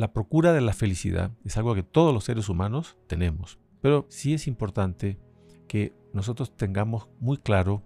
la 0.00 0.14
procura 0.14 0.54
de 0.54 0.62
la 0.62 0.72
felicidad 0.72 1.30
es 1.44 1.58
algo 1.58 1.74
que 1.74 1.82
todos 1.82 2.14
los 2.14 2.24
seres 2.24 2.48
humanos 2.48 2.96
tenemos, 3.06 3.58
pero 3.82 4.06
sí 4.08 4.32
es 4.32 4.46
importante 4.46 5.18
que 5.68 5.92
nosotros 6.14 6.56
tengamos 6.56 7.08
muy 7.20 7.36
claro 7.36 7.82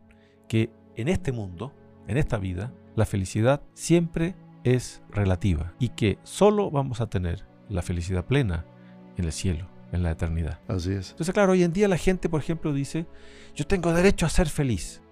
que 0.48 0.70
en 0.94 1.08
este 1.08 1.32
mundo, 1.32 1.74
en 2.06 2.16
esta 2.16 2.38
vida, 2.38 2.72
la 2.94 3.04
felicidad 3.04 3.62
siempre 3.72 4.36
es 4.62 5.02
relativa 5.10 5.74
y 5.80 5.88
que 5.88 6.18
solo 6.22 6.70
vamos 6.70 7.00
a 7.00 7.10
tener 7.10 7.46
la 7.68 7.82
felicidad 7.82 8.24
plena 8.24 8.64
en 9.16 9.24
el 9.24 9.32
cielo, 9.32 9.66
en 9.90 10.04
la 10.04 10.12
eternidad. 10.12 10.60
Así 10.68 10.92
es. 10.92 11.10
Entonces, 11.10 11.34
claro, 11.34 11.52
hoy 11.52 11.64
en 11.64 11.72
día 11.72 11.88
la 11.88 11.98
gente, 11.98 12.28
por 12.28 12.40
ejemplo, 12.40 12.72
dice, 12.72 13.06
yo 13.56 13.66
tengo 13.66 13.92
derecho 13.92 14.24
a 14.24 14.28
ser 14.28 14.48
feliz. 14.48 15.02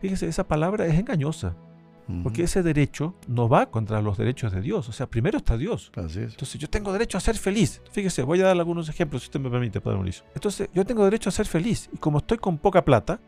Fíjese, 0.00 0.28
esa 0.28 0.46
palabra 0.46 0.84
es 0.84 0.98
engañosa, 0.98 1.56
porque 2.22 2.42
ese 2.42 2.62
derecho 2.62 3.14
no 3.28 3.48
va 3.48 3.66
contra 3.66 4.02
los 4.02 4.18
derechos 4.18 4.52
de 4.52 4.60
Dios. 4.60 4.88
O 4.88 4.92
sea, 4.92 5.06
primero 5.06 5.38
está 5.38 5.56
Dios. 5.56 5.90
Así 5.96 6.20
es. 6.20 6.32
Entonces, 6.32 6.60
yo 6.60 6.68
tengo 6.68 6.92
derecho 6.92 7.16
a 7.16 7.20
ser 7.20 7.36
feliz. 7.36 7.80
Fíjese, 7.90 8.22
voy 8.22 8.40
a 8.40 8.44
dar 8.44 8.58
algunos 8.58 8.88
ejemplos, 8.88 9.22
si 9.22 9.26
usted 9.26 9.40
me 9.40 9.50
permite, 9.50 9.80
Padre 9.80 9.96
Mauricio. 9.96 10.24
Entonces, 10.34 10.68
yo 10.74 10.84
tengo 10.84 11.04
derecho 11.04 11.28
a 11.28 11.32
ser 11.32 11.46
feliz. 11.46 11.88
Y 11.92 11.96
como 11.96 12.18
estoy 12.18 12.38
con 12.38 12.58
poca 12.58 12.84
plata, 12.84 13.20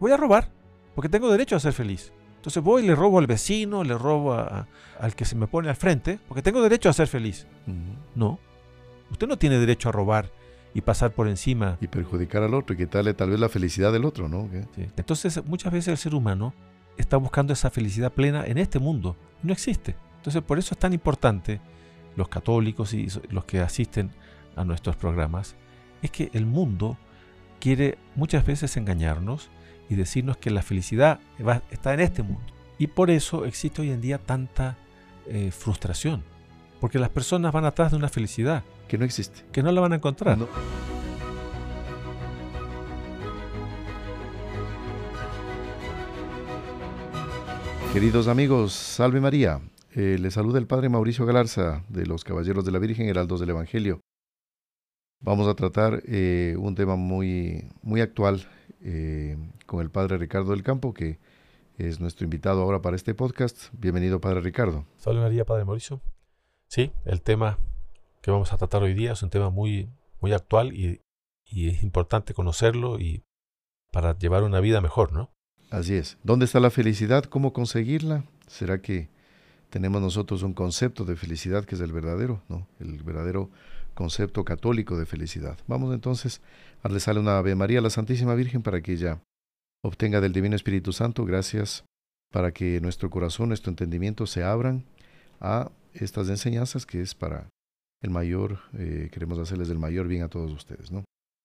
voy 0.00 0.12
a 0.12 0.16
robar, 0.16 0.50
porque 0.94 1.08
tengo 1.08 1.30
derecho 1.30 1.56
a 1.56 1.60
ser 1.60 1.72
feliz. 1.72 2.12
Entonces 2.36 2.62
voy 2.62 2.84
y 2.84 2.86
le 2.86 2.94
robo 2.94 3.18
al 3.18 3.26
vecino, 3.26 3.82
le 3.82 3.98
robo 3.98 4.32
al 4.34 5.14
que 5.16 5.24
se 5.24 5.34
me 5.34 5.48
pone 5.48 5.68
al 5.68 5.74
frente, 5.74 6.20
porque 6.28 6.42
tengo 6.42 6.62
derecho 6.62 6.88
a 6.88 6.92
ser 6.92 7.08
feliz. 7.08 7.44
No. 8.14 8.38
Usted 9.10 9.26
no 9.26 9.36
tiene 9.36 9.58
derecho 9.58 9.88
a 9.88 9.92
robar 9.92 10.30
y 10.72 10.80
pasar 10.80 11.10
por 11.10 11.26
encima. 11.26 11.76
Y 11.80 11.88
perjudicar 11.88 12.44
al 12.44 12.54
otro 12.54 12.74
y 12.74 12.76
quitarle 12.76 13.14
tal 13.14 13.30
vez 13.30 13.40
la 13.40 13.48
felicidad 13.48 13.92
del 13.92 14.04
otro, 14.04 14.28
¿no? 14.28 14.48
Entonces 14.96 15.44
muchas 15.44 15.72
veces 15.72 15.88
el 15.88 15.96
ser 15.96 16.14
humano 16.14 16.54
está 16.96 17.16
buscando 17.16 17.52
esa 17.52 17.70
felicidad 17.70 18.12
plena 18.12 18.44
en 18.46 18.58
este 18.58 18.78
mundo. 18.78 19.16
No 19.42 19.52
existe. 19.52 19.96
Entonces 20.16 20.42
por 20.42 20.58
eso 20.58 20.74
es 20.74 20.78
tan 20.78 20.92
importante 20.92 21.60
los 22.16 22.28
católicos 22.28 22.94
y 22.94 23.08
los 23.30 23.44
que 23.44 23.60
asisten 23.60 24.10
a 24.56 24.64
nuestros 24.64 24.96
programas, 24.96 25.54
es 26.02 26.10
que 26.10 26.30
el 26.32 26.46
mundo 26.46 26.96
quiere 27.60 27.98
muchas 28.14 28.44
veces 28.44 28.76
engañarnos 28.76 29.50
y 29.88 29.94
decirnos 29.94 30.36
que 30.38 30.50
la 30.50 30.62
felicidad 30.62 31.20
está 31.70 31.94
en 31.94 32.00
este 32.00 32.22
mundo. 32.22 32.44
Y 32.78 32.88
por 32.88 33.10
eso 33.10 33.44
existe 33.44 33.82
hoy 33.82 33.90
en 33.90 34.00
día 34.00 34.18
tanta 34.18 34.76
eh, 35.26 35.50
frustración, 35.50 36.24
porque 36.80 36.98
las 36.98 37.10
personas 37.10 37.52
van 37.52 37.64
atrás 37.64 37.92
de 37.92 37.98
una 37.98 38.08
felicidad. 38.08 38.64
Que 38.88 38.98
no 38.98 39.04
existe. 39.04 39.44
Que 39.50 39.62
no 39.62 39.72
la 39.72 39.80
van 39.80 39.92
a 39.92 39.96
encontrar. 39.96 40.38
Queridos 47.96 48.28
amigos, 48.28 48.74
salve 48.74 49.22
María. 49.22 49.58
Eh, 49.94 50.18
les 50.20 50.34
saluda 50.34 50.58
el 50.58 50.66
Padre 50.66 50.90
Mauricio 50.90 51.24
Galarza 51.24 51.82
de 51.88 52.04
los 52.04 52.24
Caballeros 52.24 52.66
de 52.66 52.70
la 52.70 52.78
Virgen 52.78 53.08
Heraldos 53.08 53.40
del 53.40 53.48
Evangelio. 53.48 54.02
Vamos 55.20 55.48
a 55.48 55.54
tratar 55.54 56.02
eh, 56.04 56.56
un 56.58 56.74
tema 56.74 56.96
muy, 56.96 57.70
muy 57.80 58.02
actual 58.02 58.46
eh, 58.82 59.38
con 59.64 59.80
el 59.80 59.90
Padre 59.90 60.18
Ricardo 60.18 60.50
del 60.50 60.62
Campo, 60.62 60.92
que 60.92 61.18
es 61.78 61.98
nuestro 61.98 62.24
invitado 62.24 62.60
ahora 62.60 62.82
para 62.82 62.96
este 62.96 63.14
podcast. 63.14 63.70
Bienvenido, 63.72 64.20
Padre 64.20 64.42
Ricardo. 64.42 64.84
Salve 64.98 65.22
María, 65.22 65.46
Padre 65.46 65.64
Mauricio. 65.64 66.02
Sí, 66.68 66.92
el 67.06 67.22
tema 67.22 67.58
que 68.20 68.30
vamos 68.30 68.52
a 68.52 68.58
tratar 68.58 68.82
hoy 68.82 68.92
día 68.92 69.12
es 69.12 69.22
un 69.22 69.30
tema 69.30 69.48
muy, 69.48 69.88
muy 70.20 70.34
actual 70.34 70.74
y, 70.74 71.00
y 71.46 71.70
es 71.70 71.82
importante 71.82 72.34
conocerlo 72.34 73.00
y 73.00 73.22
para 73.90 74.18
llevar 74.18 74.42
una 74.42 74.60
vida 74.60 74.82
mejor, 74.82 75.14
¿no? 75.14 75.30
Así 75.70 75.94
es. 75.94 76.16
¿Dónde 76.22 76.44
está 76.44 76.60
la 76.60 76.70
felicidad? 76.70 77.24
¿Cómo 77.24 77.52
conseguirla? 77.52 78.24
¿Será 78.46 78.80
que 78.80 79.08
tenemos 79.70 80.00
nosotros 80.00 80.42
un 80.42 80.54
concepto 80.54 81.04
de 81.04 81.16
felicidad 81.16 81.64
que 81.64 81.74
es 81.74 81.80
el 81.80 81.92
verdadero, 81.92 82.42
¿no? 82.48 82.66
El 82.78 83.02
verdadero 83.02 83.50
concepto 83.94 84.44
católico 84.44 84.96
de 84.96 85.06
felicidad. 85.06 85.58
Vamos 85.66 85.92
entonces 85.92 86.40
a 86.82 86.88
rezarle 86.88 87.20
una 87.20 87.38
Ave 87.38 87.54
María 87.54 87.80
a 87.80 87.82
la 87.82 87.90
Santísima 87.90 88.34
Virgen 88.34 88.62
para 88.62 88.80
que 88.80 88.92
ella 88.92 89.20
obtenga 89.82 90.20
del 90.20 90.32
Divino 90.32 90.54
Espíritu 90.54 90.92
Santo 90.92 91.24
gracias 91.24 91.84
para 92.32 92.52
que 92.52 92.80
nuestro 92.80 93.10
corazón, 93.10 93.48
nuestro 93.48 93.70
entendimiento 93.70 94.26
se 94.26 94.44
abran 94.44 94.84
a 95.40 95.70
estas 95.94 96.28
enseñanzas 96.28 96.86
que 96.86 97.00
es 97.00 97.14
para 97.14 97.48
el 98.02 98.10
mayor, 98.10 98.58
eh, 98.74 99.08
queremos 99.12 99.38
hacerles 99.38 99.70
el 99.70 99.78
mayor 99.78 100.06
bien 100.06 100.22
a 100.22 100.28
todos 100.28 100.52
ustedes, 100.52 100.90
¿no? 100.90 101.04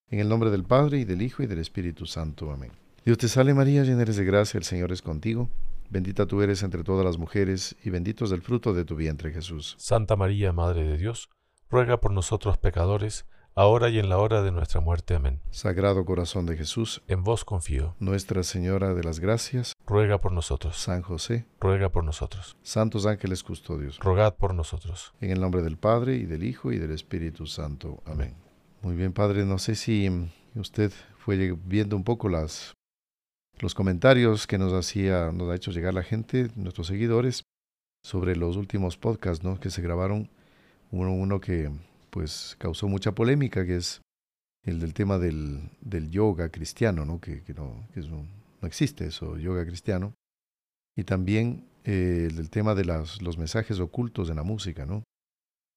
En 0.09 0.19
el 0.19 0.27
nombre 0.27 0.49
del 0.49 0.65
Padre 0.65 0.99
y 0.99 1.05
del 1.05 1.21
Hijo 1.21 1.43
y 1.43 1.47
del 1.47 1.59
Espíritu 1.59 2.05
Santo. 2.05 2.51
Amén. 2.51 2.71
Dios 3.03 3.17
te 3.17 3.27
salve 3.27 3.55
María, 3.55 3.83
llena 3.83 4.03
eres 4.03 4.17
de 4.17 4.25
gracia, 4.25 4.59
el 4.59 4.63
Señor 4.63 4.91
es 4.91 5.01
contigo. 5.01 5.49
Bendita 5.89 6.27
tú 6.27 6.43
eres 6.43 6.61
entre 6.61 6.83
todas 6.83 7.03
las 7.03 7.17
mujeres 7.17 7.75
y 7.83 7.89
bendito 7.89 8.25
es 8.25 8.31
el 8.31 8.43
fruto 8.43 8.75
de 8.75 8.85
tu 8.85 8.95
vientre 8.95 9.31
Jesús. 9.31 9.75
Santa 9.79 10.15
María, 10.15 10.53
Madre 10.53 10.83
de 10.83 10.99
Dios, 10.99 11.31
ruega 11.67 11.99
por 11.99 12.11
nosotros 12.11 12.59
pecadores, 12.59 13.25
ahora 13.55 13.89
y 13.89 13.97
en 13.97 14.07
la 14.07 14.19
hora 14.19 14.43
de 14.43 14.51
nuestra 14.51 14.81
muerte. 14.81 15.15
Amén. 15.15 15.41
Sagrado 15.49 16.05
corazón 16.05 16.45
de 16.45 16.55
Jesús, 16.55 17.01
en 17.07 17.23
vos 17.23 17.43
confío. 17.43 17.95
Nuestra 17.97 18.43
Señora 18.43 18.93
de 18.93 19.03
las 19.03 19.19
Gracias, 19.19 19.73
ruega 19.87 20.21
por 20.21 20.31
nosotros. 20.31 20.77
San 20.77 21.01
José, 21.01 21.47
ruega 21.59 21.89
por 21.89 22.03
nosotros. 22.03 22.55
Santos 22.61 23.07
ángeles 23.07 23.41
custodios, 23.41 23.97
rogad 23.97 24.35
por 24.35 24.53
nosotros. 24.53 25.15
En 25.21 25.31
el 25.31 25.41
nombre 25.41 25.63
del 25.63 25.77
Padre, 25.77 26.17
y 26.17 26.25
del 26.25 26.43
Hijo, 26.43 26.71
y 26.71 26.77
del 26.77 26.91
Espíritu 26.91 27.47
Santo. 27.47 28.03
Amén. 28.05 28.35
Muy 28.83 28.95
bien, 28.95 29.11
Padre, 29.11 29.43
no 29.43 29.57
sé 29.57 29.73
si 29.73 30.07
usted 30.53 30.91
fue 31.17 31.57
viendo 31.65 31.95
un 31.95 32.03
poco 32.03 32.29
las 32.29 32.75
los 33.61 33.75
comentarios 33.75 34.47
que 34.47 34.57
nos 34.57 34.73
hacía, 34.73 35.31
nos 35.31 35.49
ha 35.49 35.55
hecho 35.55 35.71
llegar 35.71 35.93
la 35.93 36.03
gente, 36.03 36.49
nuestros 36.55 36.87
seguidores, 36.87 37.43
sobre 38.03 38.35
los 38.35 38.57
últimos 38.57 38.97
podcasts 38.97 39.43
¿no? 39.43 39.59
que 39.59 39.69
se 39.69 39.81
grabaron 39.81 40.29
uno, 40.89 41.13
uno 41.13 41.39
que 41.39 41.69
pues 42.09 42.55
causó 42.57 42.87
mucha 42.87 43.13
polémica, 43.13 43.65
que 43.65 43.77
es 43.77 44.01
el 44.63 44.79
del 44.79 44.93
tema 44.93 45.19
del, 45.19 45.69
del 45.79 46.09
yoga 46.09 46.49
cristiano, 46.49 47.05
¿no? 47.05 47.21
que, 47.21 47.43
que 47.43 47.53
no, 47.53 47.87
que 47.93 48.01
no 48.01 48.27
existe 48.67 49.05
eso, 49.05 49.37
yoga 49.37 49.65
cristiano. 49.65 50.13
Y 50.95 51.03
también 51.03 51.67
eh, 51.83 52.27
el 52.29 52.35
del 52.35 52.49
tema 52.49 52.73
de 52.75 52.85
las, 52.85 53.21
los 53.21 53.37
mensajes 53.37 53.79
ocultos 53.79 54.29
en 54.29 54.37
la 54.37 54.43
música, 54.43 54.85
¿no? 54.85 55.03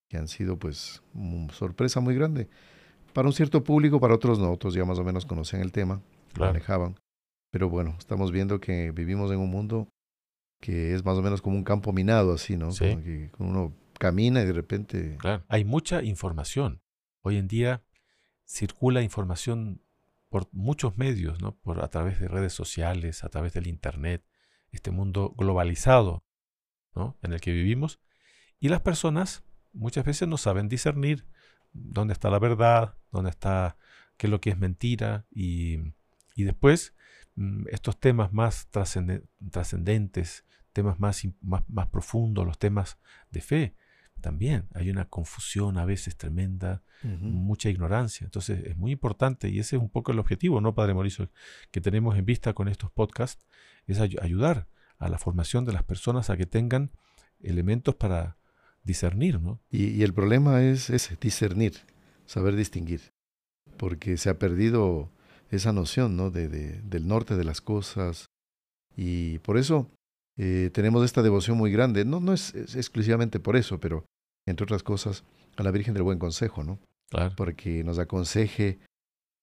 que 0.09 0.17
han 0.17 0.29
sido 0.29 0.59
pues 0.59 1.03
una 1.13 1.53
sorpresa 1.53 2.01
muy 2.01 2.15
grande. 2.15 2.49
Para 3.13 3.29
un 3.29 3.35
cierto 3.35 3.63
público, 3.63 4.01
para 4.01 4.15
otros 4.15 4.39
no, 4.39 4.51
otros 4.51 4.75
ya 4.75 4.85
más 4.85 4.99
o 4.99 5.05
menos 5.05 5.27
conocían 5.27 5.63
el 5.63 5.71
tema, 5.71 6.01
lo 6.37 6.47
manejaban. 6.47 6.97
Pero 7.55 7.71
bueno, 7.71 7.95
estamos 8.01 8.33
viendo 8.33 8.59
que 8.59 8.91
vivimos 8.91 9.31
en 9.31 9.39
un 9.39 9.49
mundo 9.49 9.89
que 10.59 10.93
es 10.93 11.05
más 11.05 11.17
o 11.17 11.23
menos 11.23 11.41
como 11.41 11.57
un 11.57 11.63
campo 11.63 11.93
minado, 11.93 12.35
así, 12.35 12.57
¿no? 12.57 12.73
Sí. 12.73 12.97
que 12.97 13.31
uno 13.39 13.73
camina 13.97 14.43
y 14.43 14.47
de 14.47 14.53
repente... 14.53 15.17
Claro. 15.19 15.45
Hay 15.47 15.65
mucha 15.65 16.03
información. 16.03 16.83
Hoy 17.21 17.37
en 17.37 17.47
día 17.47 17.85
circula 18.45 19.03
información 19.03 19.81
por 20.31 20.49
muchos 20.51 20.99
medios, 20.99 21.41
¿no? 21.41 21.55
Por, 21.61 21.81
a 21.81 21.87
través 21.91 22.19
de 22.19 22.27
redes 22.27 22.53
sociales, 22.53 23.23
a 23.23 23.29
través 23.29 23.53
del 23.53 23.69
Internet, 23.69 24.27
este 24.73 24.91
mundo 24.91 25.33
globalizado 25.39 26.25
¿no? 26.97 27.17
en 27.23 27.35
el 27.35 27.41
que 27.41 27.53
vivimos. 27.53 28.01
Y 28.59 28.69
las 28.69 28.81
personas 28.81 29.45
muchas 29.73 30.05
veces 30.05 30.27
no 30.27 30.39
saben 30.39 30.69
discernir 30.69 31.25
dónde 31.73 32.15
está 32.15 32.31
la 32.31 32.41
verdad, 32.41 32.97
dónde 33.13 33.31
está 33.31 33.77
qué 34.17 34.27
es 34.27 34.31
lo 34.33 34.41
que 34.41 34.51
es 34.51 34.59
mentira. 34.59 35.29
Y, 35.31 35.79
y 36.35 36.43
después 36.43 36.94
estos 37.71 37.99
temas 37.99 38.33
más 38.33 38.69
trascendentes, 38.71 40.45
temas 40.73 41.01
más, 41.01 41.23
más, 41.41 41.63
más 41.69 41.89
profundos, 41.89 42.47
los 42.47 42.59
temas 42.59 42.99
de 43.31 43.41
fe, 43.41 43.75
también 44.21 44.69
hay 44.75 44.89
una 44.89 45.05
confusión 45.05 45.77
a 45.77 45.85
veces 45.85 46.17
tremenda, 46.17 46.83
mucha 47.03 47.69
ignorancia. 47.69 48.25
Entonces 48.25 48.65
es 48.65 48.77
muy 48.77 48.93
importante 48.93 49.51
y 49.51 49.59
ese 49.59 49.77
es 49.77 49.83
un 49.83 49.91
poco 49.91 50.13
el 50.13 50.19
objetivo, 50.19 50.63
¿no, 50.63 50.75
Padre 50.75 50.95
Mauricio, 50.95 51.31
que 51.71 51.83
tenemos 51.83 52.17
en 52.17 52.25
vista 52.25 52.55
con 52.55 52.69
estos 52.69 52.91
podcasts, 52.91 53.45
es 53.87 54.01
ayudar 54.01 54.67
a 54.99 55.11
la 55.11 55.19
formación 55.19 55.67
de 55.67 55.75
las 55.75 55.83
personas 55.83 56.31
a 56.31 56.39
que 56.39 56.47
tengan 56.47 56.91
elementos 57.43 57.95
para 57.97 58.39
discernir, 58.83 59.41
¿no? 59.41 59.61
Y, 59.71 60.03
el 60.03 60.15
problema 60.15 60.63
es 60.63 60.89
ese, 60.89 61.17
discernir, 61.21 61.75
saber 62.25 62.57
distinguir, 62.57 63.13
porque 63.77 64.17
se 64.17 64.31
ha 64.31 64.39
perdido 64.39 65.13
esa 65.57 65.73
noción, 65.73 66.17
¿no? 66.17 66.31
De, 66.31 66.49
del 66.49 67.07
norte 67.07 67.37
de 67.37 67.45
las 67.45 67.61
cosas 67.61 68.27
y 68.97 69.39
por 69.41 69.59
eso 69.59 69.91
eh, 70.37 70.71
tenemos 70.73 71.05
esta 71.05 71.23
devoción 71.23 71.57
muy 71.57 71.71
grande. 71.71 72.05
No, 72.05 72.21
no 72.21 72.33
es, 72.33 72.55
exclusivamente 72.55 73.41
por 73.41 73.57
eso, 73.57 73.79
pero 73.81 74.05
entre 74.47 74.65
otras 74.65 74.83
cosas, 74.83 75.25
a 75.57 75.63
la 75.63 75.71
Virgen 75.71 75.95
del 75.95 76.03
Buen 76.03 76.19
Consejo, 76.19 76.65
¿no? 76.65 76.79
Claro. 77.11 77.35
Porque 77.37 77.85
nos 77.85 77.99
aconseje, 77.99 78.79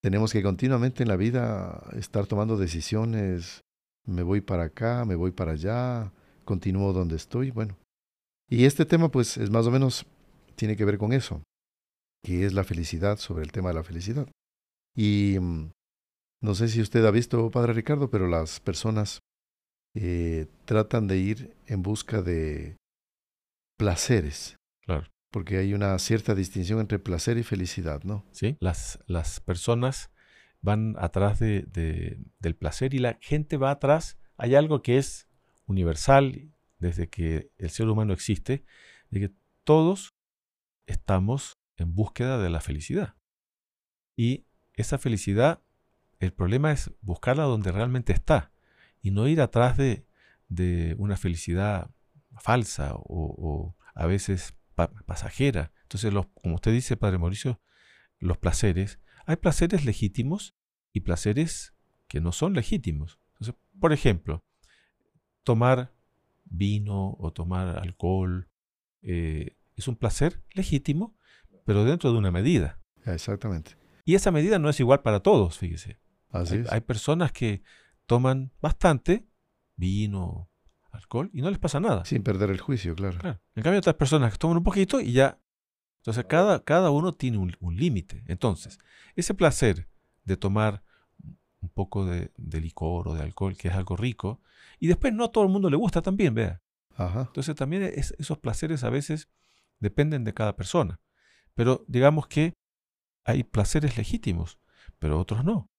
tenemos 0.02 0.32
que 0.32 0.42
continuamente 0.42 1.02
en 1.02 1.08
la 1.08 1.16
vida 1.16 1.82
estar 1.92 2.26
tomando 2.26 2.56
decisiones, 2.56 3.62
me 4.06 4.22
voy 4.22 4.40
para 4.40 4.64
acá, 4.64 5.04
me 5.04 5.14
voy 5.14 5.30
para 5.30 5.52
allá, 5.52 6.12
continúo 6.44 6.92
donde 6.92 7.16
estoy, 7.16 7.50
bueno. 7.50 7.76
Y 8.48 8.64
este 8.64 8.84
tema 8.84 9.10
pues 9.10 9.36
es 9.38 9.50
más 9.50 9.66
o 9.66 9.70
menos, 9.70 10.04
tiene 10.56 10.76
que 10.76 10.84
ver 10.84 10.98
con 10.98 11.12
eso, 11.12 11.42
que 12.22 12.44
es 12.44 12.52
la 12.52 12.64
felicidad, 12.64 13.18
sobre 13.18 13.44
el 13.44 13.52
tema 13.52 13.70
de 13.70 13.74
la 13.76 13.84
felicidad. 13.84 14.28
Y 14.94 15.38
mm, 15.40 15.70
no 16.42 16.54
sé 16.54 16.68
si 16.68 16.80
usted 16.80 17.04
ha 17.06 17.10
visto, 17.10 17.50
Padre 17.50 17.72
Ricardo, 17.72 18.10
pero 18.10 18.28
las 18.28 18.60
personas 18.60 19.20
eh, 19.94 20.46
tratan 20.64 21.06
de 21.06 21.18
ir 21.18 21.56
en 21.66 21.82
busca 21.82 22.20
de 22.20 22.76
placeres. 23.78 24.56
Claro. 24.84 25.06
Porque 25.30 25.58
hay 25.58 25.72
una 25.72 25.98
cierta 25.98 26.34
distinción 26.34 26.80
entre 26.80 26.98
placer 26.98 27.38
y 27.38 27.42
felicidad, 27.42 28.02
¿no? 28.02 28.26
¿Sí? 28.32 28.56
Las, 28.60 28.98
las 29.06 29.40
personas 29.40 30.10
van 30.60 30.96
atrás 30.98 31.38
de, 31.38 32.18
del 32.38 32.56
placer 32.56 32.92
y 32.94 32.98
la 32.98 33.18
gente 33.20 33.56
va 33.56 33.70
atrás. 33.70 34.18
Hay 34.36 34.54
algo 34.54 34.82
que 34.82 34.98
es 34.98 35.28
universal 35.66 36.52
desde 36.78 37.08
que 37.08 37.50
el 37.58 37.70
ser 37.70 37.88
humano 37.88 38.12
existe, 38.12 38.64
de 39.10 39.20
que 39.20 39.34
todos 39.64 40.14
estamos 40.86 41.56
en 41.76 41.94
búsqueda 41.94 42.38
de 42.38 42.50
la 42.50 42.60
felicidad. 42.60 43.14
Y 44.16 44.44
esa 44.74 44.98
felicidad, 44.98 45.62
el 46.22 46.32
problema 46.32 46.70
es 46.70 46.92
buscarla 47.00 47.42
donde 47.42 47.72
realmente 47.72 48.12
está 48.12 48.52
y 49.00 49.10
no 49.10 49.26
ir 49.26 49.40
atrás 49.40 49.76
de, 49.76 50.06
de 50.48 50.94
una 50.98 51.16
felicidad 51.16 51.90
falsa 52.38 52.92
o, 52.94 53.74
a 53.94 54.06
veces 54.06 54.54
pasajera. 55.06 55.72
Entonces, 55.82 56.14
los, 56.14 56.26
como 56.40 56.54
usted 56.54 56.72
dice, 56.72 56.96
Padre 56.96 57.18
Mauricio, 57.18 57.60
los 58.20 58.38
placeres, 58.38 59.00
hay 59.26 59.36
placeres 59.36 59.84
legítimos 59.84 60.54
y 60.92 61.00
placeres 61.00 61.74
que 62.06 62.20
no 62.20 62.30
son 62.30 62.54
legítimos. 62.54 63.18
Entonces, 63.32 63.56
por 63.80 63.92
ejemplo, 63.92 64.44
tomar 65.42 65.92
vino 66.44 67.16
o 67.18 67.32
tomar 67.32 67.78
alcohol 67.78 68.48
eh, 69.02 69.56
es 69.74 69.88
un 69.88 69.96
placer 69.96 70.40
legítimo, 70.52 71.16
pero 71.64 71.84
dentro 71.84 72.12
de 72.12 72.18
una 72.18 72.30
medida. 72.30 72.80
Exactamente. 73.06 73.76
Y 74.04 74.14
esa 74.14 74.30
medida 74.30 74.60
no 74.60 74.68
es 74.68 74.78
igual 74.78 75.02
para 75.02 75.20
todos, 75.20 75.58
fíjese. 75.58 76.01
Así 76.32 76.54
hay, 76.54 76.60
es. 76.62 76.72
hay 76.72 76.80
personas 76.80 77.32
que 77.32 77.62
toman 78.06 78.52
bastante 78.60 79.26
vino, 79.76 80.50
alcohol, 80.90 81.30
y 81.32 81.42
no 81.42 81.50
les 81.50 81.58
pasa 81.58 81.80
nada. 81.80 82.04
Sin 82.04 82.22
perder 82.22 82.50
el 82.50 82.60
juicio, 82.60 82.94
claro. 82.94 83.18
Claro. 83.18 83.40
En 83.54 83.62
cambio, 83.62 83.78
otras 83.78 83.96
personas 83.96 84.32
que 84.32 84.38
toman 84.38 84.58
un 84.58 84.64
poquito 84.64 85.00
y 85.00 85.12
ya. 85.12 85.40
Entonces, 85.98 86.24
cada, 86.28 86.64
cada 86.64 86.90
uno 86.90 87.14
tiene 87.14 87.38
un, 87.38 87.56
un 87.60 87.76
límite. 87.76 88.24
Entonces, 88.26 88.78
ese 89.14 89.34
placer 89.34 89.88
de 90.24 90.36
tomar 90.36 90.82
un 91.60 91.68
poco 91.68 92.04
de, 92.04 92.32
de, 92.36 92.60
licor 92.60 93.08
o 93.08 93.14
de 93.14 93.22
alcohol, 93.22 93.56
que 93.56 93.68
es 93.68 93.74
algo 93.74 93.96
rico, 93.96 94.40
y 94.80 94.88
después 94.88 95.12
no 95.12 95.24
a 95.24 95.32
todo 95.32 95.44
el 95.44 95.50
mundo 95.50 95.70
le 95.70 95.76
gusta 95.76 96.02
también, 96.02 96.34
vea. 96.34 96.60
Ajá. 96.96 97.22
Entonces, 97.28 97.54
también 97.54 97.84
es, 97.84 98.14
esos 98.18 98.38
placeres 98.38 98.82
a 98.82 98.90
veces 98.90 99.28
dependen 99.78 100.24
de 100.24 100.34
cada 100.34 100.56
persona. 100.56 101.00
Pero 101.54 101.84
digamos 101.86 102.26
que 102.26 102.54
hay 103.24 103.44
placeres 103.44 103.96
legítimos, 103.96 104.58
pero 104.98 105.18
otros 105.20 105.44
no. 105.44 105.70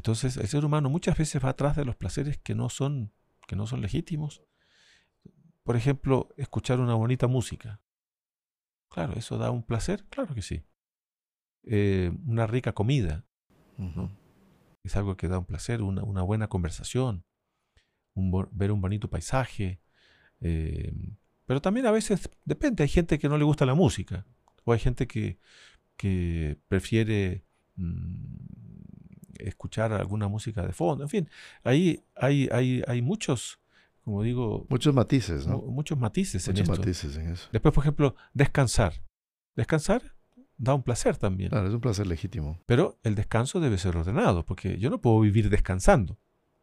Entonces, 0.00 0.38
el 0.38 0.48
ser 0.48 0.64
humano 0.64 0.88
muchas 0.88 1.18
veces 1.18 1.44
va 1.44 1.50
atrás 1.50 1.76
de 1.76 1.84
los 1.84 1.94
placeres 1.94 2.38
que 2.38 2.54
no 2.54 2.70
son, 2.70 3.12
que 3.46 3.54
no 3.54 3.66
son 3.66 3.82
legítimos. 3.82 4.42
Por 5.62 5.76
ejemplo, 5.76 6.30
escuchar 6.38 6.80
una 6.80 6.94
bonita 6.94 7.26
música. 7.26 7.82
Claro, 8.88 9.12
¿eso 9.12 9.36
da 9.36 9.50
un 9.50 9.62
placer? 9.62 10.06
Claro 10.08 10.34
que 10.34 10.40
sí. 10.40 10.64
Eh, 11.64 12.10
una 12.26 12.46
rica 12.46 12.72
comida. 12.72 13.26
Es 14.82 14.96
algo 14.96 15.18
que 15.18 15.28
da 15.28 15.38
un 15.38 15.44
placer, 15.44 15.82
una, 15.82 16.02
una 16.02 16.22
buena 16.22 16.48
conversación, 16.48 17.26
un 18.14 18.48
ver 18.52 18.72
un 18.72 18.80
bonito 18.80 19.10
paisaje. 19.10 19.82
eh, 20.40 20.94
pero 21.44 21.60
también 21.60 21.84
a 21.84 21.90
veces 21.90 22.30
depende, 22.46 22.84
hay 22.84 22.88
gente 22.88 23.18
que 23.18 23.28
no 23.28 23.36
le 23.36 23.44
gusta 23.44 23.66
la 23.66 23.74
música, 23.74 24.24
o 24.64 24.72
hay 24.72 24.78
gente 24.78 25.06
que, 25.06 25.38
que 25.98 26.56
prefiere 26.68 27.44
mm, 27.76 28.59
escuchar 29.48 29.92
alguna 29.92 30.28
música 30.28 30.66
de 30.66 30.72
fondo. 30.72 31.04
En 31.04 31.10
fin, 31.10 31.28
ahí 31.64 32.02
hay, 32.14 32.48
hay, 32.52 32.82
hay 32.86 33.02
muchos, 33.02 33.58
como 34.04 34.22
digo, 34.22 34.66
Muchos 34.68 34.94
matices, 34.94 35.46
¿no? 35.46 35.58
mu- 35.58 35.70
muchos 35.72 35.98
matices 35.98 36.46
en 36.48 36.52
Muchos 36.54 36.68
esto. 36.68 36.80
matices 36.80 37.16
en 37.16 37.28
eso. 37.32 37.48
Después, 37.52 37.74
por 37.74 37.84
ejemplo, 37.84 38.14
descansar. 38.34 38.94
Descansar 39.56 40.02
da 40.56 40.74
un 40.74 40.82
placer 40.82 41.16
también. 41.16 41.50
Claro, 41.50 41.68
es 41.68 41.74
un 41.74 41.80
placer 41.80 42.06
legítimo. 42.06 42.58
Pero 42.66 42.98
el 43.02 43.14
descanso 43.14 43.60
debe 43.60 43.78
ser 43.78 43.96
ordenado, 43.96 44.44
porque 44.44 44.78
yo 44.78 44.90
no 44.90 45.00
puedo 45.00 45.20
vivir 45.20 45.48
descansando. 45.50 46.18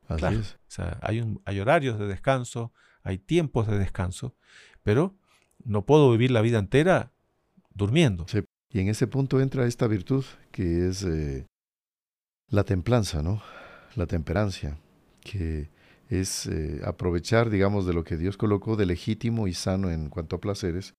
Así 0.08 0.20
Claro. 0.20 0.40
es. 0.40 0.54
O 0.54 0.58
sea, 0.70 1.00
hay, 1.02 1.20
un, 1.22 1.42
hay 1.46 1.60
horarios 1.60 1.98
de 2.00 2.08
descanso, 2.08 2.72
hay 3.04 3.18
tiempos 3.18 3.68
de 3.68 3.78
descanso, 3.78 4.36
pero 4.84 5.16
no 5.66 5.86
puedo 5.86 6.12
vivir 6.12 6.32
la 6.32 6.42
vida 6.42 6.60
entera 6.60 7.12
durmiendo. 7.74 8.26
Sí. 8.28 8.44
Y 8.70 8.80
en 8.80 8.90
ese 8.90 9.08
punto 9.08 9.40
entra 9.42 9.66
esta 9.66 9.88
virtud 9.88 10.24
que 10.52 10.88
es 10.90 11.04
eh, 11.04 11.46
la 12.50 12.64
templanza, 12.64 13.22
¿no? 13.22 13.42
La 13.96 14.06
temperancia, 14.06 14.78
que 15.22 15.70
es 16.10 16.46
eh, 16.48 16.82
aprovechar, 16.86 17.50
digamos, 17.50 17.86
de 17.86 17.94
lo 17.94 18.04
que 18.04 18.18
Dios 18.18 18.38
colocó 18.38 18.76
de 18.76 18.86
legítimo 18.86 19.48
y 19.48 19.54
sano 19.54 19.90
en 19.90 20.10
cuanto 20.10 20.38
a 20.38 20.40
placeres, 20.40 20.94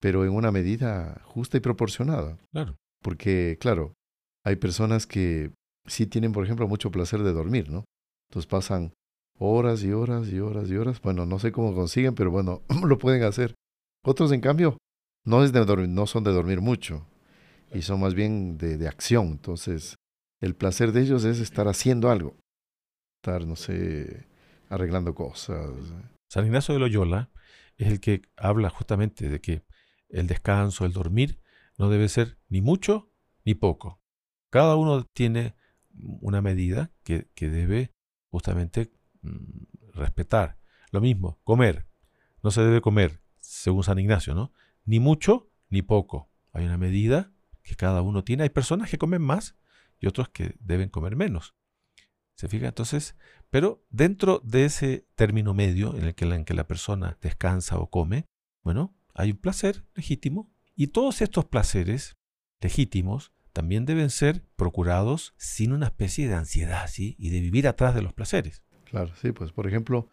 pero 0.00 0.24
en 0.24 0.30
una 0.30 0.50
medida 0.50 1.20
justa 1.24 1.56
y 1.56 1.60
proporcionada. 1.60 2.38
Claro. 2.52 2.76
Porque, 3.02 3.56
claro, 3.60 3.94
hay 4.44 4.56
personas 4.56 5.06
que 5.06 5.52
sí 5.86 6.06
tienen, 6.06 6.32
por 6.32 6.44
ejemplo, 6.44 6.66
mucho 6.66 6.90
placer 6.90 7.22
de 7.22 7.32
dormir, 7.32 7.70
¿no? 7.70 7.84
Entonces 8.28 8.48
pasan 8.48 8.92
horas 9.38 9.82
y 9.82 9.92
horas 9.92 10.28
y 10.28 10.40
horas 10.40 10.68
y 10.70 10.76
horas. 10.76 11.00
Bueno, 11.00 11.26
no 11.26 11.38
sé 11.38 11.52
cómo 11.52 11.74
consiguen, 11.74 12.14
pero 12.14 12.30
bueno, 12.30 12.62
lo 12.84 12.98
pueden 12.98 13.22
hacer. 13.22 13.54
Otros, 14.04 14.32
en 14.32 14.40
cambio, 14.40 14.78
no, 15.24 15.44
es 15.44 15.52
de 15.52 15.64
dormir, 15.64 15.88
no 15.88 16.06
son 16.06 16.24
de 16.24 16.32
dormir 16.32 16.60
mucho 16.60 17.06
y 17.72 17.82
son 17.82 18.00
más 18.00 18.14
bien 18.14 18.58
de, 18.58 18.76
de 18.76 18.88
acción. 18.88 19.28
Entonces, 19.28 19.96
el 20.42 20.56
placer 20.56 20.90
de 20.90 21.02
ellos 21.02 21.24
es 21.24 21.38
estar 21.38 21.68
haciendo 21.68 22.10
algo. 22.10 22.36
Estar, 23.20 23.46
no 23.46 23.54
sé, 23.54 24.26
arreglando 24.68 25.14
cosas. 25.14 25.70
San 26.28 26.44
Ignacio 26.44 26.74
de 26.74 26.80
Loyola 26.80 27.30
es 27.76 27.86
el 27.86 28.00
que 28.00 28.22
habla 28.36 28.68
justamente 28.68 29.28
de 29.28 29.40
que 29.40 29.64
el 30.08 30.26
descanso, 30.26 30.84
el 30.84 30.92
dormir, 30.92 31.40
no 31.78 31.88
debe 31.88 32.08
ser 32.08 32.38
ni 32.48 32.60
mucho 32.60 33.12
ni 33.44 33.54
poco. 33.54 34.02
Cada 34.50 34.74
uno 34.74 35.04
tiene 35.04 35.54
una 36.20 36.42
medida 36.42 36.90
que, 37.04 37.28
que 37.34 37.48
debe 37.48 37.94
justamente 38.28 38.92
mm, 39.22 39.92
respetar. 39.94 40.58
Lo 40.90 41.00
mismo, 41.00 41.38
comer. 41.44 41.86
No 42.42 42.50
se 42.50 42.62
debe 42.62 42.80
comer, 42.80 43.20
según 43.38 43.84
San 43.84 44.00
Ignacio, 44.00 44.34
¿no? 44.34 44.52
Ni 44.84 44.98
mucho 44.98 45.52
ni 45.68 45.82
poco. 45.82 46.32
Hay 46.52 46.64
una 46.64 46.78
medida 46.78 47.32
que 47.62 47.76
cada 47.76 48.02
uno 48.02 48.24
tiene. 48.24 48.42
Hay 48.42 48.50
personas 48.50 48.90
que 48.90 48.98
comen 48.98 49.22
más 49.22 49.56
y 50.02 50.08
otros 50.08 50.28
que 50.28 50.56
deben 50.60 50.90
comer 50.90 51.16
menos. 51.16 51.54
¿Se 52.36 52.48
fija? 52.48 52.66
Entonces, 52.66 53.16
pero 53.50 53.86
dentro 53.88 54.40
de 54.44 54.64
ese 54.66 55.06
término 55.14 55.54
medio 55.54 55.96
en 55.96 56.04
el 56.04 56.14
que 56.14 56.26
la, 56.26 56.34
en 56.36 56.44
que 56.44 56.54
la 56.54 56.66
persona 56.66 57.16
descansa 57.22 57.78
o 57.78 57.88
come, 57.88 58.26
bueno, 58.62 58.94
hay 59.14 59.30
un 59.30 59.36
placer 59.38 59.86
legítimo 59.94 60.52
y 60.74 60.88
todos 60.88 61.22
estos 61.22 61.44
placeres 61.44 62.16
legítimos 62.60 63.32
también 63.52 63.84
deben 63.84 64.10
ser 64.10 64.44
procurados 64.56 65.34
sin 65.36 65.72
una 65.72 65.86
especie 65.86 66.26
de 66.26 66.34
ansiedad, 66.34 66.88
¿sí? 66.88 67.14
Y 67.18 67.30
de 67.30 67.40
vivir 67.40 67.68
atrás 67.68 67.94
de 67.94 68.02
los 68.02 68.14
placeres. 68.14 68.62
Claro, 68.84 69.14
sí, 69.20 69.32
pues 69.32 69.52
por 69.52 69.68
ejemplo, 69.68 70.08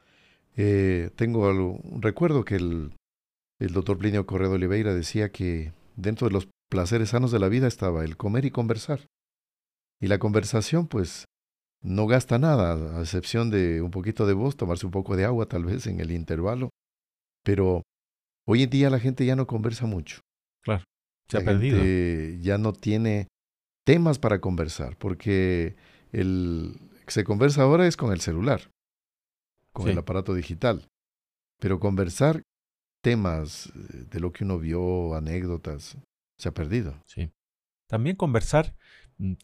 eh, 0.56 1.10
tengo 1.16 1.48
algo, 1.48 1.78
un 1.78 2.02
recuerdo 2.02 2.44
que 2.44 2.56
el, 2.56 2.94
el 3.60 3.74
doctor 3.74 3.98
Plinio 3.98 4.26
Corredo 4.26 4.54
Oliveira 4.54 4.94
decía 4.94 5.32
que 5.32 5.74
dentro 5.96 6.28
de 6.28 6.34
los 6.34 6.50
placeres 6.70 7.10
sanos 7.10 7.32
de 7.32 7.40
la 7.40 7.50
vida 7.50 7.68
estaba 7.68 8.04
el 8.04 8.18
comer 8.18 8.46
y 8.46 8.52
conversar. 8.52 9.08
Y 10.02 10.08
la 10.08 10.18
conversación, 10.20 10.88
pues, 10.88 11.26
no 11.82 12.08
gasta 12.08 12.38
nada, 12.40 12.98
a 12.98 13.02
excepción 13.02 13.50
de 13.50 13.82
un 13.82 13.92
poquito 13.92 14.26
de 14.26 14.34
voz, 14.34 14.56
tomarse 14.58 14.86
un 14.86 14.92
poco 14.92 15.16
de 15.16 15.26
agua 15.26 15.46
tal 15.48 15.66
vez 15.66 15.88
en 15.88 16.00
el 16.00 16.12
intervalo. 16.12 16.70
Pero 17.44 17.84
hoy 18.48 18.64
en 18.64 18.70
día 18.70 18.90
la 18.90 19.00
gente 19.00 19.26
ya 19.26 19.36
no 19.36 19.48
conversa 19.48 19.86
mucho. 19.86 20.20
Se 21.30 21.38
ha 21.38 21.46
perdido. 21.46 21.78
ya 22.42 22.58
no 22.58 22.74
tiene 22.74 23.28
temas 23.86 24.18
para 24.18 24.42
conversar, 24.42 24.98
porque 24.98 25.76
el 26.12 26.74
que 27.06 27.12
se 27.12 27.24
conversa 27.24 27.62
ahora 27.62 27.86
es 27.86 27.98
con 27.98 28.12
el 28.12 28.20
celular, 28.20 28.72
con 29.72 29.86
Sí. 29.86 29.92
el 29.92 29.98
aparato 30.00 30.34
digital. 30.34 30.88
Pero 31.60 31.80
conversar 31.80 32.42
temas 33.04 33.68
eh, 33.68 34.06
de 34.10 34.20
lo 34.20 34.32
que 34.32 34.44
uno 34.44 34.58
vio, 34.58 35.14
anécdotas, 35.14 35.98
se 36.40 36.50
ha 36.50 36.52
perdido. 36.52 36.96
Sí. 37.06 37.30
También 37.88 38.16
conversar 38.16 38.76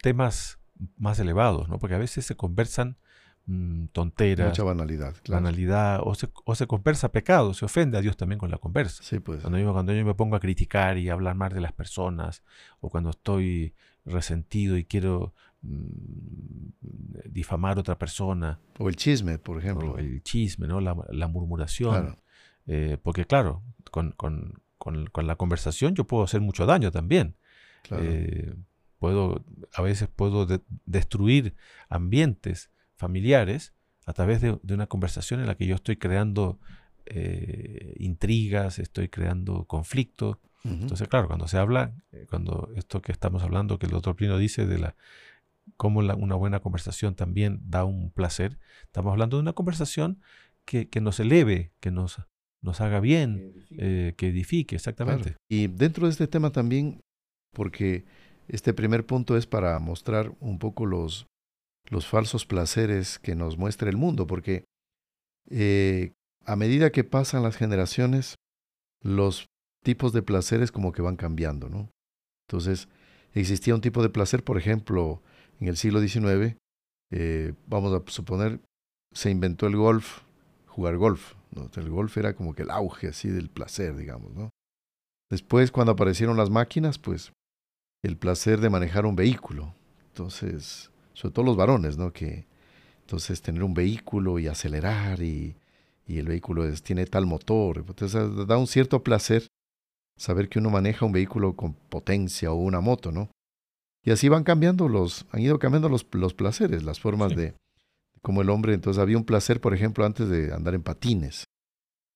temas 0.01 0.59
más 0.97 1.19
elevados, 1.19 1.69
¿no? 1.69 1.79
Porque 1.79 1.95
a 1.95 1.99
veces 1.99 2.25
se 2.25 2.35
conversan 2.35 2.97
mm, 3.45 3.85
tonteras, 3.93 4.49
Mucha 4.49 4.63
banalidad, 4.63 5.15
claro. 5.23 5.43
banalidad, 5.43 5.99
o 6.03 6.15
se, 6.15 6.29
o 6.45 6.55
se 6.55 6.67
conversa 6.67 7.11
pecado, 7.11 7.53
se 7.53 7.65
ofende 7.65 7.97
a 7.97 8.01
Dios 8.01 8.17
también 8.17 8.39
con 8.39 8.49
la 8.51 8.57
conversa. 8.57 9.03
Sí, 9.03 9.19
pues. 9.19 9.41
Cuando 9.41 9.59
yo, 9.59 9.71
cuando 9.71 9.93
yo 9.93 10.03
me 10.05 10.15
pongo 10.15 10.35
a 10.35 10.39
criticar 10.39 10.97
y 10.97 11.09
a 11.09 11.13
hablar 11.13 11.35
mal 11.35 11.53
de 11.53 11.61
las 11.61 11.71
personas, 11.73 12.43
o 12.79 12.89
cuando 12.89 13.11
estoy 13.11 13.73
resentido 14.05 14.77
y 14.77 14.83
quiero 14.85 15.33
mm, 15.61 17.29
difamar 17.29 17.77
a 17.77 17.81
otra 17.81 17.97
persona, 17.97 18.59
O 18.79 18.89
el 18.89 18.95
chisme, 18.95 19.37
por 19.39 19.57
ejemplo. 19.59 19.93
o 19.93 19.97
el 19.97 20.21
chisme, 20.23 20.67
¿no? 20.67 20.79
la, 20.81 20.95
la 21.09 21.27
murmuración, 21.27 21.91
Claro. 22.05 22.17
eh, 22.67 22.97
porque 23.01 23.25
claro, 23.25 23.63
con, 23.91 24.11
con- 24.11 24.61
con- 24.77 25.05
con 25.07 25.25
la 25.27 25.35
conversación 25.35 25.95
yo 25.95 26.05
puedo 26.05 26.23
hacer 26.23 26.41
mucho 26.41 26.65
daño 26.65 26.91
también. 26.91 27.35
claro. 27.83 28.03
Eh, 28.05 28.55
puedo, 28.99 29.43
a 29.73 29.81
veces 29.81 30.09
puedo 30.13 30.45
de- 30.45 30.61
destruir 30.85 31.55
ambientes 31.89 32.71
familiares 32.95 33.73
a 34.05 34.13
través 34.13 34.41
de, 34.41 34.59
de 34.61 34.73
una 34.73 34.87
conversación 34.87 35.39
en 35.39 35.47
la 35.47 35.55
que 35.55 35.65
yo 35.65 35.75
estoy 35.75 35.97
creando 35.97 36.59
eh, 37.07 37.95
intrigas, 37.99 38.79
estoy 38.79 39.09
creando 39.09 39.65
conflictos. 39.65 40.37
Entonces, 40.63 41.07
claro, 41.07 41.27
cuando 41.27 41.47
se 41.47 41.59
habla, 41.59 41.93
eh, 42.11 42.25
cuando 42.27 42.71
esto 42.75 42.99
que 42.99 43.11
estamos 43.11 43.43
hablando, 43.43 43.77
que 43.77 43.85
el 43.85 43.91
doctor 43.91 44.15
Plino 44.15 44.39
dice 44.39 44.65
de 44.65 44.79
la 44.79 44.95
cómo 45.77 45.99
una 45.99 46.35
buena 46.35 46.59
conversación 46.59 47.13
también 47.13 47.59
da 47.69 47.85
un 47.85 48.09
placer, 48.09 48.57
estamos 48.81 49.11
hablando 49.11 49.37
de 49.37 49.41
una 49.41 49.53
conversación 49.53 50.19
que, 50.65 50.89
nos 51.01 51.19
eleve, 51.19 51.71
que 51.79 51.91
nos, 51.91 52.19
nos 52.61 52.81
haga 52.81 52.99
bien, 52.99 53.53
que 54.17 54.27
edifique, 54.27 54.73
eh, 54.73 54.77
exactamente. 54.77 55.35
Y 55.47 55.67
dentro 55.67 56.07
de 56.07 56.11
este 56.11 56.27
tema 56.27 56.51
también, 56.51 57.03
porque 57.51 58.05
este 58.47 58.73
primer 58.73 59.05
punto 59.05 59.37
es 59.37 59.47
para 59.47 59.77
mostrar 59.79 60.33
un 60.39 60.59
poco 60.59 60.85
los, 60.85 61.27
los 61.89 62.07
falsos 62.07 62.45
placeres 62.45 63.19
que 63.19 63.35
nos 63.35 63.57
muestra 63.57 63.89
el 63.89 63.97
mundo, 63.97 64.27
porque 64.27 64.65
eh, 65.49 66.13
a 66.45 66.55
medida 66.55 66.91
que 66.91 67.03
pasan 67.03 67.43
las 67.43 67.57
generaciones, 67.57 68.35
los 69.01 69.47
tipos 69.83 70.13
de 70.13 70.21
placeres 70.21 70.71
como 70.71 70.91
que 70.91 71.01
van 71.01 71.15
cambiando, 71.15 71.69
¿no? 71.69 71.89
Entonces, 72.47 72.87
existía 73.33 73.75
un 73.75 73.81
tipo 73.81 74.01
de 74.01 74.09
placer, 74.09 74.43
por 74.43 74.57
ejemplo, 74.57 75.21
en 75.59 75.67
el 75.67 75.77
siglo 75.77 75.99
XIX, 75.99 76.57
eh, 77.11 77.53
vamos 77.67 77.93
a 77.93 78.11
suponer, 78.11 78.59
se 79.13 79.29
inventó 79.29 79.67
el 79.67 79.75
golf, 79.75 80.21
jugar 80.67 80.97
golf. 80.97 81.35
¿no? 81.51 81.69
El 81.75 81.89
golf 81.89 82.17
era 82.17 82.35
como 82.35 82.53
que 82.53 82.63
el 82.63 82.69
auge 82.69 83.07
así 83.07 83.29
del 83.29 83.49
placer, 83.49 83.95
digamos, 83.95 84.33
¿no? 84.33 84.49
Después, 85.31 85.71
cuando 85.71 85.93
aparecieron 85.93 86.37
las 86.37 86.49
máquinas, 86.49 86.99
pues 86.99 87.31
el 88.05 88.17
placer 88.17 88.59
de 88.59 88.69
manejar 88.69 89.05
un 89.05 89.15
vehículo. 89.15 89.73
Entonces, 90.09 90.91
sobre 91.13 91.33
todo 91.33 91.45
los 91.45 91.57
varones, 91.57 91.97
¿no? 91.97 92.13
Que 92.13 92.45
entonces 93.01 93.41
tener 93.41 93.63
un 93.63 93.73
vehículo 93.73 94.39
y 94.39 94.47
acelerar 94.47 95.21
y, 95.21 95.55
y 96.07 96.19
el 96.19 96.27
vehículo 96.27 96.71
tiene 96.75 97.05
tal 97.05 97.25
motor. 97.25 97.83
Entonces 97.87 98.47
da 98.47 98.57
un 98.57 98.67
cierto 98.67 99.03
placer 99.03 99.47
saber 100.17 100.49
que 100.49 100.59
uno 100.59 100.69
maneja 100.69 101.05
un 101.05 101.11
vehículo 101.11 101.55
con 101.55 101.73
potencia 101.73 102.51
o 102.51 102.55
una 102.55 102.79
moto, 102.79 103.11
¿no? 103.11 103.29
Y 104.03 104.11
así 104.11 104.29
van 104.29 104.43
cambiando 104.43 104.87
los, 104.87 105.25
han 105.31 105.41
ido 105.41 105.57
cambiando 105.57 105.89
los, 105.89 106.05
los 106.11 106.33
placeres, 106.33 106.83
las 106.83 106.99
formas 106.99 107.35
de, 107.35 107.55
como 108.21 108.41
el 108.41 108.49
hombre. 108.49 108.73
Entonces 108.73 109.01
había 109.01 109.17
un 109.17 109.25
placer, 109.25 109.59
por 109.59 109.73
ejemplo, 109.73 110.05
antes 110.05 110.29
de 110.29 110.53
andar 110.53 110.75
en 110.75 110.83
patines. 110.83 111.45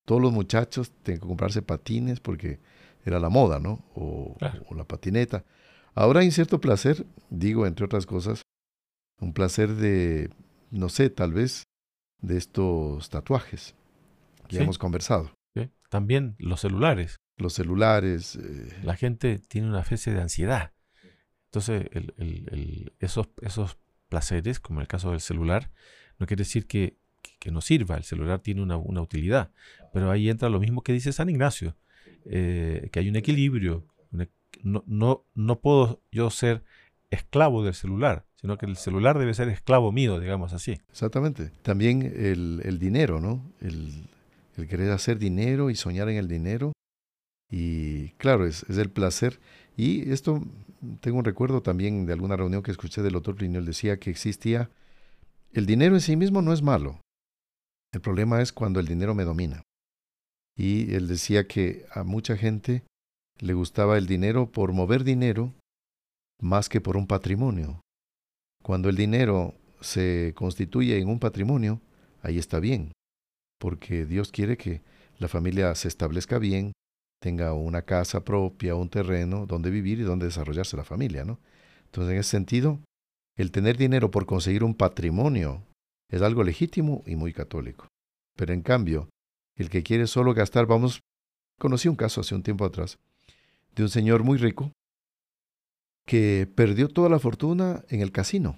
Todos 0.05 0.21
los 0.21 0.31
muchachos 0.31 0.91
tenían 1.03 1.21
que 1.21 1.27
comprarse 1.27 1.61
patines 1.61 2.19
porque 2.19 2.59
era 3.05 3.19
la 3.19 3.29
moda, 3.29 3.59
¿no? 3.59 3.83
O, 3.95 4.37
o 4.67 4.75
la 4.75 4.83
patineta. 4.83 5.43
Ahora 5.99 6.21
hay 6.21 6.31
cierto 6.31 6.61
placer, 6.61 7.05
digo, 7.29 7.67
entre 7.67 7.85
otras 7.85 8.05
cosas, 8.05 8.43
un 9.19 9.33
placer 9.33 9.75
de, 9.75 10.29
no 10.71 10.87
sé, 10.87 11.09
tal 11.09 11.33
vez, 11.33 11.65
de 12.21 12.37
estos 12.37 13.09
tatuajes 13.09 13.75
que 14.47 14.59
hemos 14.59 14.77
conversado. 14.77 15.33
También 15.89 16.35
los 16.37 16.61
celulares. 16.61 17.17
Los 17.35 17.51
celulares. 17.51 18.37
Eh, 18.37 18.79
la 18.83 18.95
gente 18.95 19.39
tiene 19.39 19.67
una 19.67 19.81
especie 19.81 20.13
de 20.13 20.21
ansiedad. 20.21 20.71
Entonces, 21.47 21.89
el, 21.91 22.93
esos, 22.99 23.27
esos 23.41 23.77
placeres, 24.07 24.61
como 24.61 24.79
en 24.79 24.83
el 24.83 24.87
caso 24.87 25.11
del 25.11 25.19
celular, 25.19 25.69
no 26.17 26.27
quiere 26.27 26.43
decir 26.43 26.65
que, 26.65 26.97
que, 27.39 27.51
no 27.51 27.59
sirva. 27.59 27.97
El 27.97 28.05
celular 28.05 28.39
tiene 28.39 28.61
una, 28.61 28.77
una, 28.77 29.01
utilidad. 29.01 29.51
Pero 29.91 30.11
ahí 30.11 30.29
entra 30.29 30.47
lo 30.47 30.61
mismo 30.61 30.81
que 30.81 30.93
dice 30.93 31.11
San 31.11 31.27
Ignacio, 31.27 31.75
eh, 32.23 32.87
que 32.93 32.99
hay 32.99 33.09
un 33.09 33.17
equilibrio. 33.17 33.85
No, 34.63 34.83
no, 34.87 35.25
no 35.33 35.59
puedo 35.59 36.01
yo 36.11 36.29
ser 36.29 36.63
esclavo 37.09 37.63
del 37.63 37.73
celular, 37.73 38.25
sino 38.35 38.57
que 38.57 38.65
el 38.65 38.75
celular 38.75 39.17
debe 39.17 39.33
ser 39.33 39.49
esclavo 39.49 39.91
mío, 39.91 40.19
digamos 40.19 40.53
así. 40.53 40.79
Exactamente. 40.89 41.51
También 41.61 42.01
el, 42.03 42.61
el 42.63 42.79
dinero, 42.79 43.19
¿no? 43.19 43.51
El, 43.61 44.07
el, 44.57 44.67
querer 44.67 44.91
hacer 44.91 45.17
dinero 45.17 45.69
y 45.69 45.75
soñar 45.75 46.09
en 46.09 46.17
el 46.17 46.27
dinero. 46.27 46.73
Y 47.49 48.09
claro, 48.11 48.45
es, 48.45 48.63
es, 48.69 48.77
el 48.77 48.91
placer. 48.91 49.39
Y 49.75 50.11
esto, 50.11 50.43
tengo 51.01 51.17
un 51.17 51.25
recuerdo 51.25 51.61
también 51.61 52.05
de 52.05 52.13
alguna 52.13 52.37
reunión 52.37 52.61
que 52.61 52.71
escuché 52.71 53.01
del 53.01 53.13
doctor 53.13 53.35
Plinio, 53.35 53.59
él 53.59 53.65
decía 53.65 53.99
que 53.99 54.11
existía, 54.11 54.69
el 55.53 55.65
dinero 55.65 55.95
en 55.95 56.01
sí 56.01 56.15
mismo 56.15 56.41
no 56.41 56.53
es 56.53 56.61
malo. 56.61 57.01
El 57.91 58.01
problema 58.01 58.41
es 58.41 58.53
cuando 58.53 58.79
el 58.79 58.85
dinero 58.85 59.15
me 59.15 59.23
domina. 59.23 59.63
Y 60.55 60.93
él 60.93 61.07
decía 61.07 61.47
que 61.47 61.85
a 61.91 62.03
mucha 62.03 62.37
gente 62.37 62.83
le 63.41 63.53
gustaba 63.53 63.97
el 63.97 64.05
dinero 64.05 64.51
por 64.51 64.73
mover 64.73 65.03
dinero 65.03 65.53
más 66.41 66.69
que 66.69 66.81
por 66.81 66.97
un 66.97 67.07
patrimonio. 67.07 67.81
Cuando 68.63 68.89
el 68.89 68.95
dinero 68.95 69.55
se 69.81 70.33
constituye 70.35 70.99
en 70.99 71.07
un 71.07 71.19
patrimonio, 71.19 71.81
ahí 72.21 72.37
está 72.37 72.59
bien, 72.59 72.91
porque 73.59 74.05
Dios 74.05 74.31
quiere 74.31 74.57
que 74.57 74.81
la 75.17 75.27
familia 75.27 75.73
se 75.75 75.87
establezca 75.87 76.37
bien, 76.37 76.73
tenga 77.21 77.53
una 77.53 77.81
casa 77.81 78.23
propia, 78.23 78.75
un 78.75 78.89
terreno 78.89 79.45
donde 79.45 79.69
vivir 79.69 79.99
y 79.99 80.03
donde 80.03 80.25
desarrollarse 80.25 80.77
la 80.77 80.83
familia, 80.83 81.25
¿no? 81.25 81.39
Entonces, 81.85 82.13
en 82.13 82.19
ese 82.19 82.29
sentido, 82.29 82.79
el 83.37 83.51
tener 83.51 83.77
dinero 83.77 84.11
por 84.11 84.25
conseguir 84.25 84.63
un 84.63 84.75
patrimonio 84.75 85.63
es 86.09 86.21
algo 86.21 86.43
legítimo 86.43 87.03
y 87.05 87.15
muy 87.15 87.33
católico. 87.33 87.87
Pero 88.37 88.53
en 88.53 88.61
cambio, 88.61 89.09
el 89.57 89.69
que 89.69 89.83
quiere 89.83 90.07
solo 90.07 90.33
gastar, 90.33 90.65
vamos, 90.65 91.01
conocí 91.57 91.87
un 91.87 91.95
caso 91.95 92.21
hace 92.21 92.35
un 92.35 92.43
tiempo 92.43 92.65
atrás 92.65 92.97
de 93.75 93.83
un 93.83 93.89
señor 93.89 94.23
muy 94.23 94.37
rico 94.37 94.71
que 96.05 96.51
perdió 96.55 96.87
toda 96.87 97.09
la 97.09 97.19
fortuna 97.19 97.83
en 97.89 98.01
el 98.01 98.11
casino. 98.11 98.57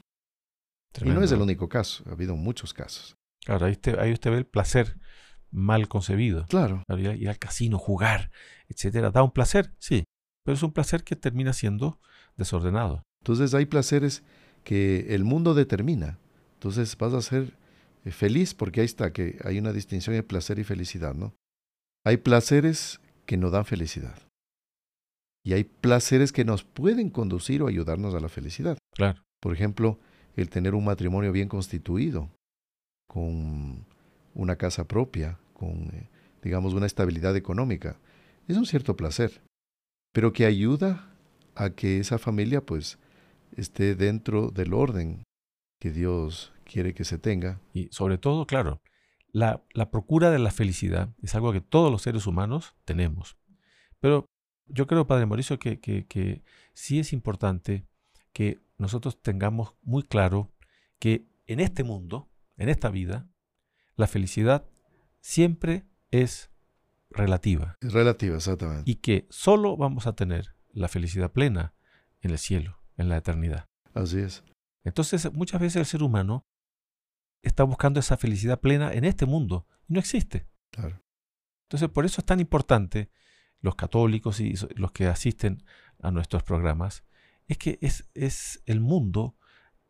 Y 1.03 1.09
no 1.09 1.23
es 1.23 1.31
el 1.31 1.41
único 1.41 1.69
caso, 1.69 2.03
ha 2.07 2.13
habido 2.13 2.35
muchos 2.35 2.73
casos. 2.73 3.15
Claro, 3.43 3.65
ahí 3.65 3.73
usted, 3.73 3.97
ahí 3.99 4.11
usted 4.13 4.31
ve 4.31 4.37
el 4.37 4.45
placer 4.45 4.97
mal 5.51 5.87
concebido. 5.87 6.45
Claro. 6.47 6.83
Ir, 6.97 7.29
al 7.29 7.39
casino, 7.39 7.77
jugar, 7.77 8.31
etcétera, 8.69 9.11
da 9.11 9.23
un 9.23 9.31
placer, 9.31 9.73
sí, 9.79 10.05
pero 10.43 10.55
es 10.55 10.63
un 10.63 10.71
placer 10.71 11.03
que 11.03 11.15
termina 11.15 11.53
siendo 11.53 11.99
desordenado. 12.37 13.03
Entonces 13.21 13.53
hay 13.53 13.65
placeres 13.65 14.23
que 14.63 15.13
el 15.13 15.23
mundo 15.23 15.53
determina. 15.53 16.19
Entonces 16.53 16.97
vas 16.97 17.13
a 17.13 17.21
ser 17.21 17.57
eh, 18.05 18.11
feliz 18.11 18.53
porque 18.53 18.81
ahí 18.81 18.85
está, 18.85 19.11
que 19.13 19.39
hay 19.43 19.59
una 19.59 19.73
distinción 19.73 20.15
entre 20.15 20.27
placer 20.27 20.59
y 20.59 20.63
felicidad, 20.63 21.13
¿no? 21.13 21.35
Hay 22.05 22.17
placeres 22.17 22.99
que 23.25 23.37
no 23.37 23.49
dan 23.49 23.65
felicidad. 23.65 24.17
Y 25.43 25.53
hay 25.53 25.63
placeres 25.63 26.31
que 26.31 26.45
nos 26.45 26.63
pueden 26.63 27.09
conducir 27.09 27.63
o 27.63 27.67
ayudarnos 27.67 28.13
a 28.13 28.19
la 28.19 28.29
felicidad. 28.29 28.77
Claro. 28.93 29.23
Por 29.39 29.53
ejemplo, 29.53 29.99
el 30.35 30.49
tener 30.49 30.75
un 30.75 30.85
matrimonio 30.85 31.31
bien 31.31 31.49
constituido, 31.49 32.29
con 33.07 33.85
una 34.33 34.55
casa 34.55 34.87
propia, 34.87 35.37
con, 35.53 35.89
eh, 35.93 36.09
digamos, 36.41 36.73
una 36.73 36.85
estabilidad 36.85 37.35
económica. 37.35 37.99
Es 38.47 38.55
un 38.55 38.65
cierto 38.65 38.95
placer, 38.95 39.41
pero 40.13 40.31
que 40.31 40.45
ayuda 40.45 41.13
a 41.55 41.71
que 41.71 41.99
esa 41.99 42.17
familia, 42.17 42.65
pues, 42.65 42.99
esté 43.57 43.95
dentro 43.95 44.49
del 44.51 44.73
orden 44.73 45.23
que 45.81 45.91
Dios 45.91 46.53
quiere 46.63 46.93
que 46.93 47.03
se 47.03 47.17
tenga. 47.17 47.59
Y 47.73 47.89
sobre 47.91 48.17
todo, 48.17 48.45
claro, 48.45 48.81
la, 49.33 49.61
la 49.73 49.91
procura 49.91 50.31
de 50.31 50.39
la 50.39 50.51
felicidad 50.51 51.13
es 51.21 51.35
algo 51.35 51.51
que 51.51 51.61
todos 51.61 51.91
los 51.91 52.03
seres 52.03 52.27
humanos 52.27 52.75
tenemos. 52.85 53.37
Pero 53.99 54.25
yo 54.71 54.87
creo, 54.87 55.07
Padre 55.07 55.25
Mauricio, 55.25 55.59
que, 55.59 55.79
que, 55.79 56.43
sí 56.73 56.99
es 56.99 57.13
importante 57.13 57.85
que 58.33 58.59
nosotros 58.77 59.21
tengamos 59.21 59.75
muy 59.81 60.03
claro 60.03 60.51
que 60.99 61.27
en 61.45 61.59
este 61.59 61.83
mundo, 61.83 62.29
en 62.57 62.69
esta 62.69 62.89
vida, 62.89 63.29
la 63.95 64.07
felicidad 64.07 64.65
siempre 65.19 65.85
es 66.09 66.49
relativa. 67.09 67.77
Es 67.81 67.93
relativa, 67.93 68.37
exactamente. 68.37 68.89
Y 68.89 68.95
que 68.95 69.27
solo 69.29 69.75
vamos 69.77 70.07
a 70.07 70.13
tener 70.13 70.55
la 70.71 70.87
felicidad 70.87 71.31
plena 71.31 71.73
en 72.21 72.31
el 72.31 72.37
cielo, 72.37 72.81
en 72.97 73.09
la 73.09 73.17
eternidad. 73.17 73.67
Así 73.93 74.19
es. 74.19 74.43
Entonces, 74.83 75.31
muchas 75.33 75.59
veces 75.59 75.75
el 75.77 75.85
ser 75.85 76.03
humano 76.03 76.45
está 77.41 77.63
buscando 77.63 77.99
esa 77.99 78.17
felicidad 78.17 78.59
plena 78.59 78.93
en 78.93 79.03
este 79.03 79.25
mundo 79.25 79.67
y 79.87 79.93
no 79.93 79.99
existe. 79.99 80.47
Claro. 80.71 81.01
Entonces, 81.63 81.89
por 81.89 82.05
eso 82.05 82.21
es 82.21 82.25
tan 82.25 82.39
importante 82.39 83.09
los 83.61 83.75
católicos 83.75 84.39
y 84.39 84.55
los 84.75 84.91
que 84.91 85.07
asisten 85.07 85.63
a 86.01 86.11
nuestros 86.11 86.43
programas, 86.43 87.03
es 87.47 87.57
que 87.57 87.77
es, 87.81 88.09
es 88.13 88.61
el 88.65 88.79
mundo 88.79 89.35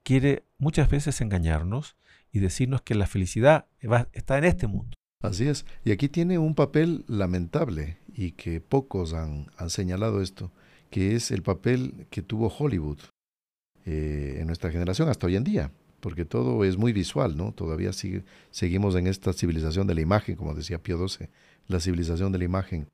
quiere 0.04 0.46
muchas 0.58 0.90
veces 0.90 1.22
engañarnos 1.22 1.96
y 2.32 2.40
decirnos 2.40 2.82
que 2.82 2.96
la 2.96 3.08
felicidad 3.08 3.68
está 4.14 4.38
en 4.38 4.46
este 4.46 4.68
mundo. 4.68 4.98
Así 5.22 5.48
es. 5.48 5.66
Y 5.86 5.92
aquí 5.92 6.10
tiene 6.10 6.38
un 6.40 6.56
papel 6.56 7.06
lamentable 7.08 7.98
y 8.14 8.32
que 8.32 8.60
pocos 8.60 9.14
han, 9.14 9.52
han 9.58 9.70
señalado 9.70 10.22
esto, 10.22 10.52
que 10.90 11.16
es 11.16 11.32
el 11.32 11.44
papel 11.44 12.08
que 12.10 12.22
tuvo 12.22 12.48
Hollywood 12.48 13.00
eh, 13.86 14.38
en 14.40 14.48
nuestra 14.48 14.72
generación 14.72 15.10
hasta 15.10 15.28
hoy 15.28 15.36
en 15.36 15.44
día, 15.44 15.72
porque 16.00 16.26
todo 16.26 16.64
es 16.64 16.78
muy 16.78 16.94
visual, 16.94 17.38
¿no? 17.38 17.52
Todavía 17.52 17.92
seguimos 18.52 18.96
en 18.96 19.08
esta 19.08 19.34
civilización 19.34 19.88
de 19.88 19.96
la 19.96 20.02
imagen, 20.02 20.36
como 20.36 20.54
decía 20.54 20.82
Pío 20.82 21.08
XII, 21.08 21.30
la 21.68 21.80
civilización 21.80 22.32
de 22.32 22.40
la 22.40 22.46
imagen. 22.46 22.90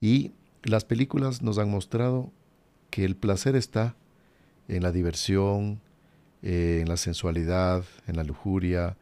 Y 0.00 0.32
las 0.62 0.84
películas 0.84 1.42
nos 1.42 1.58
han 1.58 1.70
mostrado 1.70 2.32
que 2.90 3.04
el 3.04 3.16
placer 3.16 3.56
está 3.56 3.96
en 4.68 4.82
la 4.82 4.92
diversión, 4.92 5.80
en 6.42 6.88
la 6.88 6.96
sensualidad, 6.96 7.84
en 8.06 8.16
la 8.16 8.24
lujuria, 8.24 8.96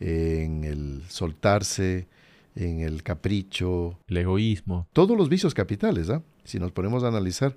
en 0.00 0.64
el 0.64 1.02
soltarse, 1.08 2.06
en 2.54 2.80
el 2.80 3.02
capricho, 3.02 3.98
el 4.08 4.18
egoísmo. 4.18 4.86
Todos 4.92 5.16
los 5.16 5.28
vicios 5.28 5.54
capitales, 5.54 6.10
¿ah? 6.10 6.22
Si 6.44 6.58
nos 6.58 6.72
ponemos 6.72 7.04
a 7.04 7.08
analizar. 7.08 7.56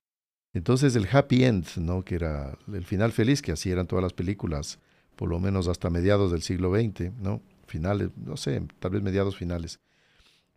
Entonces 0.53 0.95
el 0.95 1.07
happy 1.11 1.43
end, 1.43 1.67
¿no? 1.77 2.03
Que 2.05 2.15
era 2.15 2.57
el 2.71 2.85
final 2.85 3.11
feliz, 3.11 3.41
que 3.41 3.51
así 3.51 3.71
eran 3.71 3.87
todas 3.87 4.03
las 4.03 4.13
películas, 4.13 4.79
por 5.17 5.27
lo 5.29 5.39
menos 5.39 5.67
hasta 5.67 5.89
mediados 5.89 6.31
del 6.31 6.43
siglo 6.43 6.73
XX, 6.73 7.11
¿no? 7.19 7.41
Finales, 7.67 8.11
no 8.15 8.37
sé, 8.37 8.61
tal 8.79 8.91
vez 8.91 9.01
mediados 9.01 9.35
finales. 9.35 9.79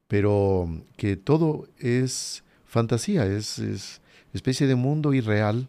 Pero 0.08 0.68
que 0.96 1.16
todo 1.16 1.68
es 1.78 2.44
fantasía, 2.64 3.26
es, 3.26 3.58
es 3.58 4.00
especie 4.32 4.66
de 4.66 4.74
mundo 4.74 5.14
irreal, 5.14 5.68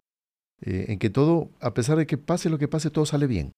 eh, 0.61 0.85
en 0.89 0.99
que 0.99 1.09
todo, 1.09 1.49
a 1.59 1.73
pesar 1.73 1.97
de 1.97 2.07
que 2.07 2.17
pase 2.17 2.49
lo 2.49 2.57
que 2.57 2.67
pase, 2.67 2.89
todo 2.89 3.05
sale 3.05 3.27
bien. 3.27 3.51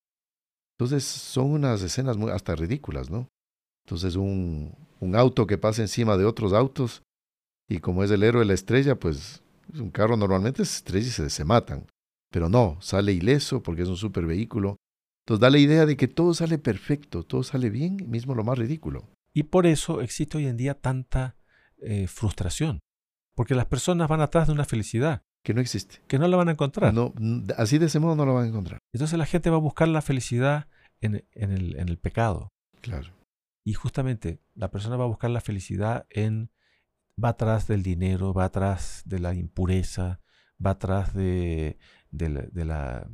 Entonces 0.78 1.04
son 1.04 1.52
unas 1.52 1.82
escenas 1.82 2.18
muy, 2.18 2.32
hasta 2.32 2.56
ridículas, 2.56 3.10
¿no? 3.10 3.28
Entonces 3.86 4.16
un, 4.16 4.74
un 5.00 5.16
auto 5.16 5.48
que 5.48 5.58
pasa 5.58 5.82
encima 5.82 6.18
de 6.18 6.26
otros 6.26 6.54
autos 6.54 7.04
y 7.70 7.80
como 7.80 8.04
es 8.04 8.12
el 8.12 8.24
héroe 8.24 8.46
la 8.46 8.54
estrella, 8.54 8.96
pues 8.96 9.42
un 9.74 9.92
carro 9.92 10.18
normalmente 10.18 10.66
se 10.66 10.78
estrella 10.78 11.08
y 11.08 11.12
se, 11.12 11.30
se 11.30 11.46
matan. 11.46 11.86
Pero 12.32 12.50
no, 12.50 12.78
sale 12.82 13.14
ileso 13.14 13.62
porque 13.62 13.84
es 13.84 13.90
un 13.90 13.98
super 13.98 14.26
vehículo. 14.26 14.78
Entonces 15.26 15.42
da 15.42 15.50
la 15.50 15.58
idea 15.60 15.86
de 15.86 15.98
que 15.98 16.08
todo 16.08 16.34
sale 16.34 16.58
perfecto, 16.58 17.24
todo 17.24 17.44
sale 17.44 17.70
bien, 17.70 18.10
mismo 18.10 18.36
lo 18.36 18.44
más 18.44 18.58
ridículo. 18.58 19.08
Y 19.34 19.44
por 19.44 19.66
eso 19.66 20.02
existe 20.02 20.38
hoy 20.38 20.48
en 20.48 20.58
día 20.58 20.74
tanta 20.74 21.38
eh, 21.82 22.08
frustración. 22.08 22.80
Porque 23.36 23.56
las 23.56 23.66
personas 23.66 24.08
van 24.10 24.22
atrás 24.22 24.48
de 24.48 24.54
una 24.54 24.66
felicidad. 24.66 25.24
Que 25.44 25.54
no 25.54 25.62
existe. 25.62 26.02
Que 26.08 26.20
no 26.20 26.28
la 26.28 26.38
van 26.38 26.50
a 26.50 26.52
encontrar. 26.52 26.94
No, 26.94 27.14
así 27.58 27.78
de 27.78 27.88
ese 27.88 28.00
modo 28.00 28.16
no 28.16 28.26
la 28.26 28.34
van 28.34 28.46
a 28.46 28.48
encontrar. 28.50 28.80
Entonces 28.94 29.18
la 29.18 29.26
gente 29.26 29.50
va 29.50 29.58
a 29.58 29.62
buscar 29.62 29.88
la 29.88 30.02
felicidad 30.02 30.68
en, 31.00 31.26
en, 31.32 31.52
el, 31.52 31.80
en 31.80 31.90
el 31.90 31.98
pecado. 31.98 32.54
Claro. 32.82 33.10
Y 33.64 33.74
justamente 33.74 34.42
la 34.54 34.70
persona 34.70 34.98
va 34.98 35.06
a 35.06 35.08
buscar 35.08 35.32
la 35.32 35.42
felicidad 35.42 36.06
en, 36.10 36.52
va 37.24 37.30
atrás 37.30 37.68
del 37.68 37.84
dinero, 37.84 38.34
va 38.34 38.46
atrás 38.46 39.02
de 39.06 39.20
la 39.20 39.34
impureza, 39.34 40.20
va 40.64 40.72
atrás 40.72 41.14
de, 41.14 41.78
de, 42.12 42.30
la, 42.30 42.42
de 42.42 42.66
la 42.66 43.08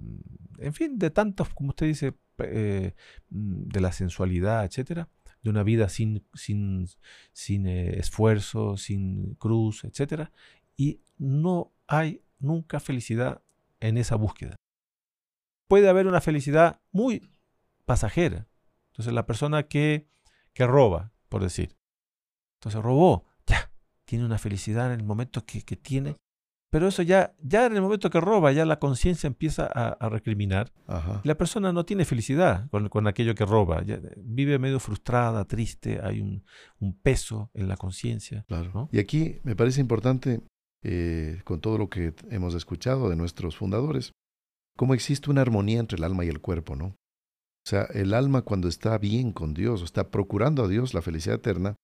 en 0.58 0.74
fin, 0.74 0.98
de 0.98 1.10
tantos, 1.10 1.50
como 1.54 1.70
usted 1.70 1.86
dice, 1.86 2.18
eh, 2.40 2.94
de 3.30 3.82
la 3.82 3.92
sensualidad, 3.92 4.66
etcétera, 4.66 5.10
de 5.44 5.50
una 5.50 5.64
vida 5.64 5.90
sin, 5.90 6.26
sin, 6.34 6.88
sin 7.34 7.68
eh, 7.68 8.00
esfuerzo, 8.00 8.78
sin 8.78 9.36
cruz, 9.36 9.84
etcétera, 9.84 10.32
y 10.76 11.02
no 11.18 11.72
hay 11.88 12.22
nunca 12.40 12.80
felicidad 12.80 13.42
en 13.80 13.98
esa 13.98 14.16
búsqueda. 14.16 14.56
Puede 15.68 15.90
haber 15.90 16.08
una 16.08 16.22
felicidad 16.22 16.82
muy 16.92 17.30
pasajera. 17.86 18.48
Entonces 18.92 19.14
la 19.14 19.26
persona 19.26 19.64
que, 19.64 20.08
que 20.54 20.66
roba, 20.66 21.12
por 21.30 21.44
decir, 21.44 21.78
entonces 22.60 22.82
robó, 22.82 23.26
ya, 23.46 23.72
tiene 24.06 24.26
una 24.26 24.38
felicidad 24.38 24.94
en 24.94 25.00
el 25.00 25.06
momento 25.06 25.46
que, 25.46 25.62
que 25.62 25.76
tiene, 25.76 26.18
pero 26.70 26.88
eso 26.88 27.02
ya, 27.02 27.34
ya 27.42 27.66
en 27.66 27.76
el 27.76 27.82
momento 27.82 28.10
que 28.10 28.20
roba, 28.20 28.52
ya 28.52 28.66
la 28.66 28.80
conciencia 28.80 29.28
empieza 29.28 29.66
a, 29.66 30.10
recriminar. 30.10 30.72
la 31.24 31.38
persona 31.38 31.72
no 31.72 31.86
tiene 31.86 32.04
felicidad 32.04 32.70
con, 32.70 32.90
con 32.90 33.08
aquello 33.08 33.36
que 33.36 33.46
roba. 33.46 33.84
vive 34.18 34.60
medio 34.60 34.80
frustrada, 34.80 35.46
triste, 35.46 36.00
hay 36.04 36.20
un, 36.20 36.44
un 36.80 36.94
peso 36.94 37.50
en 37.54 37.68
la 37.68 37.78
conciencia. 37.78 38.44
Claro. 38.48 38.90
Y 38.92 39.00
aquí 39.00 39.40
me 39.44 39.56
parece 39.56 39.80
importante 39.80 40.42
eh, 40.84 41.42
con 41.44 41.60
todo 41.60 41.78
lo 41.78 41.90
que 41.90 42.14
hemos 42.30 42.54
escuchado 42.54 43.10
de 43.10 43.16
nuestros 43.16 43.58
fundadores, 43.58 44.12
cómo 44.78 44.94
existe 44.94 45.32
una 45.32 45.42
armonía 45.42 45.80
entre 45.80 45.98
el 45.98 46.04
alma 46.04 46.24
y 46.24 46.30
el 46.30 46.40
cuerpo, 46.40 46.76
¿no? 46.76 46.88
O 46.88 47.70
sea, 47.70 47.84
el 47.94 48.14
alma 48.14 48.44
cuando 48.44 48.68
está 48.68 48.98
bien 48.98 49.32
con 49.32 49.54
Dios, 49.54 49.82
o 49.82 49.86
está 49.86 50.10
procurando 50.10 50.64
a 50.64 50.68
Dios 50.68 50.94
la 50.94 51.02
felicidad 51.02 51.38
eterna, 51.38 51.76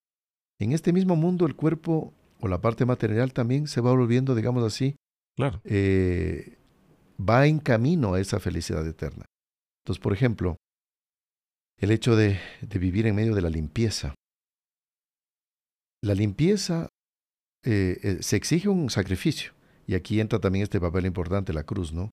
en 0.60 0.72
este 0.72 0.94
mismo 0.94 1.16
mundo 1.16 1.46
el 1.46 1.56
cuerpo 1.56 2.13
o 2.44 2.50
la 2.50 2.60
parte 2.60 2.86
material 2.86 3.32
también 3.32 3.68
se 3.68 3.80
va 3.80 3.92
volviendo, 3.92 4.36
digamos 4.36 4.66
así, 4.66 4.98
claro. 5.38 5.62
Eh, 5.64 6.58
va 7.18 7.48
en 7.48 7.60
camino 7.60 8.16
a 8.16 8.20
esa 8.20 8.42
felicidad 8.42 8.86
eterna. 8.86 9.24
Entonces, 9.82 10.01
por 10.03 10.12
ejemplo, 10.12 10.58
el 11.79 11.92
hecho 11.92 12.18
de, 12.18 12.38
de 12.60 12.79
vivir 12.79 13.08
en 13.08 13.16
medio 13.16 13.34
de 13.34 13.42
la 13.42 13.50
limpieza. 13.50 14.14
La 16.01 16.16
limpieza 16.16 16.90
eh, 17.64 17.98
eh, 18.03 18.18
se 18.22 18.36
exige 18.36 18.68
un 18.68 18.90
sacrificio. 18.90 19.53
Y 19.88 19.96
aquí 19.96 20.20
entra 20.20 20.40
también 20.40 20.64
este 20.64 20.82
papel 20.82 21.06
importante, 21.06 21.53
la 21.53 21.64
cruz, 21.64 21.94
¿no? 21.94 22.10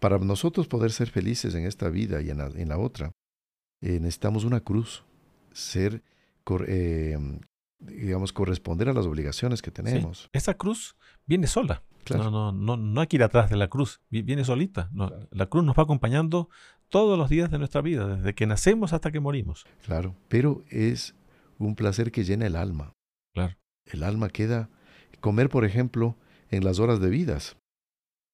Para 0.00 0.18
nosotros 0.18 0.68
poder 0.68 0.90
ser 0.90 1.10
felices 1.10 1.54
en 1.54 1.66
esta 1.66 1.90
vida 1.90 2.22
y 2.22 2.30
en 2.30 2.68
la, 2.68 2.78
otra, 2.78 3.12
eh, 3.82 4.00
necesitamos 4.00 4.44
una 4.44 4.60
cruz, 4.60 5.04
ser, 5.52 6.02
digamos, 7.80 8.32
corresponder 8.32 8.88
a 8.88 8.92
las 8.92 9.06
obligaciones 9.06 9.62
que 9.62 9.70
tenemos. 9.70 10.28
Esa 10.32 10.54
cruz 10.54 10.96
viene 11.26 11.46
sola. 11.46 11.82
No, 12.10 12.30
no, 12.30 12.52
no, 12.52 12.76
no 12.76 13.00
hay 13.00 13.06
que 13.06 13.16
ir 13.16 13.22
atrás 13.22 13.50
de 13.50 13.56
la 13.56 13.68
cruz, 13.68 14.00
viene 14.10 14.44
solita. 14.44 14.90
la 15.30 15.46
cruz 15.46 15.64
nos 15.64 15.78
va 15.78 15.84
acompañando 15.84 16.48
todos 16.88 17.16
los 17.16 17.30
días 17.30 17.50
de 17.50 17.58
nuestra 17.58 17.80
vida, 17.82 18.16
desde 18.16 18.34
que 18.34 18.46
nacemos 18.46 18.92
hasta 18.92 19.12
que 19.12 19.20
morimos. 19.20 19.64
Claro, 19.84 20.16
pero 20.28 20.64
es 20.70 21.14
un 21.58 21.76
placer 21.76 22.10
que 22.10 22.24
llena 22.24 22.46
el 22.46 22.56
alma. 22.56 22.94
Claro. 23.32 23.56
El 23.86 24.02
alma 24.02 24.28
queda. 24.28 24.68
Comer, 25.20 25.48
por 25.48 25.64
ejemplo, 25.64 26.16
en 26.50 26.64
las 26.64 26.78
horas 26.80 27.00
de 27.00 27.10
vidas. 27.10 27.56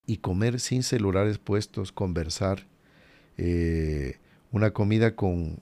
Y 0.07 0.19
comer 0.19 0.61
sin 0.61 0.83
celulares 0.83 1.39
puestos, 1.39 1.93
conversar. 1.93 2.67
Eh, 3.37 4.19
una 4.53 4.71
comida 4.71 5.17
con 5.17 5.61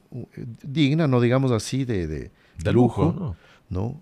digna, 0.62 1.08
no 1.08 1.20
digamos 1.20 1.50
así, 1.50 1.84
de, 1.84 2.06
de, 2.06 2.72
lujo, 2.72 3.12
¿no? 3.18 3.36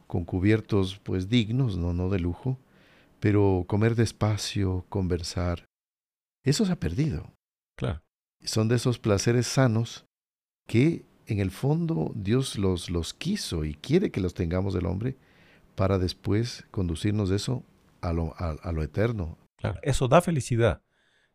Con 0.06 0.24
cubiertos 0.24 0.98
pues 1.02 1.28
dignos, 1.28 1.76
no, 1.76 1.92
no 1.92 2.08
de 2.08 2.20
lujo. 2.20 2.58
Pero 3.20 3.64
comer 3.68 3.94
despacio, 3.94 4.84
conversar. 4.88 5.66
Eso 6.44 6.64
se 6.64 6.72
ha 6.72 6.80
perdido. 6.80 7.32
Claro. 7.76 8.02
Son 8.44 8.68
de 8.68 8.76
esos 8.76 8.98
placeres 8.98 9.46
sanos 9.46 10.06
que 10.66 11.04
en 11.26 11.38
el 11.38 11.50
fondo 11.50 12.12
Dios 12.14 12.58
los, 12.58 12.90
los 12.90 13.14
quiso 13.14 13.64
y 13.64 13.74
quiere 13.74 14.10
que 14.10 14.20
los 14.20 14.34
tengamos 14.34 14.74
del 14.74 14.86
hombre 14.86 15.16
para 15.74 15.98
después 15.98 16.66
conducirnos 16.70 17.28
de 17.28 17.36
eso 17.36 17.64
a 18.00 18.12
lo, 18.12 18.34
a, 18.36 18.72
lo 18.72 18.82
eterno. 18.82 19.38
Claro, 19.56 19.78
eso 19.82 20.08
da 20.08 20.20
felicidad. 20.20 20.82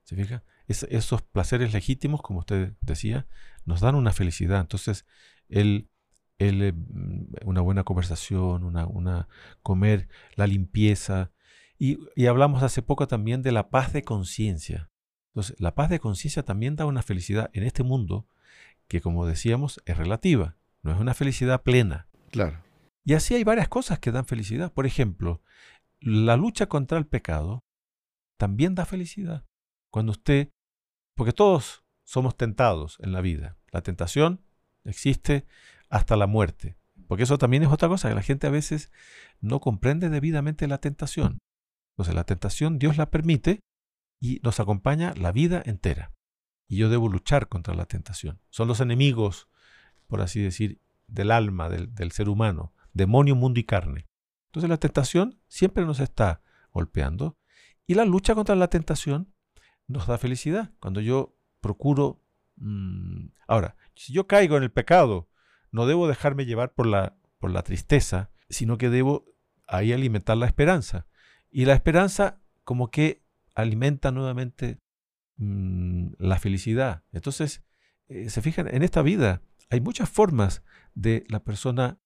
¿Se 0.03 0.15
fija? 0.15 0.43
esos 0.67 1.21
placeres 1.21 1.71
legítimos, 1.73 2.21
como 2.21 2.39
usted 2.39 2.73
decía, 2.81 3.25
nos 3.65 3.79
dan 3.79 3.95
una 3.95 4.11
felicidad. 4.11 4.59
Entonces, 4.59 5.05
el, 5.47 5.89
el 6.37 6.61
eh, 6.61 6.73
una 7.45 7.61
buena 7.61 7.83
conversación, 7.83 8.63
una, 8.63 8.85
una 8.87 9.27
comer, 9.63 10.07
la 10.35 10.47
limpieza. 10.47 11.31
Y, 11.79 11.99
y 12.15 12.25
hablamos 12.25 12.63
hace 12.63 12.81
poco 12.81 13.07
también 13.07 13.41
de 13.41 13.51
la 13.51 13.69
paz 13.69 13.93
de 13.93 14.03
conciencia. 14.03 14.89
Entonces, 15.29 15.55
la 15.59 15.75
paz 15.75 15.89
de 15.89 15.99
conciencia 15.99 16.43
también 16.43 16.75
da 16.75 16.85
una 16.85 17.03
felicidad 17.03 17.49
en 17.53 17.63
este 17.63 17.83
mundo 17.83 18.27
que, 18.87 19.01
como 19.01 19.25
decíamos, 19.25 19.81
es 19.85 19.97
relativa. 19.97 20.57
No 20.81 20.91
es 20.91 20.99
una 20.99 21.13
felicidad 21.13 21.61
plena. 21.63 22.07
Claro. 22.31 22.61
Y 23.03 23.13
así 23.13 23.35
hay 23.35 23.43
varias 23.43 23.69
cosas 23.69 23.99
que 23.99 24.11
dan 24.11 24.25
felicidad. 24.25 24.73
Por 24.73 24.85
ejemplo, 24.85 25.41
la 25.99 26.35
lucha 26.37 26.67
contra 26.67 26.97
el 26.97 27.05
pecado 27.07 27.63
también 28.37 28.75
da 28.75 28.85
felicidad. 28.85 29.45
Cuando 29.91 30.11
usted, 30.11 30.51
porque 31.15 31.33
todos 31.33 31.83
somos 32.03 32.35
tentados 32.37 32.97
en 33.01 33.11
la 33.11 33.21
vida. 33.21 33.57
La 33.71 33.81
tentación 33.81 34.43
existe 34.83 35.45
hasta 35.89 36.15
la 36.15 36.27
muerte. 36.27 36.77
Porque 37.07 37.23
eso 37.23 37.37
también 37.37 37.63
es 37.63 37.69
otra 37.69 37.87
cosa, 37.87 38.09
que 38.09 38.15
la 38.15 38.21
gente 38.21 38.47
a 38.47 38.51
veces 38.51 38.91
no 39.39 39.59
comprende 39.59 40.09
debidamente 40.09 40.67
la 40.67 40.79
tentación. 40.79 41.39
Entonces 41.93 42.15
la 42.15 42.25
tentación 42.25 42.79
Dios 42.79 42.97
la 42.97 43.09
permite 43.09 43.61
y 44.19 44.39
nos 44.43 44.59
acompaña 44.59 45.13
la 45.15 45.31
vida 45.31 45.61
entera. 45.65 46.11
Y 46.67 46.77
yo 46.77 46.89
debo 46.89 47.07
luchar 47.07 47.47
contra 47.47 47.73
la 47.75 47.85
tentación. 47.85 48.41
Son 48.49 48.67
los 48.67 48.81
enemigos, 48.81 49.47
por 50.07 50.21
así 50.21 50.41
decir, 50.41 50.81
del 51.07 51.31
alma, 51.31 51.69
del, 51.69 52.11
ser 52.11 52.29
humano 52.29 52.73
demonio, 52.93 53.35
mundo 53.35 53.59
y 53.59 53.63
carne. 53.63 54.07
Entonces 54.47 54.69
la 54.69 54.77
tentación 54.77 55.39
siempre 55.47 55.85
nos 55.85 55.99
está 55.99 56.41
golpeando 56.71 57.37
y 57.85 57.93
la 57.93 58.05
lucha 58.05 58.35
contra 58.35 58.55
la 58.55 58.69
tentación 58.69 59.33
nos 59.87 60.07
da 60.07 60.17
felicidad. 60.17 60.73
Cuando 60.79 60.99
yo 60.99 61.35
procuro... 61.61 62.23
Mm, 62.57 63.27
ahora, 63.47 63.77
si 63.95 64.13
yo 64.13 64.27
caigo 64.27 64.57
en 64.57 64.63
el 64.63 64.71
pecado, 64.71 65.29
no 65.71 65.85
debo 65.85 66.07
dejarme 66.07 66.45
llevar 66.45 66.73
por 66.73 66.87
la, 66.87 67.17
por 67.39 67.51
la 67.51 67.63
tristeza, 67.63 68.31
sino 68.49 68.77
que 68.77 68.89
debo 68.89 69.25
ahí 69.67 69.93
alimentar 69.93 70.37
la 70.37 70.45
esperanza. 70.45 71.07
Y 71.49 71.65
la 71.65 71.73
esperanza 71.73 72.41
como 72.63 72.91
que 72.91 73.23
alimenta 73.55 74.11
nuevamente 74.11 74.79
mm, 75.37 76.13
la 76.19 76.39
felicidad. 76.39 77.03
Entonces, 77.11 77.63
eh, 78.07 78.29
se 78.29 78.41
fijan, 78.41 78.67
en 78.73 78.83
esta 78.83 79.01
vida 79.01 79.41
hay 79.69 79.81
muchas 79.81 80.09
formas 80.09 80.63
de 80.93 81.25
la 81.29 81.43
persona 81.43 81.99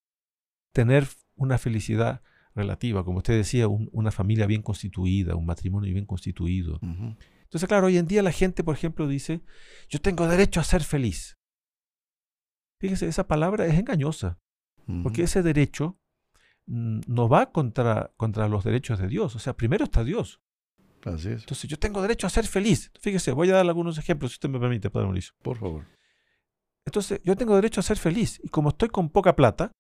tener 0.72 1.08
una 1.36 1.58
felicidad 1.58 2.22
relativa, 2.56 3.04
como 3.04 3.20
usted 3.20 3.36
decía, 3.36 3.68
una 3.68 4.12
familia 4.12 4.46
bien 4.46 4.62
constituida, 4.62 5.36
un 5.36 5.46
matrimonio 5.46 5.94
bien 5.94 6.06
constituido. 6.06 6.80
Entonces, 6.82 7.68
claro, 7.68 7.88
hoy 7.88 7.98
en 7.98 8.08
día 8.08 8.22
la 8.24 8.32
gente, 8.32 8.64
por 8.64 8.76
ejemplo, 8.76 9.08
dice, 9.08 9.42
yo 9.90 10.00
tengo 10.00 10.28
derecho 10.28 10.60
a 10.60 10.64
ser 10.64 10.84
feliz. 10.84 11.38
Fíjese, 12.82 13.08
esa 13.08 13.28
palabra 13.28 13.68
es 13.68 13.78
engañosa. 13.78 14.40
Porque 15.04 15.22
ese 15.22 15.44
derecho 15.44 16.00
mm, 16.66 17.02
no 17.08 17.30
va 17.30 17.52
contra, 17.52 18.12
contra 18.18 18.48
los 18.48 18.64
derechos 18.64 18.98
de 18.98 19.08
Dios. 19.08 19.36
O 19.36 19.40
sea, 19.40 19.54
primero 19.54 19.86
está 19.86 20.04
Dios. 20.04 20.42
Así 21.06 21.30
es. 21.30 21.42
Entonces, 21.42 21.70
yo 21.70 21.78
tengo 21.78 22.02
derecho 22.02 22.26
a 22.26 22.32
ser 22.32 22.48
feliz. 22.48 22.92
Fíjese, 23.00 23.32
voy 23.34 23.52
a 23.52 23.54
dar 23.54 23.68
algunos 23.68 24.00
ejemplos, 24.00 24.32
si 24.32 24.36
usted 24.36 24.50
me 24.50 24.60
permite, 24.60 24.90
Padre 24.90 25.06
Mauricio. 25.06 25.34
Por 25.44 25.60
favor. 25.60 25.86
Entonces, 26.84 27.22
yo 27.24 27.36
tengo 27.36 27.56
derecho 27.56 27.80
a 27.80 27.84
ser 27.84 27.98
feliz. 27.98 28.42
Y 28.44 28.50
como 28.50 28.70
estoy 28.70 28.90
con 28.90 29.10
poca 29.10 29.36
plata, 29.36 29.72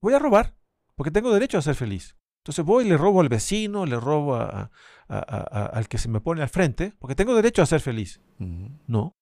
voy 0.00 0.14
a 0.14 0.20
robar, 0.20 0.54
porque 0.94 1.10
tengo 1.10 1.34
derecho 1.34 1.58
a 1.58 1.62
ser 1.62 1.74
feliz. 1.74 2.16
Entonces 2.44 2.64
voy 2.64 2.84
y 2.84 2.88
le 2.88 2.96
robo 2.96 3.20
al 3.20 3.28
vecino, 3.28 3.86
le 3.86 3.98
robo 3.98 4.36
al 4.36 5.88
que 5.88 5.98
se 5.98 6.08
me 6.08 6.20
pone 6.20 6.42
al 6.42 6.48
frente, 6.48 6.94
porque 7.00 7.16
tengo 7.16 7.34
derecho 7.34 7.60
a 7.60 7.66
ser 7.66 7.80
feliz. 7.80 8.20
No. 8.38 9.16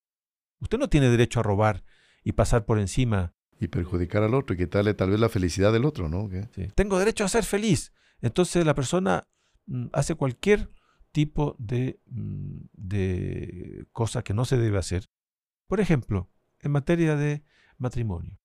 Usted 0.60 0.76
no 0.76 0.90
tiene 0.90 1.08
derecho 1.08 1.40
a 1.40 1.42
robar 1.42 1.82
y 2.24 2.32
pasar 2.32 2.64
por 2.64 2.80
encima. 2.80 3.34
Y 3.60 3.68
perjudicar 3.68 4.24
al 4.24 4.34
otro 4.34 4.54
y 4.54 4.58
quitarle 4.58 4.94
tal 4.94 5.10
vez 5.10 5.20
la 5.20 5.28
felicidad 5.28 5.72
del 5.72 5.84
otro, 5.84 6.08
¿no? 6.08 6.28
Tengo 6.74 6.98
derecho 6.98 7.24
a 7.24 7.28
ser 7.28 7.44
feliz. 7.44 7.92
Entonces 8.20 8.66
la 8.66 8.74
persona 8.74 9.28
mm, 9.66 9.86
hace 9.92 10.16
cualquier 10.16 10.70
tipo 11.12 11.54
de, 11.58 12.00
mm, 12.06 12.62
de 12.72 13.86
cosa 13.92 14.22
que 14.22 14.34
no 14.34 14.44
se 14.44 14.56
debe 14.56 14.78
hacer. 14.78 15.06
Por 15.68 15.80
ejemplo, 15.80 16.30
en 16.58 16.72
materia 16.72 17.14
de 17.14 17.44
matrimonio. 17.78 18.40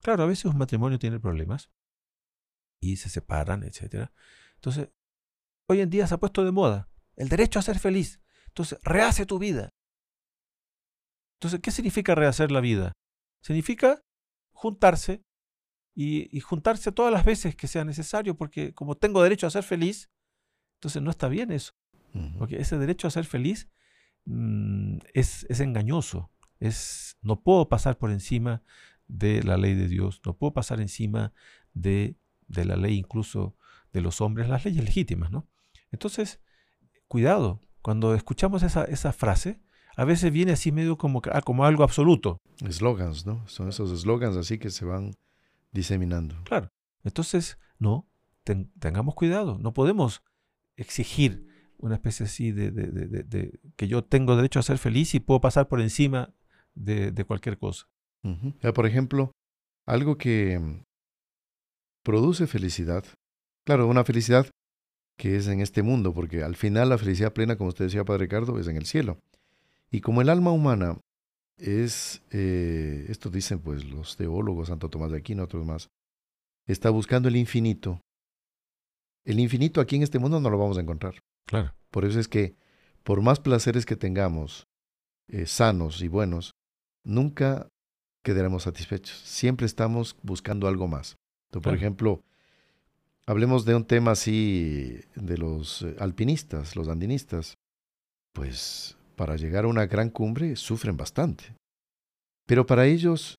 Claro, 0.00 0.22
a 0.22 0.26
veces 0.26 0.46
un 0.46 0.58
matrimonio 0.58 0.98
tiene 0.98 1.20
problemas 1.20 1.70
y 2.80 2.96
se 2.96 3.08
separan, 3.08 3.62
etc. 3.62 4.10
Entonces, 4.54 4.88
hoy 5.68 5.80
en 5.80 5.90
día 5.90 6.06
se 6.06 6.14
ha 6.14 6.18
puesto 6.18 6.44
de 6.44 6.52
moda 6.52 6.88
el 7.16 7.28
derecho 7.28 7.58
a 7.58 7.62
ser 7.62 7.78
feliz. 7.78 8.20
Entonces, 8.46 8.78
rehace 8.82 9.26
tu 9.26 9.38
vida. 9.38 9.70
Entonces, 11.36 11.60
¿qué 11.60 11.70
significa 11.70 12.14
rehacer 12.14 12.50
la 12.50 12.60
vida? 12.60 12.92
Significa 13.40 14.02
juntarse 14.50 15.22
y, 15.94 16.40
juntarse 16.40 16.92
todas 16.92 17.12
las 17.12 17.24
veces 17.24 17.56
que 17.56 17.66
sea 17.66 17.84
necesario, 17.84 18.36
porque 18.36 18.72
como 18.72 18.96
tengo 18.96 19.22
derecho 19.22 19.46
a 19.46 19.50
ser 19.50 19.64
feliz, 19.64 20.10
entonces 20.76 21.02
no 21.02 21.10
está 21.10 21.28
bien 21.28 21.50
eso. 21.50 21.72
Porque 22.38 22.60
ese 22.60 22.78
derecho 22.78 23.06
a 23.06 23.10
ser 23.10 23.24
feliz 23.24 23.68
mm, 24.24 24.98
es, 25.12 25.44
es 25.48 25.60
engañoso. 25.60 26.30
Es, 26.58 27.16
no 27.20 27.42
puedo 27.42 27.68
pasar 27.68 27.98
por 27.98 28.10
encima 28.10 28.62
de 29.08 29.42
la 29.42 29.56
ley 29.56 29.74
de 29.74 29.88
Dios, 29.88 30.20
no 30.24 30.36
puedo 30.36 30.52
pasar 30.52 30.80
encima 30.80 31.32
de, 31.74 32.16
de 32.46 32.64
la 32.64 32.76
ley 32.76 32.96
incluso 32.96 33.56
de 33.92 34.00
los 34.00 34.20
hombres, 34.20 34.48
las 34.48 34.64
leyes 34.64 34.84
legítimas, 34.84 35.30
¿no? 35.30 35.48
Entonces, 35.90 36.40
cuidado, 37.08 37.60
cuando 37.82 38.14
escuchamos 38.14 38.62
esa, 38.62 38.84
esa 38.84 39.12
frase, 39.12 39.60
a 39.98 40.04
veces 40.04 40.32
viene 40.32 40.52
así 40.52 40.70
medio 40.70 40.96
como, 40.96 41.20
ah, 41.32 41.42
como 41.42 41.64
algo 41.64 41.82
absoluto. 41.82 42.40
Eslogans, 42.64 43.26
¿no? 43.26 43.46
Son 43.48 43.68
esos 43.68 43.90
eslogans 43.90 44.36
así 44.36 44.56
que 44.56 44.70
se 44.70 44.84
van 44.84 45.10
diseminando. 45.72 46.36
Claro. 46.44 46.68
Entonces, 47.02 47.58
no, 47.80 48.06
tengamos 48.78 49.16
cuidado, 49.16 49.58
no 49.58 49.74
podemos 49.74 50.22
exigir 50.76 51.48
una 51.78 51.96
especie 51.96 52.26
así 52.26 52.52
de, 52.52 52.70
de, 52.70 52.84
de, 53.24 53.58
que 53.74 53.88
yo 53.88 54.04
tengo 54.04 54.36
derecho 54.36 54.60
a 54.60 54.62
ser 54.62 54.78
feliz 54.78 55.16
y 55.16 55.20
puedo 55.20 55.40
pasar 55.40 55.66
por 55.66 55.80
encima 55.80 56.32
de, 56.76 57.24
cualquier 57.26 57.58
cosa. 57.58 57.88
por 58.72 58.86
ejemplo, 58.86 59.32
algo 59.84 60.16
que 60.16 60.80
produce 62.04 62.46
felicidad, 62.46 63.04
claro, 63.66 63.88
una 63.88 64.04
felicidad 64.04 64.46
que 65.16 65.34
es 65.34 65.48
en 65.48 65.60
este 65.60 65.82
mundo, 65.82 66.14
porque 66.14 66.44
al 66.44 66.54
final 66.54 66.90
la 66.90 66.98
felicidad 66.98 67.32
plena, 67.32 67.56
como 67.56 67.70
usted 67.70 67.86
decía, 67.86 68.04
Padre 68.04 68.26
Ricardo, 68.26 68.60
es 68.60 68.68
en 68.68 68.76
el 68.76 68.86
cielo. 68.86 69.18
Y 69.90 70.00
como 70.00 70.20
el 70.20 70.28
alma 70.28 70.52
humana 70.52 70.98
es, 71.56 72.22
eh, 72.30 73.06
esto 73.08 73.30
dicen 73.30 73.60
pues 73.60 73.84
los 73.84 74.16
teólogos, 74.16 74.68
Santo 74.68 74.88
Tomás 74.88 75.10
de 75.10 75.18
Aquino, 75.18 75.44
otros 75.44 75.64
más, 75.64 75.88
está 76.66 76.90
buscando 76.90 77.28
el 77.28 77.36
infinito. 77.36 78.00
El 79.24 79.40
infinito 79.40 79.80
aquí 79.80 79.96
en 79.96 80.02
este 80.02 80.18
mundo 80.18 80.40
no 80.40 80.50
lo 80.50 80.58
vamos 80.58 80.78
a 80.78 80.80
encontrar. 80.80 81.14
Claro. 81.46 81.74
Por 81.90 82.04
eso 82.04 82.20
es 82.20 82.28
que, 82.28 82.54
por 83.02 83.22
más 83.22 83.40
placeres 83.40 83.86
que 83.86 83.96
tengamos, 83.96 84.66
eh, 85.28 85.46
sanos 85.46 86.02
y 86.02 86.08
buenos, 86.08 86.52
nunca 87.04 87.68
quedaremos 88.22 88.64
satisfechos. 88.64 89.18
Siempre 89.18 89.66
estamos 89.66 90.16
buscando 90.22 90.68
algo 90.68 90.88
más. 90.88 91.16
Por 91.50 91.74
ejemplo, 91.74 92.22
hablemos 93.26 93.64
de 93.64 93.74
un 93.74 93.84
tema 93.84 94.10
así 94.10 95.00
de 95.14 95.38
los 95.38 95.82
eh, 95.82 95.96
alpinistas, 95.98 96.76
los 96.76 96.88
andinistas. 96.88 97.54
Pues 98.34 98.97
para 99.18 99.36
llegar 99.36 99.66
a 99.66 99.68
una 99.68 99.84
gran 99.84 100.08
cumbre 100.08 100.56
sufren 100.56 100.96
bastante. 100.96 101.44
Pero 102.46 102.64
para 102.64 102.86
ellos, 102.86 103.34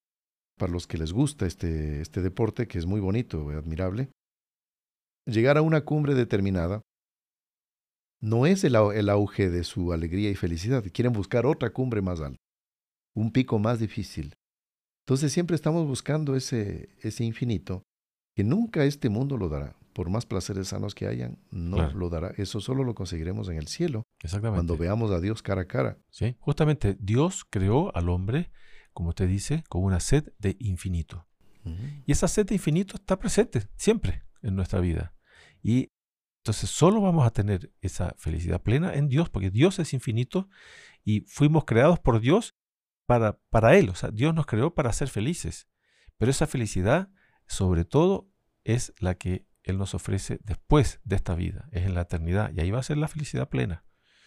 para 0.60 0.72
los 0.72 0.86
que 0.86 1.00
les 1.00 1.12
gusta 1.12 1.48
este, 1.48 2.02
este 2.02 2.22
deporte, 2.22 2.68
que 2.68 2.78
es 2.78 2.86
muy 2.86 3.00
bonito 3.00 3.50
admirable, 3.50 4.10
llegar 5.26 5.58
a 5.58 5.64
una 5.64 5.82
cumbre 5.82 6.14
determinada 6.14 6.82
no 8.22 8.46
es 8.46 8.64
el, 8.64 8.76
el 8.76 9.10
auge 9.10 9.50
de 9.50 9.64
su 9.64 9.94
alegría 9.94 10.30
y 10.30 10.36
felicidad. 10.36 10.84
Quieren 10.94 11.14
buscar 11.14 11.48
otra 11.48 11.72
cumbre 11.72 12.04
más 12.04 12.20
alta 12.20 12.38
un 13.16 13.32
pico 13.32 13.60
más 13.60 13.80
difícil. 13.80 14.34
Entonces 15.06 15.34
siempre 15.34 15.56
estamos 15.56 15.88
buscando 15.88 16.36
ese, 16.36 16.90
ese 17.02 17.24
infinito 17.24 17.84
que 18.36 18.44
nunca 18.44 18.86
este 18.86 19.10
mundo 19.10 19.38
lo 19.38 19.50
dará. 19.50 19.76
Por 20.00 20.10
más 20.10 20.26
placeres 20.26 20.70
sanos 20.70 20.96
que 20.96 21.08
hayan, 21.08 21.40
no 21.52 21.92
lo 21.92 22.10
dará. 22.10 22.30
Eso 22.38 22.62
solo 22.62 22.86
lo 22.86 22.96
conseguiremos 22.96 23.50
en 23.50 23.58
el 23.58 23.68
cielo. 23.68 24.08
Exactamente. 24.22 24.60
Cuando 24.60 24.78
veamos 24.78 25.12
a 25.12 25.20
Dios 25.20 25.42
cara 25.42 25.64
a 25.64 25.68
cara. 25.68 25.98
Sí, 26.10 26.38
justamente 26.40 26.96
Dios 27.02 27.44
creó 27.44 27.94
al 27.94 28.08
hombre, 28.08 28.50
como 28.94 29.10
usted 29.10 29.28
dice, 29.28 29.66
con 29.68 29.84
una 29.84 30.00
sed 30.00 30.32
de 30.40 30.56
infinito. 30.62 31.28
Y 32.06 32.14
esa 32.14 32.30
sed 32.30 32.46
de 32.46 32.56
infinito 32.56 32.96
está 32.96 33.20
presente 33.20 33.68
siempre 33.76 34.24
en 34.42 34.56
nuestra 34.56 34.80
vida. 34.80 35.14
Y 35.62 35.92
entonces 36.44 36.70
solo 36.70 37.02
vamos 37.02 37.28
a 37.28 37.32
tener 37.32 37.74
esa 37.82 38.16
felicidad 38.18 38.62
plena 38.62 38.94
en 38.94 39.10
Dios, 39.10 39.30
porque 39.30 39.52
Dios 39.52 39.80
es 39.80 39.94
infinito 39.94 40.48
y 41.04 41.26
fuimos 41.28 41.66
creados 41.66 42.00
por 42.00 42.22
Dios 42.22 42.56
para, 43.06 43.38
para 43.50 43.76
Él. 43.76 43.90
O 43.90 43.96
sea, 43.96 44.12
Dios 44.12 44.34
nos 44.34 44.46
creó 44.46 44.74
para 44.74 44.94
ser 44.94 45.10
felices. 45.10 45.68
Pero 46.18 46.32
esa 46.32 46.48
felicidad, 46.48 47.10
sobre 47.48 47.84
todo, 47.84 48.30
es 48.64 48.94
la 48.98 49.16
que 49.16 49.49
Él 49.64 49.78
nos 49.78 49.94
ofrece 49.94 50.40
después 50.44 51.00
de 51.04 51.16
esta 51.16 51.36
vida, 51.36 51.68
es 51.72 51.86
en 51.86 51.96
la 51.96 52.02
eternidad. 52.02 52.52
Y 52.54 52.62
ahí 52.62 52.72
va 52.72 52.80
a 52.80 52.84
ser 52.84 52.98
la 52.98 53.08
felicidad 53.08 53.50
plena. 53.50 53.86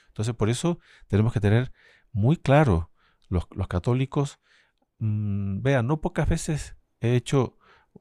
Entonces, 0.08 0.34
por 0.34 0.50
eso 0.50 0.78
tenemos 1.08 1.32
que 1.32 1.40
tener 1.40 1.72
muy 2.12 2.36
claro 2.36 2.90
los, 3.28 3.46
católicos. 3.68 4.40
Mm, 4.98 5.62
vean, 5.62 5.86
no 5.86 6.00
pocas 6.00 6.28
veces 6.28 6.76
he 7.00 7.16
hecho 7.16 7.58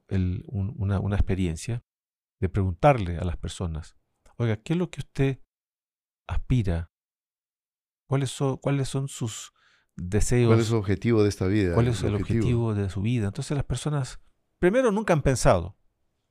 una, 0.08 1.00
una 1.00 1.16
experiencia 1.16 1.84
de 2.38 2.48
preguntarle 2.48 3.18
a 3.18 3.24
las 3.24 3.36
personas, 3.36 3.96
oiga, 4.36 4.56
¿qué 4.56 4.74
es 4.74 4.78
lo 4.78 4.90
que 4.90 5.00
usted 5.00 5.40
aspira? 6.26 6.90
¿Cuáles 8.06 8.30
son, 8.30 8.58
cuáles 8.58 8.88
son 8.88 9.08
sus, 9.08 9.52
deseos. 9.96 10.48
¿Cuál 10.48 10.60
es 10.60 10.66
su 10.66 10.76
objetivo 10.76 11.22
de 11.22 11.28
esta 11.28 11.46
vida? 11.46 11.74
¿Cuál 11.74 11.88
es 11.88 12.02
el, 12.02 12.14
objetivo? 12.14 12.74
de 12.74 12.90
su 12.90 13.02
vida? 13.02 13.26
Entonces 13.26 13.56
las 13.56 13.64
personas, 13.64 14.20
primero, 14.58 14.92
nunca 14.92 15.12
han 15.12 15.22
pensado. 15.22 15.76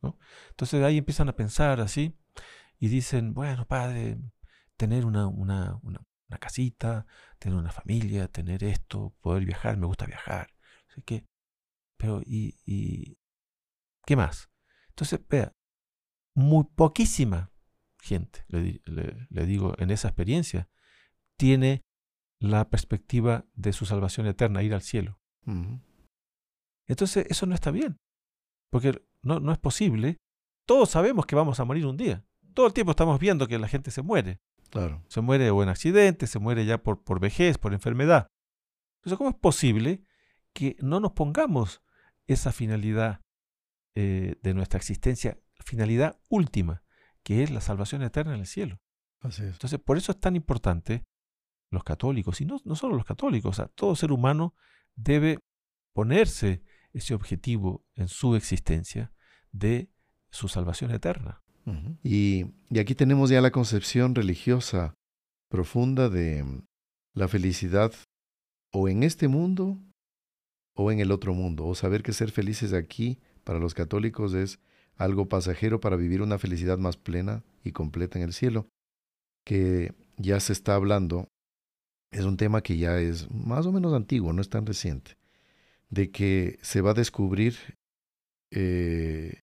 ¿No? 0.01 0.17
Entonces 0.49 0.83
ahí 0.83 0.97
empiezan 0.97 1.29
a 1.29 1.35
pensar 1.35 1.79
así 1.81 2.15
y 2.79 2.87
dicen, 2.87 3.33
bueno, 3.33 3.67
padre, 3.67 4.17
tener 4.77 5.05
una, 5.05 5.27
una, 5.27 5.79
una, 5.83 5.99
casita, 6.39 7.05
tener 7.39 7.57
una 7.57 7.71
familia, 7.71 8.27
tener 8.27 8.63
esto, 8.63 9.13
poder 9.21 9.45
viajar, 9.45 9.77
me 9.77 9.85
gusta 9.85 10.05
viajar. 10.05 10.53
Así 10.89 11.01
que, 11.01 11.25
pero, 11.97 12.21
¿y, 12.25 12.57
y 12.65 13.17
qué 14.05 14.15
más? 14.15 14.49
Entonces, 14.89 15.19
vea, 15.27 15.53
muy 16.33 16.63
poquísima 16.75 17.51
gente, 17.99 18.45
le, 18.47 18.81
le 19.29 19.45
digo, 19.45 19.75
en 19.77 19.91
esa 19.91 20.07
experiencia, 20.07 20.69
tiene 21.37 21.83
la 22.39 22.69
perspectiva 22.69 23.45
de 23.53 23.71
su 23.71 23.85
salvación 23.85 24.25
eterna, 24.25 24.63
ir 24.63 24.73
al 24.73 24.81
cielo. 24.81 25.19
Entonces, 26.87 27.25
eso 27.29 27.45
no 27.45 27.53
está 27.53 27.71
bien, 27.71 27.99
porque 28.71 29.01
no, 29.23 29.39
no 29.39 29.51
es 29.51 29.57
posible. 29.57 30.19
Todos 30.65 30.89
sabemos 30.89 31.25
que 31.25 31.35
vamos 31.35 31.59
a 31.59 31.65
morir 31.65 31.85
un 31.85 31.97
día. 31.97 32.25
Todo 32.53 32.67
el 32.67 32.73
tiempo 32.73 32.91
estamos 32.91 33.19
viendo 33.19 33.47
que 33.47 33.59
la 33.59 33.67
gente 33.67 33.91
se 33.91 34.01
muere. 34.01 34.39
Claro. 34.69 35.03
Se 35.07 35.21
muere 35.21 35.49
o 35.51 35.63
en 35.63 35.69
accidente, 35.69 36.27
se 36.27 36.39
muere 36.39 36.65
ya 36.65 36.81
por, 36.81 37.03
por 37.03 37.19
vejez, 37.19 37.57
por 37.57 37.73
enfermedad. 37.73 38.27
Entonces, 38.99 39.17
¿cómo 39.17 39.29
es 39.29 39.35
posible 39.35 40.05
que 40.53 40.77
no 40.79 40.99
nos 40.99 41.11
pongamos 41.13 41.81
esa 42.27 42.51
finalidad 42.51 43.21
eh, 43.95 44.35
de 44.41 44.53
nuestra 44.53 44.77
existencia, 44.77 45.37
finalidad 45.65 46.19
última, 46.29 46.83
que 47.23 47.43
es 47.43 47.51
la 47.51 47.61
salvación 47.61 48.03
eterna 48.03 48.33
en 48.33 48.41
el 48.41 48.47
cielo? 48.47 48.79
Así 49.19 49.43
es. 49.43 49.53
Entonces, 49.53 49.79
por 49.79 49.97
eso 49.97 50.11
es 50.11 50.19
tan 50.19 50.35
importante 50.35 51.03
los 51.69 51.83
católicos, 51.83 52.41
y 52.41 52.45
no, 52.45 52.59
no 52.63 52.75
solo 52.75 52.95
los 52.95 53.05
católicos, 53.05 53.49
o 53.49 53.53
sea, 53.53 53.67
todo 53.67 53.95
ser 53.95 54.11
humano 54.11 54.55
debe 54.95 55.39
ponerse 55.93 56.63
ese 56.93 57.13
objetivo 57.13 57.85
en 57.95 58.07
su 58.07 58.35
existencia 58.35 59.11
de 59.51 59.89
su 60.29 60.47
salvación 60.47 60.91
eterna. 60.91 61.41
y, 62.03 62.45
y, 62.69 62.79
aquí 62.79 62.95
tenemos 62.95 63.29
ya 63.29 63.39
la 63.39 63.51
concepción 63.51 64.15
religiosa 64.15 64.95
profunda 65.47 66.09
de 66.09 66.43
mm, 66.43 66.65
la 67.13 67.27
felicidad 67.27 67.93
o 68.73 68.89
en 68.89 69.03
este 69.03 69.27
mundo 69.27 69.77
o 70.75 70.91
en 70.91 70.99
el 70.99 71.11
otro 71.11 71.33
mundo, 71.33 71.65
o 71.67 71.75
saber 71.75 72.01
que 72.01 72.13
ser 72.13 72.31
felices 72.31 72.73
aquí 72.73 73.19
para 73.43 73.59
los 73.59 73.73
católicos 73.73 74.33
es 74.33 74.59
algo 74.95 75.27
pasajero 75.27 75.79
para 75.79 75.95
vivir 75.95 76.21
una 76.21 76.37
felicidad 76.37 76.77
más 76.77 76.97
plena 76.97 77.43
y 77.63 77.71
completa 77.71 78.19
en 78.19 78.25
el 78.25 78.33
cielo, 78.33 78.69
que 79.45 79.93
ya 80.17 80.39
se 80.39 80.53
está 80.53 80.75
hablando, 80.75 81.27
es 82.11 82.25
un 82.25 82.37
tema 82.37 82.61
que 82.61 82.77
ya 82.77 82.99
es 82.99 83.29
más 83.31 83.65
o 83.65 83.71
menos 83.71 83.93
antiguo, 83.93 84.33
no 84.33 84.41
es 84.41 84.49
tan 84.49 84.65
reciente, 84.65 85.17
de 85.91 86.09
que 86.09 86.57
se 86.63 86.81
va 86.81 86.91
a 86.91 86.95
descubrir 86.95 87.77
eh, 88.51 89.41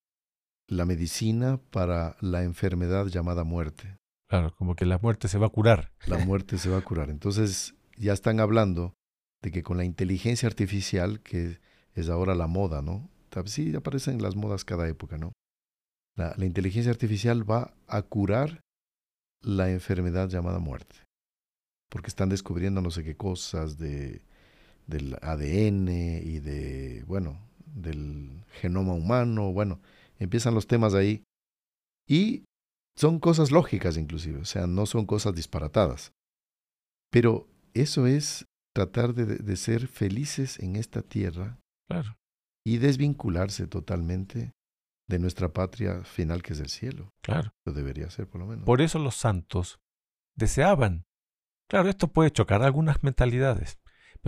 la 0.66 0.84
medicina 0.84 1.60
para 1.70 2.16
la 2.20 2.42
enfermedad 2.42 3.06
llamada 3.06 3.44
muerte. 3.44 3.96
Claro, 4.28 4.54
como 4.56 4.74
que 4.74 4.84
la 4.84 4.98
muerte 4.98 5.28
se 5.28 5.38
va 5.38 5.46
a 5.46 5.50
curar. 5.50 5.92
La 6.06 6.18
muerte 6.18 6.58
se 6.58 6.68
va 6.68 6.78
a 6.78 6.82
curar. 6.84 7.10
Entonces 7.10 7.74
ya 7.96 8.12
están 8.12 8.40
hablando 8.40 8.94
de 9.42 9.52
que 9.52 9.62
con 9.62 9.76
la 9.76 9.84
inteligencia 9.84 10.48
artificial, 10.48 11.20
que 11.20 11.60
es 11.94 12.08
ahora 12.08 12.34
la 12.34 12.46
moda, 12.46 12.82
¿no? 12.82 13.08
Sí, 13.44 13.74
aparecen 13.76 14.20
las 14.20 14.34
modas 14.34 14.64
cada 14.64 14.88
época, 14.88 15.16
¿no? 15.16 15.32
La, 16.16 16.34
la 16.36 16.44
inteligencia 16.44 16.90
artificial 16.90 17.48
va 17.48 17.74
a 17.86 18.02
curar 18.02 18.62
la 19.42 19.70
enfermedad 19.70 20.28
llamada 20.28 20.58
muerte. 20.58 20.96
Porque 21.88 22.08
están 22.08 22.30
descubriendo 22.30 22.82
no 22.82 22.90
sé 22.90 23.04
qué 23.04 23.16
cosas 23.16 23.78
de, 23.78 24.22
del 24.88 25.16
ADN 25.22 25.88
y 25.88 26.40
de, 26.40 27.04
bueno, 27.06 27.38
del 27.64 28.44
genoma 28.60 28.94
humano, 28.94 29.52
bueno, 29.52 29.80
empiezan 30.18 30.54
los 30.54 30.66
temas 30.66 30.94
ahí. 30.94 31.22
Y 32.08 32.44
son 32.96 33.20
cosas 33.20 33.52
lógicas 33.52 33.96
inclusive, 33.96 34.40
o 34.40 34.44
sea, 34.44 34.66
no 34.66 34.86
son 34.86 35.06
cosas 35.06 35.34
disparatadas. 35.34 36.12
Pero 37.10 37.46
eso 37.74 38.06
es 38.06 38.46
tratar 38.74 39.14
de, 39.14 39.26
de 39.26 39.56
ser 39.56 39.86
felices 39.86 40.58
en 40.58 40.74
esta 40.76 41.02
tierra 41.02 41.58
Claro. 41.88 42.16
y 42.66 42.78
desvincularse 42.78 43.66
totalmente 43.66 44.52
de 45.08 45.18
nuestra 45.18 45.52
patria 45.52 46.02
final 46.04 46.42
que 46.42 46.52
es 46.54 46.60
el 46.60 46.68
cielo. 46.68 47.10
Claro. 47.22 47.50
Lo 47.66 47.72
debería 47.72 48.10
ser 48.10 48.26
por 48.28 48.40
lo 48.40 48.46
menos. 48.46 48.64
Por 48.64 48.80
eso 48.82 48.98
los 48.98 49.14
santos 49.16 49.78
deseaban. 50.36 51.04
Claro, 51.70 51.88
esto 51.88 52.08
puede 52.08 52.30
chocar 52.30 52.62
algunas 52.62 53.02
mentalidades, 53.02 53.78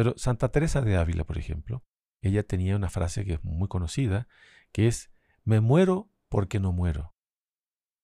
pero 0.00 0.14
Santa 0.16 0.48
Teresa 0.48 0.80
de 0.80 0.96
Ávila, 0.96 1.24
por 1.24 1.36
ejemplo, 1.36 1.84
ella 2.22 2.42
tenía 2.42 2.74
una 2.74 2.88
frase 2.88 3.26
que 3.26 3.34
es 3.34 3.44
muy 3.44 3.68
conocida, 3.68 4.28
que 4.72 4.86
es, 4.86 5.10
me 5.44 5.60
muero 5.60 6.10
porque 6.30 6.58
no 6.58 6.72
muero. 6.72 7.14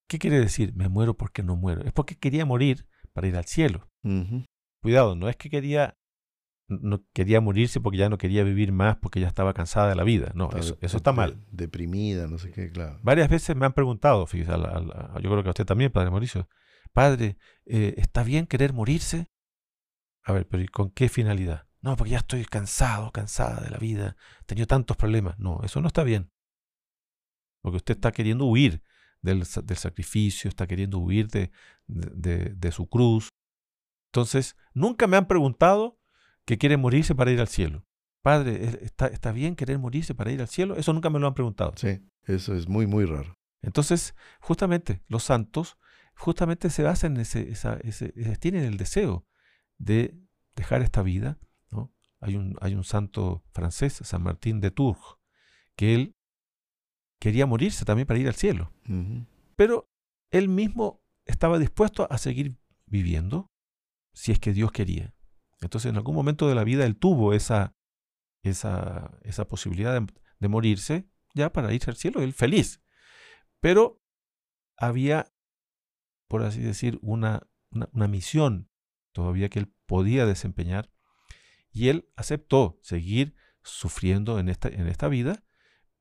¿Qué 0.06 0.18
quiere 0.18 0.38
decir 0.38 0.74
me 0.74 0.90
muero 0.90 1.16
porque 1.16 1.42
no 1.42 1.56
muero? 1.56 1.80
Es 1.86 1.92
porque 1.94 2.18
quería 2.18 2.44
morir 2.44 2.86
para 3.14 3.28
ir 3.28 3.36
al 3.36 3.46
cielo. 3.46 3.88
Cuidado, 4.82 5.16
no 5.16 5.30
es 5.30 5.36
que 5.36 5.48
quería 5.48 5.96
no 6.68 7.02
quería 7.14 7.40
morirse 7.40 7.80
porque 7.80 7.96
ya 7.96 8.10
no 8.10 8.18
quería 8.18 8.44
vivir 8.44 8.72
más 8.72 8.96
porque 8.98 9.18
ya 9.20 9.28
estaba 9.28 9.54
cansada 9.54 9.88
de 9.88 9.94
la 9.94 10.04
vida. 10.04 10.32
No, 10.34 10.48
Está 10.50 10.58
eso, 10.82 10.96
está 10.98 11.12
mal. 11.12 11.46
Deprimida, 11.50 12.26
no 12.26 12.36
sé 12.36 12.50
qué, 12.50 12.70
claro. 12.70 12.98
Varias 13.02 13.30
veces 13.30 13.56
me 13.56 13.64
han 13.64 13.72
preguntado, 13.72 14.26
fíjese, 14.26 14.52
a 14.52 14.58
la- 14.58 14.68
a 14.68 14.80
la- 14.80 15.14
yo 15.22 15.30
creo 15.30 15.42
que 15.42 15.48
a 15.48 15.52
usted 15.56 15.64
también, 15.64 15.90
Padre 15.92 16.10
Mauricio, 16.10 16.46
Padre, 16.92 17.38
eh, 17.64 17.94
¿está 17.96 18.22
bien 18.22 18.46
querer 18.46 18.74
morirse? 18.74 19.28
A 20.24 20.32
ver, 20.32 20.46
pero 20.46 20.62
¿y 20.62 20.68
con 20.68 20.90
qué 20.90 21.08
finalidad? 21.08 21.65
No, 21.82 21.96
porque 21.96 22.10
ya 22.12 22.18
estoy 22.18 22.44
cansado, 22.44 23.12
cansada 23.12 23.60
de 23.60 23.70
la 23.70 23.78
vida, 23.78 24.16
he 24.40 24.44
tenido 24.44 24.66
tantos 24.66 24.96
problemas. 24.96 25.38
No, 25.38 25.60
eso 25.62 25.80
no 25.80 25.86
está 25.88 26.02
bien. 26.02 26.30
Porque 27.62 27.76
usted 27.76 27.94
está 27.96 28.12
queriendo 28.12 28.44
huir 28.46 28.82
del, 29.22 29.40
del 29.64 29.76
sacrificio, 29.76 30.48
está 30.48 30.66
queriendo 30.66 30.98
huir 30.98 31.28
de, 31.28 31.50
de- 31.86 32.72
su 32.72 32.88
cruz. 32.88 33.30
Entonces, 34.12 34.56
nunca 34.72 35.06
me 35.06 35.16
han 35.16 35.26
preguntado 35.26 35.98
que 36.44 36.58
quiere 36.58 36.76
morirse 36.76 37.14
para 37.14 37.30
ir 37.30 37.40
al 37.40 37.48
cielo. 37.48 37.84
Padre, 38.22 38.64
¿es- 38.64 38.74
¿está, 38.82 39.06
¿está 39.08 39.32
bien 39.32 39.56
querer 39.56 39.78
morirse 39.78 40.14
para 40.14 40.32
ir 40.32 40.40
al 40.40 40.48
cielo? 40.48 40.76
Eso 40.76 40.92
nunca 40.92 41.10
me 41.10 41.18
lo 41.18 41.26
han 41.26 41.34
preguntado. 41.34 41.72
Sí, 41.76 42.00
eso 42.22 42.54
es 42.54 42.68
muy, 42.68 42.86
muy 42.86 43.04
raro. 43.04 43.36
Entonces, 43.62 44.14
justamente, 44.40 45.02
los 45.08 45.24
santos 45.24 45.76
justamente 46.14 46.70
se 46.70 46.82
basan 46.82 47.14
en 47.16 47.22
ese, 47.22 47.50
esa- 47.50 47.78
ese- 47.82 48.12
ese- 48.16 48.36
tienen 48.36 48.64
el 48.64 48.76
deseo 48.76 49.26
de 49.78 50.16
dejar 50.54 50.82
esta 50.82 51.02
vida. 51.02 51.38
Hay, 52.20 52.36
un, 52.36 52.56
hay 52.60 52.74
un 52.74 52.84
santo 52.84 53.44
francés, 53.52 54.00
San 54.02 54.22
Martín 54.22 54.60
de 54.60 54.70
Tours, 54.70 55.16
que 55.76 55.94
él 55.94 56.16
quería 57.18 57.46
morirse 57.46 57.84
también 57.84 58.06
para 58.06 58.18
ir 58.18 58.28
al 58.28 58.34
cielo, 58.34 58.72
pero 59.56 59.90
él 60.30 60.48
mismo 60.48 61.02
estaba 61.24 61.58
dispuesto 61.58 62.06
a 62.10 62.18
seguir 62.18 62.58
viviendo 62.86 63.50
si 64.12 64.32
es 64.32 64.38
que 64.38 64.52
Dios 64.52 64.72
quería. 64.72 65.14
Entonces, 65.60 65.90
en 65.90 65.96
algún 65.96 66.14
momento 66.14 66.48
de 66.48 66.54
la 66.54 66.64
vida 66.64 66.84
él 66.84 66.96
tuvo 66.96 67.32
esa, 67.32 67.74
esa, 68.42 69.18
esa 69.22 69.48
posibilidad 69.48 69.98
de, 69.98 70.06
de 70.38 70.48
morirse 70.48 71.08
ya 71.34 71.52
para 71.52 71.72
irse 71.72 71.90
al 71.90 71.96
cielo, 71.96 72.22
él 72.22 72.32
feliz. 72.32 72.82
Pero 73.60 74.00
había, 74.76 75.32
por 76.28 76.42
así 76.42 76.60
decir, 76.60 76.98
una, 77.02 77.46
una, 77.70 77.88
una 77.92 78.08
misión 78.08 78.70
todavía 79.12 79.48
que 79.48 79.60
él 79.60 79.72
podía 79.86 80.26
desempeñar 80.26 80.90
y 81.76 81.88
él 81.88 82.08
aceptó 82.16 82.78
seguir 82.82 83.34
sufriendo 83.62 84.38
en 84.38 84.48
esta, 84.48 84.68
en 84.68 84.86
esta 84.88 85.08
vida, 85.08 85.44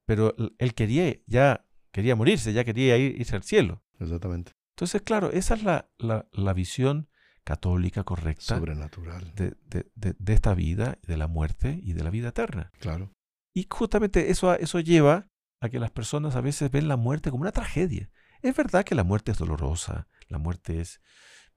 pero 0.06 0.34
él- 0.60 0.74
quería 0.74 1.16
ya 1.26 1.66
quería 1.92 2.16
morirse, 2.16 2.54
ya 2.54 2.64
quería 2.64 2.98
ir- 2.98 3.16
irse 3.20 3.36
al 3.36 3.44
cielo. 3.44 3.84
Exactamente. 4.00 4.52
Entonces, 4.76 5.02
claro, 5.02 5.32
esa 5.32 5.54
es 5.56 5.64
la, 5.64 5.90
la, 5.98 6.28
la 6.34 6.54
visión 6.54 7.10
católica 7.44 8.04
correcta 8.04 8.56
Sobrenatural. 8.58 9.34
de, 9.36 9.56
de- 9.68 9.90
de- 9.96 10.16
de 10.18 10.34
esta 10.34 10.54
vida, 10.54 10.98
de 11.08 11.16
la 11.18 11.28
muerte 11.28 11.80
y 11.84 11.94
de 11.94 12.04
la 12.04 12.10
vida 12.10 12.30
eterna. 12.30 12.72
Claro. 12.80 13.14
Y 13.54 13.68
justamente 13.70 14.30
eso, 14.32 14.54
eso 14.56 14.80
lleva 14.82 15.30
a 15.62 15.70
que 15.70 15.80
las 15.80 15.92
personas 15.92 16.36
a 16.36 16.42
veces 16.42 16.70
ven 16.72 16.88
la 16.88 16.98
muerte 16.98 17.32
como 17.32 17.42
una 17.44 17.52
tragedia. 17.54 18.10
Es 18.42 18.56
verdad 18.56 18.84
que 18.84 18.96
la 18.96 19.04
muerte 19.06 19.32
es 19.32 19.38
dolorosa, 19.38 20.08
la 20.28 20.38
muerte 20.38 20.82
es 20.82 21.00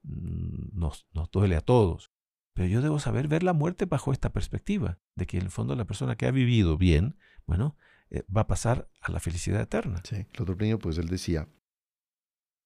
mm, 0.03 0.77
nos, 0.79 1.05
nos 1.13 1.29
duele 1.31 1.55
a 1.57 1.61
todos, 1.61 2.11
pero 2.59 2.67
yo 2.67 2.81
debo 2.81 2.99
saber 2.99 3.29
ver 3.29 3.41
la 3.41 3.53
muerte 3.53 3.85
bajo 3.85 4.11
esta 4.11 4.33
perspectiva, 4.33 4.99
de 5.15 5.25
que 5.25 5.37
en 5.37 5.43
el 5.43 5.49
fondo 5.49 5.77
la 5.77 5.85
persona 5.85 6.17
que 6.17 6.25
ha 6.25 6.31
vivido 6.31 6.77
bien, 6.77 7.15
bueno, 7.45 7.77
eh, 8.09 8.23
va 8.23 8.41
a 8.41 8.47
pasar 8.47 8.89
a 8.99 9.13
la 9.13 9.21
felicidad 9.21 9.61
eterna. 9.61 10.01
Sí. 10.03 10.27
Otro 10.37 10.57
niño, 10.57 10.77
pues 10.77 10.97
él 10.97 11.07
decía 11.07 11.47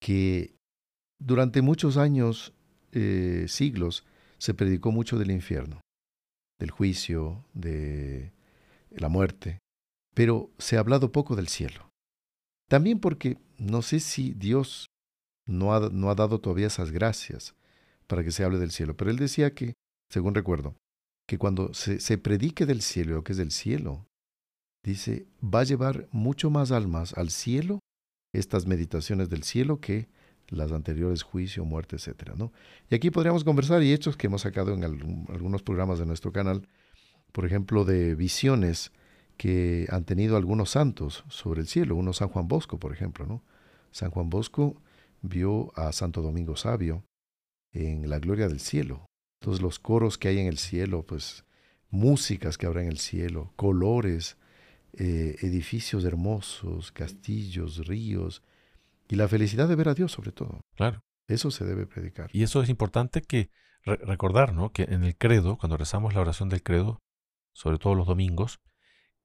que 0.02 0.58
durante 1.20 1.62
muchos 1.62 1.98
años, 1.98 2.56
eh, 2.92 3.46
siglos, 3.48 4.04
se 4.40 4.56
predicó 4.56 4.92
mucho 4.92 5.20
del 5.20 5.30
infierno, 5.30 5.80
del 6.58 6.72
juicio, 6.72 7.46
de 7.54 8.34
la 8.90 9.10
muerte, 9.10 9.60
pero 10.16 10.50
se 10.58 10.78
ha 10.78 10.80
hablado 10.80 11.12
poco 11.12 11.36
del 11.36 11.50
cielo. 11.50 11.92
También 12.68 13.00
porque 13.00 13.38
no 13.60 13.84
sé 13.84 14.00
si 14.00 14.34
Dios 14.34 14.88
no 15.46 15.76
ha, 15.76 15.88
no 15.92 16.10
ha 16.10 16.16
dado 16.16 16.42
todavía 16.42 16.66
esas 16.66 16.90
gracias 16.90 17.56
para 18.08 18.24
que 18.24 18.32
se 18.32 18.44
hable 18.44 18.58
del 18.58 18.72
cielo, 18.72 18.98
pero 18.98 19.12
él 19.12 19.18
decía 19.18 19.54
que, 19.54 19.76
según 20.14 20.36
recuerdo, 20.36 20.76
que 21.28 21.40
cuando 21.40 21.74
se, 21.74 22.18
predique 22.20 22.68
del 22.68 22.84
cielo, 22.84 23.16
lo 23.16 23.24
que 23.24 23.32
es 23.32 23.38
del 23.40 23.50
cielo, 23.50 24.06
dice, 24.84 25.26
va 25.44 25.62
a 25.62 25.64
llevar 25.64 26.08
mucho 26.12 26.52
más 26.52 26.72
almas 26.72 27.14
al 27.18 27.32
cielo 27.32 27.80
estas 28.32 28.68
meditaciones 28.68 29.30
del 29.30 29.42
cielo 29.42 29.80
que 29.80 30.10
las 30.50 30.72
anteriores 30.72 31.24
juicio, 31.24 31.66
muerte, 31.66 31.96
etcétera, 31.96 32.36
¿no? 32.38 32.52
Y 32.92 32.96
aquí 32.96 33.10
podríamos 33.10 33.44
conversar 33.44 33.82
y 33.82 33.92
hechos 33.92 34.16
que 34.16 34.28
hemos 34.28 34.42
sacado 34.42 34.76
en 34.76 34.84
algunos 34.84 35.64
programas 35.64 35.98
de 35.98 36.06
nuestro 36.06 36.32
canal, 36.32 36.68
por 37.32 37.48
ejemplo, 37.48 37.84
de 37.84 38.14
visiones 38.14 38.92
que 39.36 39.88
han 39.90 40.04
tenido 40.04 40.38
algunos 40.38 40.70
santos 40.70 41.24
sobre 41.28 41.62
el 41.62 41.68
cielo, 41.68 41.96
uno 41.96 42.14
San 42.14 42.30
Juan 42.30 42.48
Bosco, 42.48 42.78
por 42.78 42.94
ejemplo, 42.94 43.26
¿no? 43.26 43.42
San 43.90 44.12
Juan 44.12 44.30
Bosco 44.30 44.80
vio 45.24 45.72
a 45.76 45.92
Santo 45.92 46.22
Domingo 46.22 46.56
Sabio 46.56 47.04
en 47.72 48.08
la 48.12 48.20
gloria 48.20 48.48
del 48.48 48.60
cielo. 48.60 49.08
Entonces 49.44 49.62
los 49.62 49.78
coros 49.78 50.18
que 50.18 50.30
hay 50.30 50.40
en 50.40 50.48
el 50.48 50.58
cielo, 50.58 51.06
pues 51.06 51.44
músicas 51.90 52.58
que 52.58 52.66
habrá 52.66 52.82
en 52.82 52.88
el 52.88 52.98
cielo, 52.98 53.52
colores, 53.58 54.38
eh, 54.94 55.36
edificios 55.42 56.06
hermosos, 56.06 56.94
castillos, 56.94 57.86
ríos, 57.86 58.42
y 59.10 59.18
la 59.18 59.28
felicidad 59.28 59.68
de 59.68 59.76
ver 59.76 59.90
a 59.90 59.94
Dios 59.96 60.14
sobre 60.14 60.32
todo. 60.32 60.62
Claro. 60.76 61.04
Eso 61.28 61.52
se 61.52 61.66
debe 61.66 61.86
predicar. 61.86 62.30
Y 62.32 62.44
eso 62.44 62.64
es 62.64 62.70
importante 62.70 63.22
que 63.22 63.50
re- 63.84 63.98
recordar, 63.98 64.54
¿no? 64.54 64.72
Que 64.72 64.84
en 64.84 65.04
el 65.04 65.18
credo, 65.18 65.58
cuando 65.58 65.76
rezamos 65.76 66.14
la 66.14 66.22
oración 66.22 66.48
del 66.48 66.64
credo, 66.64 67.02
sobre 67.52 67.80
todo 67.80 67.96
los 67.96 68.08
domingos, 68.08 68.62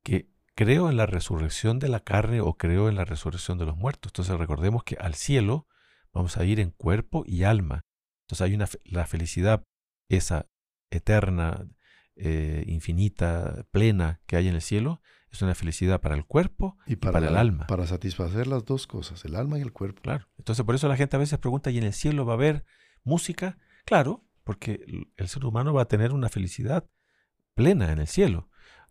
que 0.02 0.26
creo 0.56 0.90
en 0.90 0.96
la 0.96 1.06
resurrección 1.06 1.78
de 1.78 1.90
la 1.90 2.00
carne 2.00 2.40
o 2.40 2.54
creo 2.54 2.88
en 2.88 2.96
la 2.96 3.04
resurrección 3.04 3.56
de 3.56 3.66
los 3.66 3.76
muertos. 3.76 4.10
Entonces 4.10 4.36
recordemos 4.36 4.82
que 4.82 4.96
al 4.96 5.14
cielo 5.14 5.68
vamos 6.12 6.38
a 6.38 6.44
ir 6.44 6.58
en 6.58 6.72
cuerpo 6.72 7.22
y 7.24 7.44
alma. 7.44 7.82
Entonces 8.22 8.44
hay 8.44 8.54
una 8.54 8.66
fe- 8.66 8.80
la 8.82 9.06
felicidad 9.06 9.62
esa 10.08 10.46
eterna, 10.90 11.66
eh, 12.16 12.64
infinita, 12.66 13.66
plena 13.70 14.20
que 14.26 14.36
hay 14.36 14.48
en 14.48 14.54
el 14.54 14.62
cielo, 14.62 15.00
es 15.30 15.42
una 15.42 15.54
felicidad 15.54 16.00
para 16.00 16.14
el 16.14 16.24
cuerpo 16.24 16.78
Y 16.86 16.96
para, 16.96 17.18
el 17.18 17.36
alma. 17.36 17.66
Para 17.66 17.86
satisfacer 17.86 18.46
las 18.46 18.64
dos 18.64 18.86
cosas, 18.86 19.24
el 19.24 19.36
alma 19.36 19.58
y 19.58 19.62
el 19.62 19.72
cuerpo. 19.72 20.00
Claro. 20.02 20.26
Entonces, 20.38 20.64
por 20.64 20.74
eso 20.74 20.88
la 20.88 20.96
gente 20.96 21.16
a 21.16 21.18
veces 21.18 21.38
pregunta, 21.38 21.70
¿y 21.70 21.78
en 21.78 21.84
el 21.84 21.92
cielo 21.92 22.24
va 22.24 22.32
a 22.32 22.36
haber 22.36 22.64
música? 23.04 23.58
Claro, 23.84 24.24
porque 24.44 24.80
el- 25.16 25.28
ser 25.28 25.44
humano 25.44 25.74
va 25.74 25.82
a 25.82 25.88
tener 25.88 26.12
una 26.12 26.28
felicidad 26.30 26.88
plena 27.54 27.92
en 27.92 27.98
el 27.98 28.06
cielo. 28.06 28.48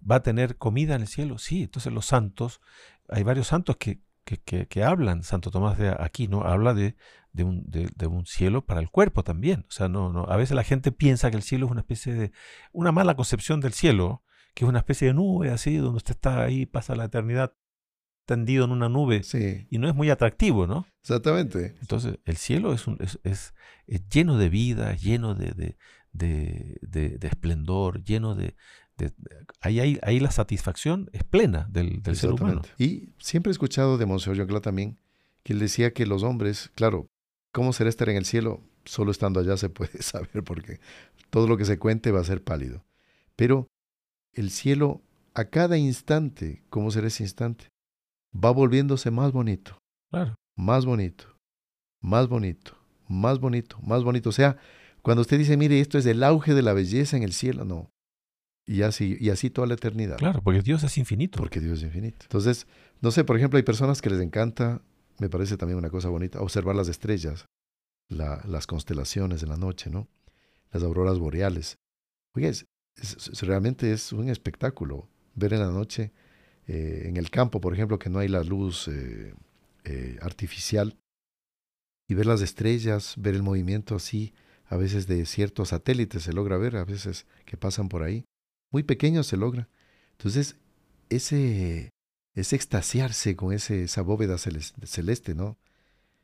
¿Va 0.09 0.17
a 0.17 0.23
tener 0.23 0.57
comida 0.57 0.95
en 0.95 1.01
el 1.01 1.07
cielo? 1.07 1.39
Sí. 1.39 1.63
Entonces 1.63 1.91
los 1.91 2.05
santos 2.05 2.61
hay 3.09 3.23
varios 3.23 3.47
santos 3.47 3.77
que, 3.77 4.01
que, 4.23 4.67
que, 4.67 4.83
hablan, 4.83 5.23
Santo 5.23 5.49
Tomás 5.49 5.77
de 5.77 5.89
Aquino 5.89 6.43
habla 6.43 6.73
de, 6.73 6.95
de, 7.37 7.43
un, 7.43 7.63
de, 7.69 8.07
un, 8.07 8.25
cielo 8.25 8.65
para 8.65 8.81
el 8.81 8.89
cuerpo 8.89 9.23
también. 9.23 9.65
O 9.69 9.71
sea, 9.71 9.87
no, 9.87 10.11
no, 10.11 10.23
a 10.23 10.35
veces 10.35 10.55
la 10.55 10.63
gente 10.63 10.91
piensa 10.91 11.29
que 11.29 11.37
el 11.37 11.43
cielo 11.43 11.67
es 11.67 11.71
una 11.71 11.81
especie 11.81 12.13
de, 12.13 12.31
una 12.73 12.91
mala 12.91 13.15
concepción 13.15 13.61
del 13.61 13.73
cielo, 13.73 14.23
que 14.55 14.65
es 14.65 14.69
una 14.69 14.79
especie 14.79 15.09
de 15.09 15.13
nube 15.13 15.51
así, 15.51 15.77
donde 15.77 15.97
usted 15.97 16.15
está 16.15 16.43
ahí, 16.43 16.65
pasa 16.65 16.95
la 16.95 17.05
eternidad 17.05 17.53
tendido 18.25 18.65
en 18.65 18.71
una 18.71 18.89
nube 18.89 19.21
y 19.69 19.77
no 19.77 19.87
es 19.87 19.95
muy 19.95 20.09
atractivo, 20.09 20.67
¿no? 20.67 20.85
Exactamente. 21.01 21.77
Entonces, 21.79 22.19
el 22.25 22.35
cielo 22.37 22.73
es, 22.73 22.87
un, 22.87 22.97
es, 22.99 23.19
es, 23.23 23.53
lleno 24.09 24.37
de 24.37 24.49
vida, 24.49 24.93
lleno 24.95 25.35
de, 25.35 25.77
de, 26.11 26.77
de, 26.81 27.27
esplendor, 27.27 28.03
lleno 28.03 28.35
de... 28.35 28.55
ahí, 29.61 29.79
ahí, 29.79 29.99
ahí, 30.01 30.19
la 30.19 30.31
satisfacción 30.31 31.09
es 31.13 31.23
plena 31.23 31.67
del, 31.69 32.01
del 32.01 32.15
ser 32.17 32.31
humano. 32.31 32.63
Y 32.79 33.13
siempre 33.19 33.51
he 33.51 33.53
escuchado 33.53 33.97
de 33.97 34.07
Monseñor 34.07 34.37
Yoncla 34.37 34.59
también 34.59 34.97
que 35.47 35.53
él 35.53 35.59
decía 35.59 35.93
que 35.93 36.05
los 36.05 36.23
hombres, 36.23 36.71
claro, 36.75 37.09
¿cómo 37.57 37.73
será 37.73 37.89
estar 37.89 38.07
en 38.09 38.17
el 38.17 38.25
cielo? 38.25 38.61
Solo 38.85 39.09
estando 39.09 39.39
allá 39.39 39.57
se 39.57 39.69
puede 39.69 39.99
saber 40.03 40.43
porque 40.43 40.79
todo 41.31 41.47
lo 41.47 41.57
que 41.57 41.65
se 41.65 41.79
cuente 41.79 42.11
va 42.11 42.19
a 42.19 42.23
ser 42.23 42.43
pálido. 42.43 42.85
Pero 43.35 43.65
el 44.33 44.51
cielo, 44.51 45.01
a 45.33 45.45
cada 45.45 45.75
instante, 45.75 46.61
¿cómo 46.69 46.91
será 46.91 47.07
ese 47.07 47.23
instante? 47.23 47.69
va 48.31 48.51
volviéndose 48.51 49.09
más 49.09 49.31
bonito. 49.31 49.79
Claro. 50.11 50.35
Más 50.55 50.85
bonito. 50.85 51.35
Más 51.99 52.27
bonito. 52.27 52.77
Más 53.07 53.39
bonito. 53.39 53.79
Más 53.81 54.03
bonito. 54.03 54.29
O 54.29 54.33
sea, 54.33 54.57
cuando 55.01 55.21
usted 55.21 55.39
dice, 55.39 55.57
mire, 55.57 55.79
esto 55.79 55.97
es 55.97 56.05
el 56.05 56.21
auge 56.21 56.53
de 56.53 56.61
la 56.61 56.73
belleza 56.73 57.17
en 57.17 57.23
el 57.23 57.33
cielo, 57.33 57.65
no. 57.65 57.89
Y 58.67 58.83
así, 58.83 59.17
y 59.19 59.31
así 59.31 59.49
toda 59.49 59.65
la 59.65 59.73
eternidad. 59.73 60.17
Claro, 60.17 60.43
porque 60.43 60.61
Dios 60.61 60.83
es 60.83 60.95
infinito. 60.99 61.39
Porque 61.39 61.59
Dios 61.59 61.79
es 61.79 61.85
infinito. 61.85 62.19
Entonces, 62.21 62.67
no 63.01 63.09
sé, 63.09 63.23
por 63.23 63.35
ejemplo, 63.35 63.57
hay 63.57 63.63
personas 63.63 63.99
que 63.99 64.11
les 64.11 64.21
encanta, 64.21 64.83
me 65.19 65.29
parece 65.29 65.57
también 65.57 65.77
una 65.77 65.89
cosa 65.89 66.09
bonita, 66.09 66.41
observar 66.41 66.75
las 66.75 66.87
estrellas, 66.87 67.45
las 68.09 68.67
constelaciones 68.67 69.41
de 69.41 69.47
la 69.47 69.57
noche, 69.57 69.89
¿no? 69.89 70.07
Las 70.71 70.83
auroras 70.83 71.19
boreales. 71.19 71.77
Oye, 72.35 72.51
realmente 73.41 73.91
es 73.91 74.11
un 74.11 74.29
espectáculo 74.29 75.09
ver 75.35 75.53
en 75.53 75.59
la 75.59 75.71
noche 75.71 76.11
eh, 76.67 77.03
en 77.05 77.17
el 77.17 77.29
campo, 77.29 77.61
por 77.61 77.73
ejemplo, 77.73 77.97
que 77.97 78.09
no 78.09 78.19
hay 78.19 78.27
la 78.27 78.43
luz 78.43 78.87
eh, 78.89 79.33
eh, 79.85 80.17
artificial, 80.21 80.97
y 82.09 82.13
ver 82.13 82.25
las 82.25 82.41
estrellas, 82.41 83.15
ver 83.17 83.35
el 83.35 83.43
movimiento 83.43 83.95
así, 83.95 84.33
a 84.65 84.77
veces 84.77 85.07
de 85.07 85.25
ciertos 85.25 85.69
satélites 85.69 86.23
se 86.23 86.33
logra 86.33 86.57
ver, 86.57 86.75
a 86.75 86.85
veces 86.85 87.25
que 87.45 87.57
pasan 87.57 87.89
por 87.89 88.03
ahí, 88.03 88.25
muy 88.71 88.83
pequeños 88.83 89.27
se 89.27 89.37
logra. 89.37 89.69
Entonces, 90.11 90.57
ese, 91.09 91.89
ese 92.39 92.55
extasiarse 92.55 93.35
con 93.35 93.53
ese, 93.53 93.83
esa 93.83 94.01
bóveda 94.01 94.37
celeste, 94.37 95.35
¿no? 95.35 95.57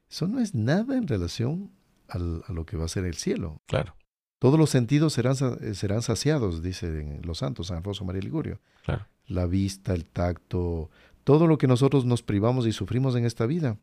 Eso 0.09 0.27
no 0.27 0.39
es 0.39 0.53
nada 0.53 0.95
en 0.95 1.07
relación 1.07 1.71
al, 2.07 2.43
a 2.47 2.53
lo 2.53 2.65
que 2.65 2.77
va 2.77 2.85
a 2.85 2.89
ser 2.89 3.05
el 3.05 3.15
cielo. 3.15 3.61
Claro. 3.65 3.95
Todos 4.39 4.59
los 4.59 4.69
sentidos 4.69 5.13
serán, 5.13 5.35
serán 5.75 6.01
saciados, 6.01 6.61
dice 6.61 7.19
los 7.23 7.39
santos, 7.39 7.67
San 7.67 7.83
Rosa 7.83 8.03
María 8.03 8.21
Ligurio. 8.21 8.61
Claro 8.83 9.05
la 9.27 9.45
vista, 9.45 9.93
el 9.93 10.05
tacto, 10.05 10.89
todo 11.23 11.47
lo 11.47 11.57
que 11.57 11.67
nosotros 11.67 12.05
nos 12.05 12.23
privamos 12.23 12.67
y 12.67 12.71
sufrimos 12.71 13.15
en 13.15 13.25
esta 13.25 13.45
vida, 13.45 13.77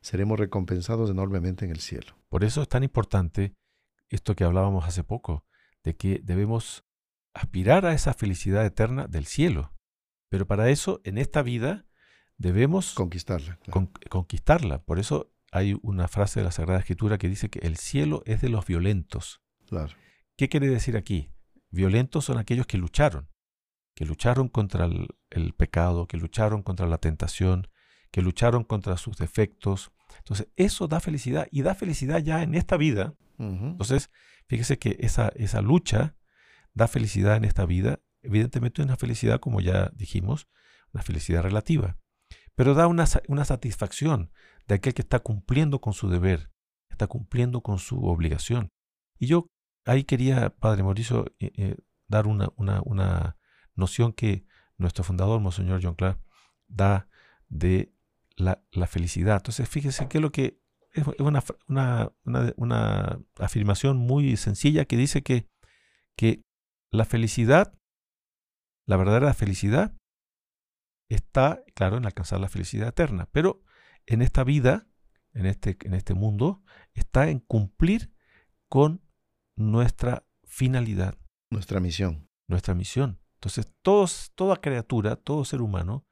seremos 0.00 0.38
recompensados 0.38 1.10
enormemente 1.10 1.64
en 1.64 1.70
el 1.70 1.80
cielo. 1.80 2.14
Por 2.28 2.44
eso 2.44 2.62
es 2.62 2.68
tan 2.68 2.84
importante 2.84 3.54
esto 4.10 4.34
que 4.34 4.44
hablábamos 4.44 4.86
hace 4.86 5.02
poco, 5.02 5.44
de 5.82 5.96
que 5.96 6.20
debemos 6.22 6.84
aspirar 7.32 7.86
a 7.86 7.94
esa 7.94 8.14
felicidad 8.14 8.64
eterna 8.64 9.06
del 9.06 9.26
cielo. 9.26 9.72
Pero 10.28 10.46
para 10.46 10.70
eso, 10.70 11.00
en 11.04 11.18
esta 11.18 11.42
vida, 11.42 11.86
debemos 12.36 12.94
conquistarla. 12.94 13.58
conquistarla. 14.10 14.82
Por 14.82 14.98
eso 14.98 15.32
hay 15.52 15.78
una 15.82 16.08
frase 16.08 16.40
de 16.40 16.44
la 16.44 16.52
Sagrada 16.52 16.80
Escritura 16.80 17.18
que 17.18 17.28
dice 17.28 17.48
que 17.48 17.60
el 17.60 17.76
cielo 17.76 18.22
es 18.26 18.40
de 18.40 18.48
los 18.48 18.66
violentos. 18.66 19.42
Claro. 19.66 19.94
¿Qué 20.36 20.48
quiere 20.48 20.68
decir 20.68 20.96
aquí? 20.96 21.30
Violentos 21.70 22.24
son 22.24 22.38
aquellos 22.38 22.66
que 22.66 22.78
lucharon 22.78 23.28
que 23.94 24.04
lucharon 24.04 24.48
contra 24.48 24.86
el, 25.30 25.54
pecado, 25.54 26.06
que 26.06 26.16
lucharon 26.16 26.62
contra 26.62 26.86
la 26.86 26.98
tentación, 26.98 27.68
que 28.10 28.22
lucharon 28.22 28.64
contra 28.64 28.96
sus 28.96 29.16
defectos. 29.16 29.92
Entonces, 30.18 30.48
eso 30.56 30.88
da 30.88 31.00
felicidad 31.00 31.48
y 31.50 31.62
da 31.62 31.74
felicidad 31.74 32.18
ya 32.18 32.42
en 32.42 32.54
esta 32.54 32.76
vida. 32.76 33.14
Entonces, 33.38 34.10
fíjese 34.46 34.78
que 34.78 34.96
esa, 35.00 35.28
esa 35.36 35.60
lucha 35.60 36.16
da 36.72 36.88
felicidad 36.88 37.36
en 37.36 37.44
esta 37.44 37.66
vida. 37.66 38.00
Evidentemente 38.24 38.82
una 38.82 38.96
felicidad, 38.96 39.40
como 39.40 39.60
ya 39.60 39.90
dijimos, 39.94 40.48
una 40.92 41.02
felicidad 41.02 41.42
relativa. 41.42 41.98
Pero 42.54 42.74
da 42.74 42.86
una, 42.86 43.04
una 43.28 43.44
satisfacción 43.44 44.30
de 44.66 44.76
aquel 44.76 44.94
que 44.94 45.02
está 45.02 45.20
cumpliendo 45.20 45.80
con 45.80 45.92
su 45.92 46.08
deber, 46.08 46.50
está 46.88 47.06
cumpliendo 47.06 47.60
con 47.60 47.78
su 47.78 48.04
obligación. 48.04 48.70
Y 49.18 49.26
yo 49.26 49.48
ahí 49.84 50.04
quería, 50.04 50.50
Padre 50.50 50.82
Mauricio, 50.82 51.26
eh, 51.38 51.52
eh, 51.56 51.76
dar 52.08 52.26
una, 52.26 52.50
una, 52.56 52.80
una, 52.84 53.36
noción 53.76 54.12
que 54.12 54.46
nuestro 54.76 55.02
fundador, 55.02 55.40
Monseñor 55.40 55.80
John 55.82 55.96
Clark, 55.96 56.20
da 56.68 57.08
de 57.48 57.92
la, 58.36 58.62
felicidad. 58.86 59.38
Entonces, 59.38 59.68
fíjese 59.68 60.06
que 60.06 60.20
lo 60.20 60.30
que 60.30 60.60
es 60.92 61.04
una, 61.18 61.42
una, 61.66 62.12
una, 62.56 63.20
afirmación 63.38 63.96
muy 63.96 64.36
sencilla 64.36 64.84
que 64.84 64.96
dice 64.96 65.22
que, 65.22 65.48
que 66.16 66.44
la 66.90 67.04
felicidad, 67.04 67.74
la 68.86 68.96
verdadera 68.96 69.32
felicidad, 69.34 69.96
está, 71.08 71.62
claro, 71.74 71.96
en 71.96 72.06
alcanzar 72.06 72.40
la 72.40 72.48
felicidad 72.48 72.88
eterna, 72.88 73.28
pero 73.32 73.62
en 74.06 74.22
esta 74.22 74.44
vida, 74.44 74.88
en 75.32 75.46
este, 75.46 75.76
en 75.82 75.94
este 75.94 76.14
mundo, 76.14 76.62
está 76.94 77.28
en 77.28 77.40
cumplir 77.40 78.12
con 78.68 79.02
nuestra 79.56 80.26
finalidad. 80.44 81.18
Nuestra 81.50 81.80
misión. 81.80 82.28
Nuestra 82.48 82.74
misión. 82.74 83.20
Entonces, 83.34 83.72
todos, 83.82 84.32
toda 84.34 84.56
criatura, 84.56 85.16
todo 85.16 85.44
ser 85.44 85.60
humano, 85.60 86.06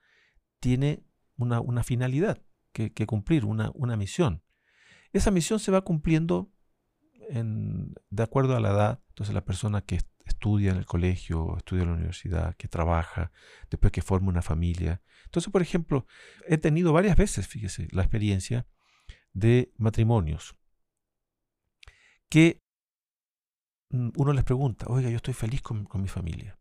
tiene 0.61 1.05
una, 1.37 1.61
una 1.61 1.83
finalidad 1.83 2.43
que, 2.73 3.07
cumplir, 3.07 3.45
una, 3.45 3.71
una, 3.75 3.97
misión. 3.97 4.43
Esa 5.13 5.31
misión 5.31 5.59
se 5.59 5.73
va 5.73 5.83
cumpliendo 5.83 6.51
en, 7.29 7.95
de 8.11 8.23
acuerdo 8.23 8.57
a 8.57 8.61
la 8.61 8.71
edad. 8.71 9.03
Entonces, 9.09 9.35
la 9.35 9.45
persona 9.45 9.83
que 9.83 10.01
estudia 10.25 10.71
en 10.73 10.79
el 10.79 10.87
colegio, 10.87 11.57
estudia 11.57 11.83
en 11.83 11.89
la 11.89 11.95
universidad, 11.95 12.57
que 12.57 12.69
trabaja, 12.69 13.33
después 13.71 13.93
que 13.93 14.03
forma 14.03 14.29
una 14.29 14.43
familia. 14.43 15.03
Entonces, 15.25 15.51
por 15.53 15.63
ejemplo, 15.63 16.07
he 16.47 16.59
tenido 16.59 16.93
varias 16.93 17.17
veces, 17.17 17.47
fíjese, 17.49 17.89
la 17.91 18.03
experiencia 18.03 18.67
de 19.33 19.73
matrimonios 19.77 20.57
que 22.29 22.63
mm, 23.91 24.11
uno 24.17 24.33
les 24.33 24.45
pregunta, 24.45 24.87
oiga, 24.89 25.11
yo 25.11 25.17
estoy 25.17 25.35
feliz 25.35 25.63
con 25.63 25.87
mi 25.95 26.09
familia. 26.09 26.59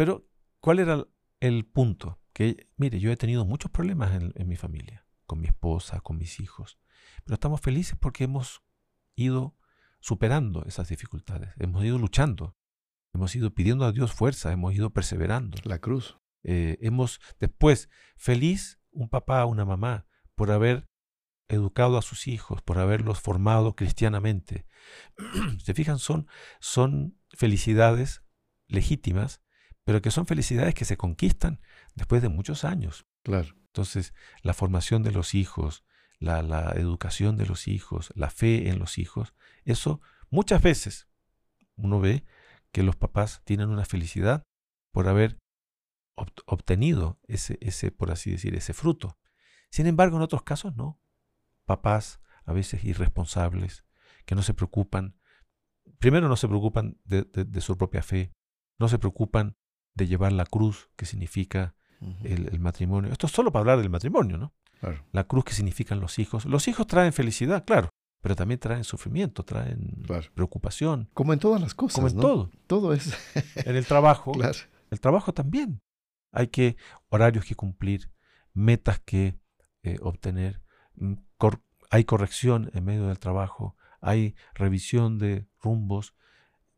Pero, 0.00 0.26
¿cuál 0.60 0.78
era 0.78 1.06
el 1.40 1.66
punto? 1.66 2.22
Que, 2.32 2.70
mire, 2.78 3.00
yo 3.00 3.12
he 3.12 3.18
tenido 3.18 3.44
muchos 3.44 3.70
problemas 3.70 4.14
en, 4.14 4.48
mi 4.48 4.56
familia, 4.56 5.04
con 5.26 5.42
mi 5.42 5.46
esposa, 5.46 6.00
con 6.00 6.16
mis 6.16 6.40
hijos, 6.40 6.78
pero 7.22 7.34
estamos 7.34 7.60
felices 7.60 7.98
porque 8.00 8.24
hemos 8.24 8.62
ido 9.14 9.58
superando 10.00 10.64
esas 10.66 10.88
dificultades, 10.88 11.50
hemos 11.58 11.84
ido 11.84 11.98
luchando, 11.98 12.56
hemos 13.14 13.34
ido 13.36 13.54
pidiendo 13.54 13.84
a 13.84 13.92
Dios 13.92 14.12
fuerza, 14.12 14.52
hemos 14.52 14.74
ido 14.74 14.90
perseverando. 14.90 15.58
La 15.64 15.78
cruz. 15.78 16.18
Eh, 16.42 16.78
hemos 16.80 17.20
después, 17.38 17.90
feliz 18.16 18.80
un 18.90 19.08
papá, 19.08 19.44
una 19.44 19.64
mamá, 19.64 20.06
por 20.34 20.50
haber 20.50 20.88
educado 21.48 21.98
a 21.98 22.02
sus 22.02 22.26
hijos, 22.28 22.62
por 22.62 22.78
haberlos 22.78 23.20
formado 23.20 23.74
cristianamente. 23.76 24.66
Se 25.62 25.74
fijan, 25.74 25.98
son, 25.98 26.26
son 26.60 27.18
felicidades 27.30 28.22
legítimas 28.68 29.42
pero 29.90 30.02
que 30.02 30.10
son 30.10 30.26
felicidades 30.26 30.74
que 30.74 30.84
se 30.84 30.96
conquistan 30.96 31.60
después 31.96 32.22
de 32.22 32.28
muchos 32.28 32.64
años. 32.64 33.06
Claro. 33.24 33.56
Entonces, 33.66 34.14
la 34.42 34.54
formación 34.54 35.02
de 35.02 35.12
los 35.12 35.34
hijos, 35.34 35.84
la, 36.20 36.42
la 36.42 36.72
educación 36.76 37.36
de 37.36 37.46
los 37.46 37.66
hijos, 37.66 38.12
la 38.14 38.30
fe 38.30 38.68
en 38.68 38.78
los 38.78 38.98
hijos, 38.98 39.34
eso 39.64 40.00
muchas 40.30 40.62
veces 40.62 41.08
uno 41.76 42.00
ve 42.00 42.24
que 42.72 42.82
los 42.82 42.96
papás 42.96 43.42
tienen 43.44 43.70
una 43.70 43.84
felicidad 43.84 44.44
por 44.92 45.08
haber 45.08 45.38
obtenido 46.46 47.18
ese, 47.26 47.58
ese, 47.60 47.90
por 47.90 48.10
así 48.10 48.30
decir, 48.30 48.54
ese 48.54 48.74
fruto. 48.74 49.18
Sin 49.70 49.86
embargo, 49.86 50.16
en 50.16 50.22
otros 50.22 50.42
casos 50.42 50.76
no. 50.76 51.00
Papás 51.64 52.20
a 52.44 52.52
veces 52.52 52.84
irresponsables, 52.84 53.84
que 54.26 54.34
no 54.34 54.42
se 54.42 54.54
preocupan, 54.54 55.16
primero 55.98 56.28
no 56.28 56.36
se 56.36 56.48
preocupan 56.48 57.00
de, 57.04 57.22
de 57.22 57.60
su 57.60 57.76
propia 57.76 58.02
fe, 58.02 58.32
no 58.78 58.88
se 58.88 58.98
preocupan 58.98 59.56
de 59.94 60.06
llevar 60.06 60.32
la 60.32 60.46
cruz 60.46 60.90
que 60.96 61.06
significa 61.06 61.74
el, 62.22 62.58
matrimonio. 62.60 63.12
Esto 63.12 63.26
es 63.26 63.32
solo 63.32 63.52
para 63.52 63.60
hablar 63.60 63.78
del 63.78 63.90
matrimonio, 63.90 64.38
¿no? 64.38 64.54
La 65.12 65.24
cruz 65.24 65.44
que 65.44 65.52
significan 65.52 66.00
los 66.00 66.18
hijos. 66.18 66.44
Los 66.46 66.68
hijos 66.68 66.86
traen 66.86 67.12
felicidad, 67.12 67.64
claro, 67.64 67.90
pero 68.20 68.36
también 68.36 68.60
traen 68.60 68.84
sufrimiento, 68.84 69.44
traen 69.44 70.02
preocupación. 70.34 71.08
Como 71.14 71.32
en 71.32 71.38
todas 71.38 71.60
las 71.60 71.74
cosas. 71.74 71.96
Como 71.96 72.08
en 72.08 72.16
todo. 72.16 72.50
Todo 72.66 72.92
es. 72.92 73.14
en 73.66 73.76
el 73.76 73.86
trabajo. 73.86 74.32
El 74.90 75.00
trabajo 75.00 75.32
también. 75.32 75.80
Hay 76.32 76.48
que 76.48 76.76
horarios 77.08 77.44
que 77.44 77.54
cumplir, 77.54 78.10
metas 78.52 79.00
que 79.00 79.38
eh, 79.82 79.98
obtener, 80.00 80.62
mm, 80.94 81.14
hay 81.90 82.04
corrección 82.04 82.70
en 82.74 82.84
medio 82.84 83.08
del 83.08 83.18
trabajo, 83.18 83.76
hay 84.00 84.36
revisión 84.54 85.18
de 85.18 85.48
rumbos. 85.60 86.14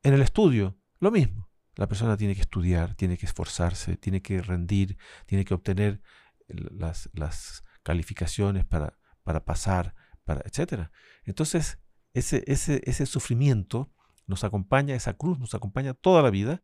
En 0.02 0.14
el 0.14 0.22
estudio, 0.22 0.78
lo 1.00 1.10
mismo. 1.10 1.50
La 1.74 1.86
persona 1.86 2.16
tiene 2.16 2.34
que 2.34 2.40
estudiar, 2.40 2.94
tiene 2.94 3.16
que 3.16 3.26
esforzarse, 3.26 3.96
tiene 3.96 4.22
que 4.22 4.40
rendir, 4.42 4.98
tiene 5.26 5.44
que 5.44 5.54
obtener 5.54 6.02
las, 6.48 7.10
las 7.12 7.64
calificaciones 7.82 8.64
para, 8.64 8.98
para 9.22 9.44
pasar, 9.44 9.94
para, 10.24 10.42
etc. 10.42 10.90
Entonces, 11.24 11.78
ese, 12.14 12.44
ese, 12.46 12.82
ese 12.84 13.06
sufrimiento 13.06 13.92
nos 14.26 14.44
acompaña, 14.44 14.94
esa 14.94 15.14
cruz 15.14 15.38
nos 15.38 15.54
acompaña 15.54 15.94
toda 15.94 16.22
la 16.22 16.30
vida, 16.30 16.62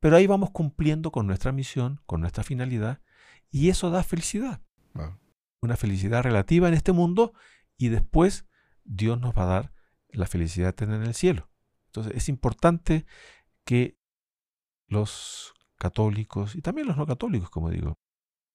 pero 0.00 0.16
ahí 0.16 0.26
vamos 0.26 0.50
cumpliendo 0.50 1.12
con 1.12 1.26
nuestra 1.26 1.52
misión, 1.52 2.00
con 2.06 2.20
nuestra 2.20 2.42
finalidad, 2.42 3.00
y 3.50 3.68
eso 3.68 3.90
da 3.90 4.02
felicidad. 4.02 4.60
Una 5.60 5.76
felicidad 5.76 6.22
relativa 6.22 6.66
en 6.66 6.74
este 6.74 6.90
mundo 6.90 7.34
y 7.76 7.88
después 7.88 8.46
Dios 8.84 9.20
nos 9.20 9.36
va 9.36 9.44
a 9.44 9.46
dar 9.46 9.72
la 10.08 10.26
felicidad 10.26 10.68
de 10.68 10.72
tener 10.72 10.96
en 10.96 11.06
el 11.06 11.14
cielo. 11.14 11.48
Entonces 11.86 12.14
es 12.16 12.28
importante 12.28 13.06
que 13.64 13.96
los 14.88 15.54
católicos 15.78 16.56
y 16.56 16.62
también 16.62 16.88
los 16.88 16.96
no 16.96 17.06
católicos, 17.06 17.50
como 17.50 17.70
digo, 17.70 17.98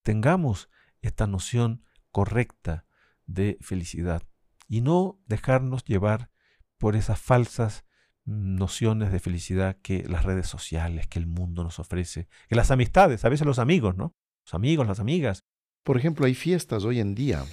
tengamos 0.03 0.69
esta 1.01 1.27
noción 1.27 1.83
correcta 2.11 2.85
de 3.25 3.57
felicidad 3.61 4.23
y 4.67 4.81
no 4.81 5.21
dejarnos 5.25 5.83
llevar 5.83 6.31
por 6.77 6.95
esas 6.95 7.19
falsas 7.19 7.85
nociones 8.25 9.11
de 9.11 9.19
felicidad 9.19 9.77
que 9.81 10.03
las 10.03 10.25
redes 10.25 10.47
sociales, 10.47 11.07
que 11.07 11.19
el 11.19 11.27
mundo 11.27 11.63
nos 11.63 11.79
ofrece, 11.79 12.27
que 12.49 12.55
las 12.55 12.71
amistades, 12.71 13.23
a 13.23 13.29
veces 13.29 13.47
los 13.47 13.59
amigos, 13.59 13.95
¿no? 13.95 14.13
Los 14.45 14.53
amigos, 14.53 14.85
las 14.87 14.99
amigas. 14.99 15.39
Por 15.83 15.97
ejemplo, 15.97 16.25
hay 16.25 16.35
fiestas 16.35 16.83
hoy 16.83 16.99
en 16.99 17.15
día 17.15 17.45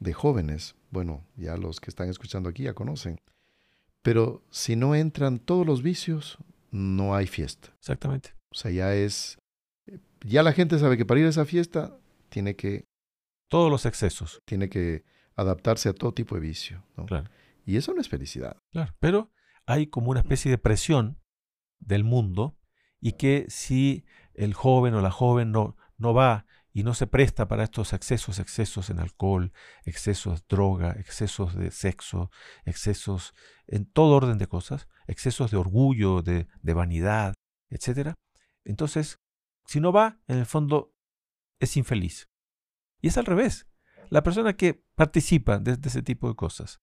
de 0.00 0.12
jóvenes, 0.12 0.74
bueno, 0.90 1.24
ya 1.36 1.56
los 1.56 1.80
que 1.80 1.90
están 1.90 2.08
escuchando 2.08 2.48
aquí 2.48 2.64
ya 2.64 2.74
conocen, 2.74 3.18
pero 4.02 4.44
si 4.50 4.76
no 4.76 4.94
entran 4.94 5.38
todos 5.38 5.64
los 5.64 5.82
vicios, 5.82 6.38
no 6.70 7.14
hay 7.14 7.26
fiesta. 7.26 7.72
Exactamente. 7.78 8.34
O 8.50 8.54
sea, 8.56 8.70
ya 8.70 8.94
es, 8.94 9.38
ya 10.24 10.42
la 10.42 10.52
gente 10.52 10.78
sabe 10.78 10.96
que 10.96 11.06
para 11.06 11.20
ir 11.20 11.26
a 11.26 11.30
esa 11.30 11.44
fiesta 11.44 11.98
tiene 12.28 12.56
que... 12.56 12.88
Todos 13.48 13.70
los 13.70 13.86
excesos. 13.86 14.42
Tiene 14.44 14.68
que 14.68 15.04
adaptarse 15.36 15.88
a 15.88 15.92
todo 15.92 16.12
tipo 16.12 16.34
de 16.34 16.40
vicio. 16.40 16.84
¿no? 16.96 17.06
Claro. 17.06 17.30
Y 17.64 17.76
eso 17.76 17.92
no 17.94 18.00
es 18.00 18.08
felicidad. 18.08 18.56
Claro, 18.70 18.94
pero 18.98 19.32
hay 19.66 19.88
como 19.88 20.10
una 20.10 20.20
especie 20.20 20.50
de 20.50 20.58
presión 20.58 21.20
del 21.80 22.04
mundo 22.04 22.58
y 23.00 23.12
que 23.12 23.46
si 23.48 24.04
el 24.34 24.54
joven 24.54 24.94
o 24.94 25.00
la 25.00 25.10
joven 25.10 25.52
no, 25.52 25.76
no 25.98 26.14
va 26.14 26.46
y 26.72 26.82
no 26.82 26.94
se 26.94 27.06
presta 27.06 27.48
para 27.48 27.64
estos 27.64 27.92
excesos, 27.92 28.38
excesos 28.38 28.90
en 28.90 29.00
alcohol, 29.00 29.52
excesos 29.84 30.40
de 30.40 30.46
droga, 30.48 30.92
excesos 30.98 31.54
de 31.54 31.70
sexo, 31.70 32.30
excesos 32.64 33.34
en 33.66 33.86
todo 33.86 34.16
orden 34.16 34.38
de 34.38 34.46
cosas, 34.46 34.86
excesos 35.06 35.50
de 35.50 35.56
orgullo, 35.56 36.22
de, 36.22 36.46
de 36.62 36.74
vanidad, 36.74 37.34
etc. 37.70 38.14
Entonces, 38.64 39.18
si 39.66 39.80
no 39.80 39.90
va, 39.90 40.20
en 40.28 40.38
el 40.38 40.46
fondo 40.46 40.92
es 41.60 41.76
infeliz. 41.76 42.28
Y 43.00 43.08
es 43.08 43.18
al 43.18 43.26
revés. 43.26 43.66
La 44.08 44.22
persona 44.22 44.56
que 44.56 44.84
participa 44.94 45.58
de 45.58 45.78
ese 45.82 46.02
tipo 46.02 46.28
de 46.28 46.36
cosas 46.36 46.80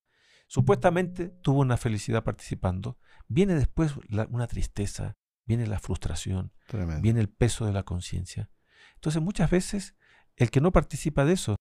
Supuestamente 0.53 1.29
tuvo 1.29 1.61
una 1.61 1.77
felicidad 1.77 2.23
participando, 2.23 2.99
viene 3.27 3.55
después 3.55 3.95
una 4.29 4.45
tristeza, 4.45 5.17
viene 5.45 5.65
la 5.65 5.79
frustración, 5.79 6.53
viene 7.01 7.21
el 7.21 7.29
peso 7.29 7.65
de 7.65 7.73
la 7.73 7.81
conciencia. 7.81 8.51
Entonces 8.93 9.21
muchas 9.21 9.49
veces 9.49 9.95
el 10.35 10.51
que 10.51 10.61
no 10.61 10.71
participa 10.71 11.25
de 11.25 11.33
eso, 11.33 11.55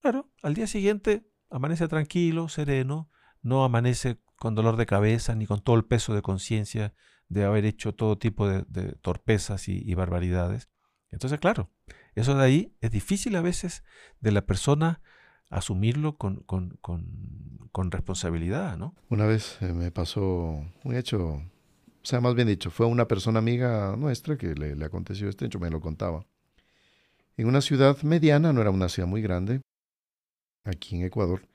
claro, 0.00 0.32
al 0.42 0.54
día 0.54 0.66
siguiente 0.66 1.28
amanece 1.50 1.88
tranquilo, 1.88 2.48
sereno, 2.48 3.10
no 3.42 3.64
amanece 3.64 4.18
con 4.36 4.54
dolor 4.54 4.76
de 4.76 4.86
cabeza 4.86 5.34
ni 5.34 5.46
con 5.46 5.60
todo 5.60 5.76
el 5.76 5.84
peso 5.84 6.14
de 6.14 6.22
conciencia 6.22 6.94
de 7.28 7.44
haber 7.44 7.66
hecho 7.66 7.94
todo 7.94 8.16
tipo 8.16 8.48
de, 8.48 8.92
torpezas 9.02 9.68
y, 9.68 9.94
barbaridades. 9.94 10.70
Entonces, 11.10 11.38
claro, 11.38 11.70
eso 12.16 12.34
de 12.34 12.44
ahí 12.44 12.72
es 12.80 12.90
difícil 12.90 13.36
a 13.36 13.42
veces 13.42 13.84
de 14.20 14.32
la 14.32 14.46
persona 14.46 15.00
asumirlo 15.50 16.16
con, 16.16 16.36
con, 16.40 16.78
con, 16.80 17.90
responsabilidad, 17.90 18.76
¿no? 18.76 18.94
Una 19.10 19.26
vez 19.26 19.58
eh, 19.60 19.72
me 19.72 19.90
pasó 19.90 20.64
un 20.82 20.94
hecho, 20.96 21.34
o 21.34 21.42
sea, 22.02 22.20
más 22.20 22.34
bien 22.34 22.48
dicho, 22.48 22.70
fue 22.70 22.86
una 22.86 23.06
persona 23.06 23.38
amiga 23.38 23.94
nuestra 23.96 24.36
que 24.36 24.54
le, 24.54 24.82
aconteció 24.84 25.28
este 25.28 25.44
hecho, 25.44 25.60
me 25.60 25.70
lo 25.70 25.80
contaba. 25.80 26.26
En 27.36 27.46
una 27.46 27.60
ciudad 27.60 28.00
mediana, 28.02 28.52
no 28.52 28.62
era 28.62 28.70
una 28.70 28.88
ciudad 28.88 29.08
muy 29.08 29.20
grande, 29.22 29.60
aquí 30.64 30.96
en 30.96 31.04
Ecuador, 31.04 31.46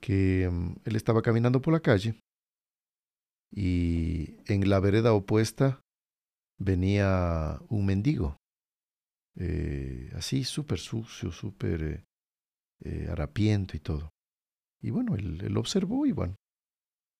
que 0.00 0.48
mm, 0.50 0.74
él 0.84 0.94
estaba 0.94 1.22
caminando 1.22 1.62
por 1.62 1.72
la 1.72 1.80
calle 1.80 2.20
y 3.50 4.36
en 4.46 4.68
la 4.68 4.78
vereda 4.78 5.14
opuesta 5.14 5.80
venía 6.58 7.58
un 7.68 7.86
mendigo, 7.86 8.36
eh, 9.38 10.10
así 10.14 10.44
súper 10.44 10.78
sucio, 10.78 11.30
súper 11.30 11.82
eh, 11.82 12.04
eh, 12.84 13.08
harapiento 13.10 13.76
y 13.76 13.80
todo. 13.80 14.10
Y 14.82 14.90
bueno, 14.90 15.14
él, 15.14 15.40
él 15.42 15.56
observó 15.56 16.06
y 16.06 16.12
bueno. 16.12 16.36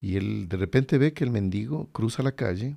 Y 0.00 0.16
él 0.16 0.48
de 0.48 0.56
repente 0.56 0.98
ve 0.98 1.12
que 1.12 1.24
el 1.24 1.30
mendigo 1.30 1.90
cruza 1.92 2.22
la 2.22 2.32
calle 2.32 2.76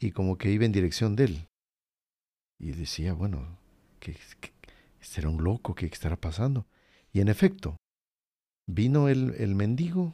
y 0.00 0.10
como 0.10 0.36
que 0.36 0.50
iba 0.50 0.64
en 0.64 0.72
dirección 0.72 1.16
de 1.16 1.24
él. 1.24 1.48
Y 2.58 2.72
decía, 2.72 3.14
bueno, 3.14 3.58
que, 4.00 4.16
este 5.00 5.20
era 5.20 5.28
un 5.28 5.42
loco, 5.42 5.74
¿qué 5.74 5.86
estará 5.86 6.16
pasando? 6.16 6.66
Y 7.12 7.20
en 7.20 7.28
efecto, 7.28 7.76
vino 8.66 9.08
el, 9.08 9.34
el 9.34 9.54
mendigo, 9.54 10.12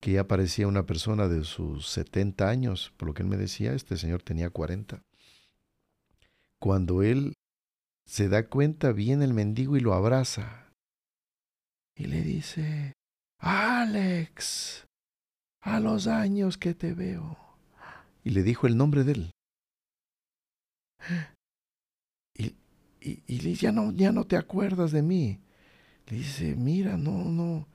que 0.00 0.12
ya 0.12 0.26
parecía 0.26 0.66
una 0.66 0.86
persona 0.86 1.28
de 1.28 1.44
sus 1.44 1.88
70 1.88 2.48
años, 2.48 2.92
por 2.96 3.08
lo 3.08 3.14
que 3.14 3.22
él 3.22 3.28
me 3.28 3.36
decía, 3.36 3.74
este 3.74 3.96
señor 3.96 4.22
tenía 4.22 4.50
40. 4.50 5.02
Cuando 6.60 7.02
él 7.02 7.34
se 8.06 8.28
da 8.28 8.48
cuenta, 8.48 8.92
viene 8.92 9.24
el 9.24 9.32
mendigo 9.32 9.76
y 9.76 9.80
lo 9.80 9.94
abraza. 9.94 10.70
Y 11.96 12.06
le 12.06 12.22
dice, 12.22 12.92
Alex, 13.38 14.86
a 15.62 15.80
los 15.80 16.06
años 16.06 16.58
que 16.58 16.74
te 16.74 16.92
veo. 16.92 17.38
Y 18.22 18.30
le 18.30 18.42
dijo 18.42 18.66
el 18.66 18.76
nombre 18.76 19.04
de 19.04 19.12
él. 19.12 19.30
Y, 22.36 22.56
y, 23.00 23.22
y 23.26 23.54
ya, 23.54 23.72
no, 23.72 23.92
ya 23.92 24.12
no 24.12 24.26
te 24.26 24.36
acuerdas 24.36 24.92
de 24.92 25.02
mí. 25.02 25.40
Le 26.06 26.18
dice, 26.18 26.54
mira, 26.56 26.96
no, 26.96 27.24
no. 27.24 27.68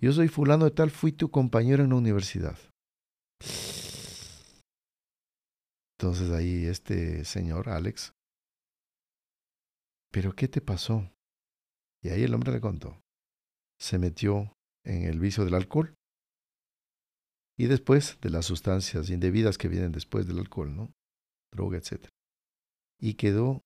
Yo 0.00 0.12
soy 0.12 0.28
fulano 0.28 0.64
de 0.64 0.70
tal, 0.70 0.90
fui 0.90 1.12
tu 1.12 1.30
compañero 1.30 1.84
en 1.84 1.90
la 1.90 1.96
universidad. 1.96 2.56
Entonces 5.98 6.30
ahí 6.30 6.64
este 6.64 7.26
señor, 7.26 7.68
Alex, 7.68 8.14
¿pero 10.10 10.34
qué 10.34 10.48
te 10.48 10.60
pasó? 10.60 11.10
Y 12.02 12.08
ahí 12.08 12.22
el 12.22 12.34
hombre 12.34 12.52
le 12.52 12.60
contó. 12.60 13.00
Se 13.78 13.98
metió 13.98 14.52
en 14.84 15.04
el 15.04 15.18
vicio 15.20 15.44
del 15.44 15.54
alcohol 15.54 15.94
y 17.58 17.66
después 17.66 18.18
de 18.20 18.30
las 18.30 18.46
sustancias 18.46 19.10
indebidas 19.10 19.58
que 19.58 19.68
vienen 19.68 19.92
después 19.92 20.26
del 20.26 20.38
alcohol, 20.38 20.74
¿no? 20.74 20.92
Droga, 21.52 21.78
etc. 21.78 22.08
Y 22.98 23.14
quedó, 23.14 23.62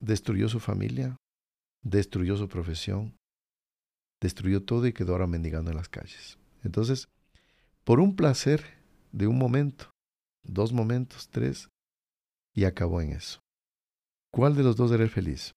destruyó 0.00 0.48
su 0.48 0.60
familia, 0.60 1.16
destruyó 1.82 2.36
su 2.36 2.48
profesión, 2.48 3.16
destruyó 4.20 4.62
todo 4.62 4.86
y 4.86 4.92
quedó 4.92 5.12
ahora 5.12 5.26
mendigando 5.26 5.70
en 5.70 5.76
las 5.76 5.88
calles. 5.88 6.38
Entonces, 6.62 7.08
por 7.84 8.00
un 8.00 8.16
placer 8.16 8.62
de 9.12 9.26
un 9.26 9.38
momento, 9.38 9.90
dos 10.42 10.72
momentos, 10.72 11.28
tres, 11.28 11.68
y 12.54 12.64
acabó 12.64 13.00
en 13.00 13.12
eso. 13.12 13.40
¿Cuál 14.30 14.54
de 14.54 14.62
los 14.62 14.76
dos 14.76 14.92
era 14.92 15.02
el 15.02 15.10
feliz? 15.10 15.52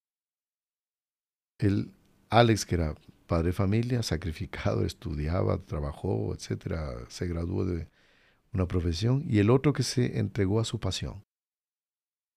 El 1.60 1.92
Alex, 2.30 2.66
que 2.66 2.76
era 2.76 2.96
padre 3.28 3.48
de 3.48 3.54
familia, 3.54 4.04
sacrificado, 4.04 4.86
estudiaba, 4.86 5.58
trabajó, 5.58 6.34
etcétera, 6.34 7.06
se 7.10 7.28
graduó 7.28 7.66
de 7.66 7.88
una 8.54 8.68
profesión, 8.68 9.24
y 9.28 9.40
el 9.40 9.50
otro 9.50 9.74
que 9.74 9.84
se 9.84 10.20
entregó 10.20 10.60
a 10.60 10.66
su 10.66 10.80
pasión. 10.80 11.24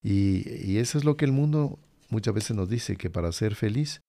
Y, 0.02 0.48
y 0.66 0.78
eso 0.78 0.98
es 0.98 1.04
lo 1.04 1.16
que 1.16 1.24
el 1.24 1.32
mundo 1.32 1.78
muchas 2.08 2.34
veces 2.34 2.56
nos 2.56 2.68
dice, 2.68 2.96
que 2.96 3.10
para 3.10 3.32
ser 3.32 3.54
feliz 3.54 4.00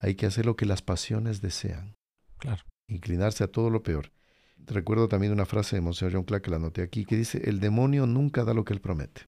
hay 0.00 0.14
que 0.14 0.26
hacer 0.26 0.46
lo 0.46 0.56
que 0.56 0.66
las 0.66 0.82
pasiones 0.82 1.40
desean. 1.40 1.94
Claro. 2.38 2.62
Inclinarse 2.88 3.44
a 3.44 3.48
todo 3.48 3.70
lo 3.70 3.82
peor. 3.82 4.12
Recuerdo 4.58 5.08
también 5.08 5.32
una 5.32 5.46
frase 5.46 5.76
de 5.76 5.82
Monseñor 5.82 6.12
John 6.14 6.24
Clark 6.24 6.44
que 6.44 6.50
la 6.50 6.56
anoté 6.56 6.82
aquí, 6.82 7.04
que 7.04 7.16
dice, 7.16 7.48
el 7.48 7.60
demonio 7.60 8.06
nunca 8.06 8.44
da 8.44 8.54
lo 8.54 8.64
que 8.64 8.74
él 8.74 8.80
promete. 8.80 9.22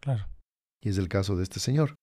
Claro. 0.00 0.28
Y 0.80 0.90
es 0.90 0.98
el 0.98 1.08
caso 1.08 1.36
de 1.36 1.42
este 1.42 1.60
señor 1.60 1.94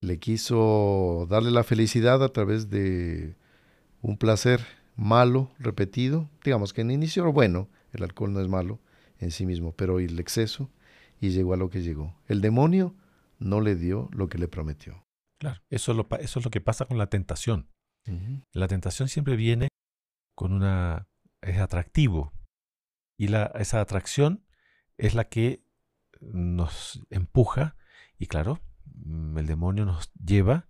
le 0.00 0.18
quiso 0.18 1.26
darle 1.28 1.50
la 1.50 1.64
felicidad 1.64 2.22
a 2.22 2.28
través 2.28 2.70
de 2.70 3.36
un 4.00 4.16
placer 4.16 4.60
malo, 4.96 5.50
repetido. 5.58 6.28
Digamos 6.44 6.72
que 6.72 6.82
en 6.82 6.90
inicio 6.90 7.22
era 7.22 7.32
bueno, 7.32 7.68
el 7.92 8.02
alcohol 8.02 8.32
no 8.32 8.40
es 8.40 8.48
malo 8.48 8.80
en 9.18 9.30
sí 9.30 9.46
mismo, 9.46 9.72
pero 9.72 9.98
el 9.98 10.18
exceso 10.18 10.70
y 11.20 11.30
llegó 11.30 11.54
a 11.54 11.56
lo 11.56 11.70
que 11.70 11.82
llegó. 11.82 12.14
El 12.26 12.40
demonio 12.40 12.94
no 13.38 13.60
le 13.60 13.74
dio 13.74 14.08
lo 14.12 14.28
que 14.28 14.38
le 14.38 14.48
prometió. 14.48 15.04
Claro, 15.38 15.62
eso 15.70 15.92
es 15.92 15.96
lo, 15.96 16.06
eso 16.18 16.38
es 16.38 16.44
lo 16.44 16.50
que 16.50 16.60
pasa 16.60 16.84
con 16.86 16.98
la 16.98 17.08
tentación. 17.08 17.68
La 18.52 18.68
tentación 18.68 19.08
siempre 19.08 19.36
viene 19.36 19.68
con 20.34 20.52
una... 20.54 21.08
es 21.42 21.58
atractivo. 21.58 22.32
Y 23.18 23.28
la, 23.28 23.52
esa 23.56 23.82
atracción 23.82 24.46
es 24.96 25.14
la 25.14 25.24
que 25.24 25.62
nos 26.20 27.04
empuja 27.10 27.76
y 28.18 28.26
claro, 28.26 28.60
el 29.36 29.46
demonio 29.46 29.84
nos 29.84 30.12
lleva 30.14 30.68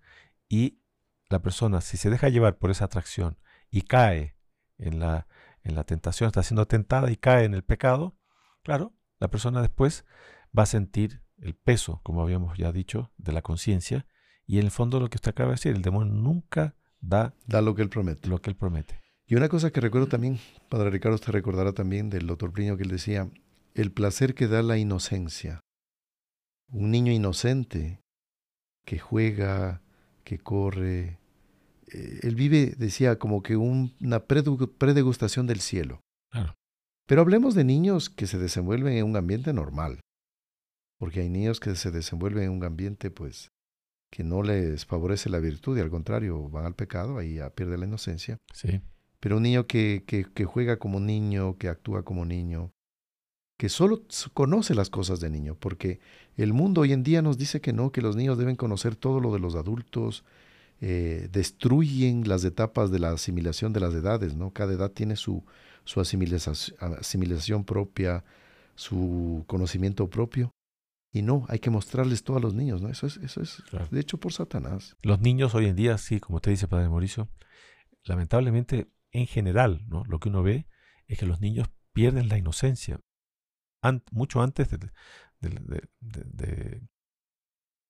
y 0.48 0.80
la 1.28 1.40
persona, 1.40 1.80
si 1.80 1.96
se 1.96 2.10
deja 2.10 2.28
llevar 2.28 2.58
por 2.58 2.70
esa 2.70 2.86
atracción 2.86 3.38
y 3.70 3.82
cae 3.82 4.36
en 4.78 4.98
la, 4.98 5.26
en 5.62 5.74
la 5.74 5.84
tentación, 5.84 6.28
está 6.28 6.42
siendo 6.42 6.66
tentada 6.66 7.10
y 7.10 7.16
cae 7.16 7.44
en 7.44 7.54
el 7.54 7.64
pecado, 7.64 8.16
claro, 8.62 8.94
la 9.18 9.28
persona 9.28 9.60
después 9.60 10.04
va 10.56 10.62
a 10.62 10.66
sentir 10.66 11.22
el 11.40 11.54
peso, 11.54 12.00
como 12.02 12.22
habíamos 12.22 12.56
ya 12.56 12.72
dicho, 12.72 13.12
de 13.16 13.32
la 13.32 13.42
conciencia. 13.42 14.06
Y 14.46 14.58
en 14.58 14.64
el 14.64 14.70
fondo 14.70 15.00
lo 15.00 15.08
que 15.10 15.16
usted 15.16 15.30
acaba 15.30 15.50
de 15.50 15.54
decir, 15.54 15.74
el 15.74 15.82
demonio 15.82 16.12
nunca 16.12 16.76
da, 17.00 17.34
da 17.46 17.60
lo 17.60 17.74
que 17.74 17.82
él 17.82 17.88
promete. 17.88 18.28
Lo 18.28 18.40
que 18.40 18.50
él 18.50 18.56
promete. 18.56 19.00
Y 19.26 19.34
una 19.34 19.48
cosa 19.48 19.70
que 19.70 19.80
recuerdo 19.80 20.08
también, 20.08 20.40
Padre 20.70 20.90
Ricardo, 20.90 21.16
usted 21.16 21.32
recordará 21.32 21.72
también 21.72 22.08
del 22.08 22.26
doctor 22.26 22.52
Priño 22.52 22.76
que 22.76 22.84
él 22.84 22.90
decía, 22.90 23.30
el 23.74 23.92
placer 23.92 24.34
que 24.34 24.48
da 24.48 24.62
la 24.62 24.78
inocencia. 24.78 25.60
Un 26.68 26.90
niño 26.90 27.12
inocente 27.12 28.02
que 28.88 28.98
juega, 28.98 29.82
que 30.24 30.38
corre. 30.38 31.18
Eh, 31.92 32.20
él 32.22 32.34
vive, 32.34 32.74
decía, 32.78 33.18
como 33.18 33.42
que 33.42 33.54
una 33.54 34.20
predegustación 34.24 35.46
del 35.46 35.60
cielo. 35.60 36.00
Pero 37.06 37.20
hablemos 37.20 37.54
de 37.54 37.64
niños 37.64 38.08
que 38.08 38.26
se 38.26 38.38
desenvuelven 38.38 38.94
en 38.94 39.04
un 39.04 39.16
ambiente 39.16 39.52
normal. 39.52 40.00
Porque 40.98 41.20
hay 41.20 41.28
niños 41.28 41.60
que 41.60 41.74
se 41.74 41.90
desenvuelven 41.90 42.44
en 42.44 42.50
un 42.50 42.64
ambiente, 42.64 43.10
pues, 43.10 43.50
que 44.10 44.24
no 44.24 44.42
les 44.42 44.86
favorece 44.86 45.28
la 45.28 45.38
virtud 45.38 45.76
y 45.76 45.82
al 45.82 45.90
contrario 45.90 46.48
van 46.48 46.64
al 46.64 46.74
pecado, 46.74 47.18
ahí 47.18 47.34
ya 47.34 47.50
pierde 47.50 47.76
la 47.76 47.84
inocencia. 47.84 48.38
Sí. 48.54 48.80
Pero 49.20 49.36
un 49.36 49.42
niño 49.42 49.66
que, 49.66 50.04
que, 50.06 50.24
que 50.24 50.46
juega 50.46 50.78
como 50.78 50.98
niño, 50.98 51.58
que 51.58 51.68
actúa 51.68 52.06
como 52.06 52.24
niño, 52.24 52.70
que 53.58 53.68
solo 53.68 54.04
conoce 54.34 54.74
las 54.74 54.88
cosas 54.88 55.18
de 55.18 55.30
niño, 55.30 55.56
porque 55.56 55.98
el 56.36 56.52
mundo 56.52 56.82
hoy 56.82 56.92
en 56.92 57.02
día 57.02 57.22
nos 57.22 57.36
dice 57.36 57.60
que 57.60 57.72
no, 57.72 57.90
que 57.90 58.00
los 58.00 58.14
niños 58.14 58.38
deben 58.38 58.54
conocer 58.54 58.94
todo 58.94 59.18
lo 59.18 59.32
de 59.32 59.40
los 59.40 59.56
adultos, 59.56 60.24
eh, 60.80 61.28
destruyen 61.32 62.28
las 62.28 62.44
etapas 62.44 62.92
de 62.92 63.00
la 63.00 63.10
asimilación 63.10 63.72
de 63.72 63.80
las 63.80 63.92
edades, 63.94 64.36
¿no? 64.36 64.52
Cada 64.52 64.74
edad 64.74 64.92
tiene 64.92 65.16
su, 65.16 65.44
su 65.82 66.00
asimilación, 66.00 67.64
propia, 67.64 68.24
su 68.76 69.42
conocimiento 69.48 70.08
propio. 70.08 70.52
Y 71.12 71.22
no, 71.22 71.44
hay 71.48 71.58
que 71.58 71.70
mostrarles 71.70 72.22
todo 72.22 72.36
a 72.36 72.40
los 72.40 72.54
niños, 72.54 72.80
¿no? 72.80 72.90
Eso 72.90 73.08
es, 73.08 73.16
eso 73.16 73.42
es 73.42 73.60
de 73.90 73.98
hecho 73.98 74.18
por 74.18 74.32
Satanás. 74.32 74.96
Los 75.02 75.20
niños 75.20 75.56
hoy 75.56 75.66
en 75.66 75.74
día, 75.74 75.98
sí, 75.98 76.20
como 76.20 76.36
usted 76.36 76.52
dice, 76.52 76.68
Padre 76.68 76.88
Mauricio, 76.88 77.28
lamentablemente, 78.04 78.86
en 79.10 79.26
general, 79.26 79.84
¿no? 79.88 80.04
Lo 80.04 80.20
que 80.20 80.28
uno 80.28 80.44
ve 80.44 80.68
es 81.08 81.18
que 81.18 81.26
los 81.26 81.40
niños 81.40 81.68
pierden 81.92 82.28
la 82.28 82.38
inocencia 82.38 83.00
mucho 84.10 84.42
antes 84.42 84.68
de, 84.70 84.90
de, 85.40 86.88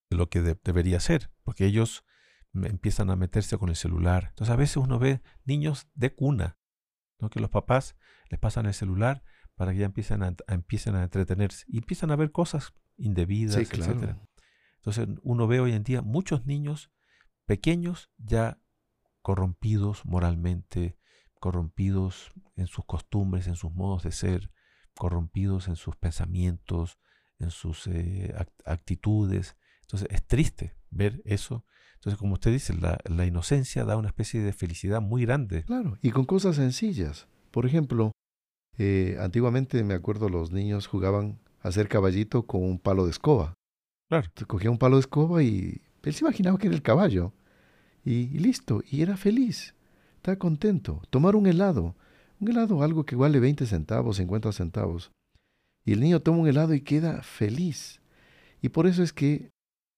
lo 0.09 0.29
que 0.29 0.41
debería 0.41 0.99
ser, 0.99 1.31
porque 1.43 1.65
ellos 1.65 2.05
empiezan 2.53 3.09
a 3.09 3.15
meterse 3.15 3.57
con 3.57 3.69
el 3.69 3.75
celular. 3.75 4.27
Entonces 4.29 4.53
a 4.53 4.57
veces 4.57 4.77
uno 4.77 4.99
ve 4.99 5.21
niños 5.45 5.87
de 5.93 6.13
cuna, 6.13 6.57
¿no? 7.19 7.29
que 7.29 7.39
los 7.39 7.49
papás 7.49 7.95
les 8.29 8.39
pasan 8.39 8.65
el 8.65 8.73
celular 8.73 9.23
para 9.55 9.71
que 9.71 9.79
ya 9.79 9.85
empiecen 9.85 10.23
a, 10.23 10.35
empiecen 10.47 10.95
a 10.95 11.03
entretenerse 11.03 11.65
y 11.67 11.77
empiezan 11.77 12.11
a 12.11 12.15
ver 12.15 12.31
cosas 12.31 12.73
indebidas, 12.97 13.57
etc. 13.57 14.15
Entonces 14.77 15.07
uno 15.21 15.47
ve 15.47 15.59
hoy 15.59 15.73
en 15.73 15.83
día 15.83 16.01
muchos 16.01 16.45
niños 16.45 16.91
pequeños 17.45 18.09
ya 18.17 18.61
corrompidos 19.21 20.05
moralmente, 20.05 20.97
corrompidos 21.39 22.31
en 22.55 22.67
sus 22.67 22.85
costumbres, 22.85 23.47
en 23.47 23.55
sus 23.55 23.71
modos 23.71 24.03
de 24.03 24.11
ser, 24.11 24.51
corrompidos 24.99 25.69
en 25.69 25.77
sus 25.77 25.95
pensamientos, 25.95 26.99
en 27.39 27.49
sus 27.51 27.87
eh, 27.87 28.35
actitudes. 28.65 29.55
Entonces 29.83 30.09
es 30.11 30.27
triste 30.27 30.75
ver 30.91 31.21
eso. 31.25 31.65
Entonces, 31.95 32.19
como 32.19 32.33
usted 32.33 32.51
dice, 32.51 32.75
la, 32.75 33.25
inocencia 33.25 33.85
da 33.85 33.97
una 33.97 34.09
especie 34.09 34.41
de 34.41 34.53
felicidad 34.53 35.01
muy 35.01 35.23
grande. 35.23 35.63
Claro, 35.63 35.97
y 36.01 36.11
con 36.11 36.25
cosas 36.25 36.57
sencillas. 36.57 37.27
Por 37.49 37.65
ejemplo, 37.65 38.11
eh, 38.77 39.17
antiguamente 39.19 39.83
me 39.83 39.93
acuerdo 39.93 40.29
los 40.29 40.51
niños 40.51 40.87
jugaban 40.87 41.39
a 41.61 41.69
hacer 41.69 41.87
caballito 41.87 42.45
con 42.45 42.63
un 42.63 42.77
palo 42.77 43.05
de 43.05 43.11
escoba. 43.11 43.53
Claro. 44.09 44.25
Entonces, 44.25 44.47
cogía 44.47 44.69
un 44.69 44.77
palo 44.77 44.97
de 44.97 45.01
escoba 45.01 45.41
y 45.41 45.81
él 46.03 46.13
se 46.13 46.25
imaginaba 46.25 46.57
que 46.57 46.67
era 46.67 46.75
el 46.75 46.83
caballo. 46.83 47.33
Y, 48.03 48.35
y 48.35 48.39
listo, 48.39 48.81
y 48.89 49.01
era 49.01 49.15
feliz. 49.15 49.75
Estaba 50.17 50.37
contento. 50.37 51.01
Tomar 51.09 51.37
un 51.37 51.47
helado. 51.47 51.95
Un 52.39 52.47
helado, 52.47 52.83
algo 52.83 53.05
que 53.05 53.15
vale 53.15 53.39
20 53.39 53.65
centavos, 53.65 54.17
50 54.17 54.51
centavos. 54.53 55.11
Y 55.83 55.91
el 55.93 55.99
niño 55.99 56.21
toma 56.21 56.39
un 56.39 56.47
helado 56.47 56.73
y 56.73 56.81
queda 56.81 57.21
feliz. 57.21 57.99
Y 58.61 58.69
por 58.69 58.87
eso 58.87 59.03
es 59.03 59.11
que 59.11 59.51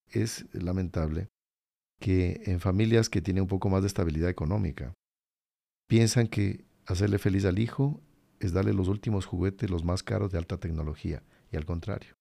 es 0.10 0.46
lamentable 0.54 1.28
que 2.00 2.42
en 2.46 2.60
familias 2.60 3.10
que 3.10 3.22
tienen 3.22 3.44
un 3.44 3.48
poco 3.48 3.70
más 3.70 3.82
de 3.82 3.88
estabilidad 3.88 4.30
económica, 4.30 4.94
piensan 5.88 6.28
que 6.28 6.66
hacerle 6.88 7.20
feliz 7.20 7.46
al 7.46 7.60
hijo 7.60 8.02
es 8.39 8.54
darle 8.54 8.74
los 8.74 8.88
últimos 8.88 9.28
juguetes, 9.28 9.70
los 9.70 9.84
más 9.84 10.02
caros 10.02 10.32
de 10.32 10.39
alta 10.39 10.58
tecnología. 10.58 11.22
Y 11.52 11.58
al 11.58 11.66
contrario. 11.66 12.16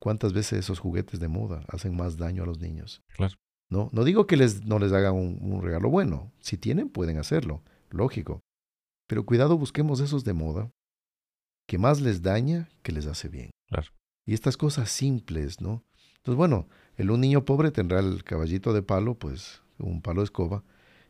¿Cuántas 0.00 0.32
veces 0.32 0.58
esos 0.58 0.80
juguetes 0.80 1.20
de 1.20 1.28
moda 1.28 1.64
hacen 1.68 1.96
más 1.96 2.16
daño 2.16 2.42
a 2.42 2.46
los 2.46 2.58
niños? 2.58 3.02
Claro. 3.14 3.34
No, 3.70 3.88
no 3.92 4.04
digo 4.04 4.26
que 4.26 4.36
les, 4.36 4.64
no 4.64 4.78
les 4.78 4.92
hagan 4.92 5.14
un 5.14 5.62
regalo 5.62 5.88
bueno. 5.90 6.32
Si 6.40 6.58
tienen, 6.58 6.88
pueden 6.88 7.18
hacerlo. 7.18 7.62
Lógico. 7.90 8.40
Pero 9.06 9.24
cuidado, 9.26 9.58
busquemos 9.58 10.00
esos 10.00 10.24
de 10.24 10.32
moda 10.32 10.70
que 11.66 11.78
más 11.78 12.00
les 12.00 12.22
daña 12.22 12.68
que 12.82 12.92
les 12.92 13.06
hace 13.06 13.28
bien. 13.28 13.50
Claro. 13.68 13.88
Y 14.26 14.34
estas 14.34 14.56
cosas 14.56 14.90
simples, 14.90 15.60
¿no? 15.60 15.82
Entonces, 16.16 16.36
bueno, 16.36 16.68
el 16.96 17.10
un 17.10 17.20
niño 17.20 17.44
pobre 17.44 17.70
tendrá 17.70 18.00
el 18.00 18.24
caballito 18.24 18.72
de 18.72 18.82
palo, 18.82 19.14
pues 19.14 19.62
un 19.78 20.00
palo 20.00 20.20
de 20.20 20.24
escoba, 20.24 20.62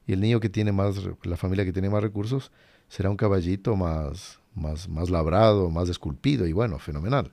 y 0.07 0.13
el 0.13 0.21
niño 0.21 0.41
que 0.41 0.49
tiene 0.49 0.73
más, 0.73 0.97
la 1.23 1.37
familia 1.37 1.65
que 1.65 1.73
tiene 1.73 1.91
más 1.91 2.03
recursos, 2.03 2.51
será 2.89 3.11
un 3.11 3.17
caballito 3.17 3.77
más, 3.77 4.41
más, 4.55 4.89
más 4.89 5.11
labrado, 5.11 5.71
más 5.71 5.89
esculpido, 5.89 6.47
y 6.47 6.53
bueno, 6.53 6.79
fenomenal. 6.79 7.33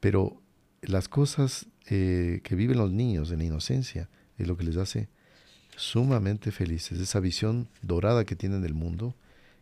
Pero 0.00 0.42
las 0.82 1.08
cosas 1.08 1.66
eh, 1.88 2.40
que 2.44 2.54
viven 2.54 2.78
los 2.78 2.92
niños 2.92 3.30
en 3.30 3.38
la 3.38 3.44
inocencia 3.44 4.08
es 4.36 4.46
lo 4.46 4.56
que 4.56 4.64
les 4.64 4.76
hace 4.76 5.08
sumamente 5.76 6.52
felices, 6.52 6.98
esa 7.00 7.20
visión 7.20 7.68
dorada 7.82 8.24
que 8.24 8.36
tienen 8.36 8.62
del 8.62 8.74
mundo, 8.74 9.14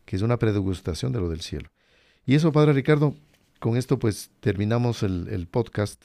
que 0.05 0.15
es 0.15 0.21
una 0.21 0.37
predegustación 0.37 1.11
de 1.11 1.19
lo 1.19 1.29
del 1.29 1.41
cielo. 1.41 1.69
Y 2.25 2.35
eso, 2.35 2.51
Padre 2.51 2.73
Ricardo, 2.73 3.15
con 3.59 3.77
esto 3.77 3.99
pues 3.99 4.31
terminamos 4.39 5.03
el, 5.03 5.47
podcast, 5.47 6.03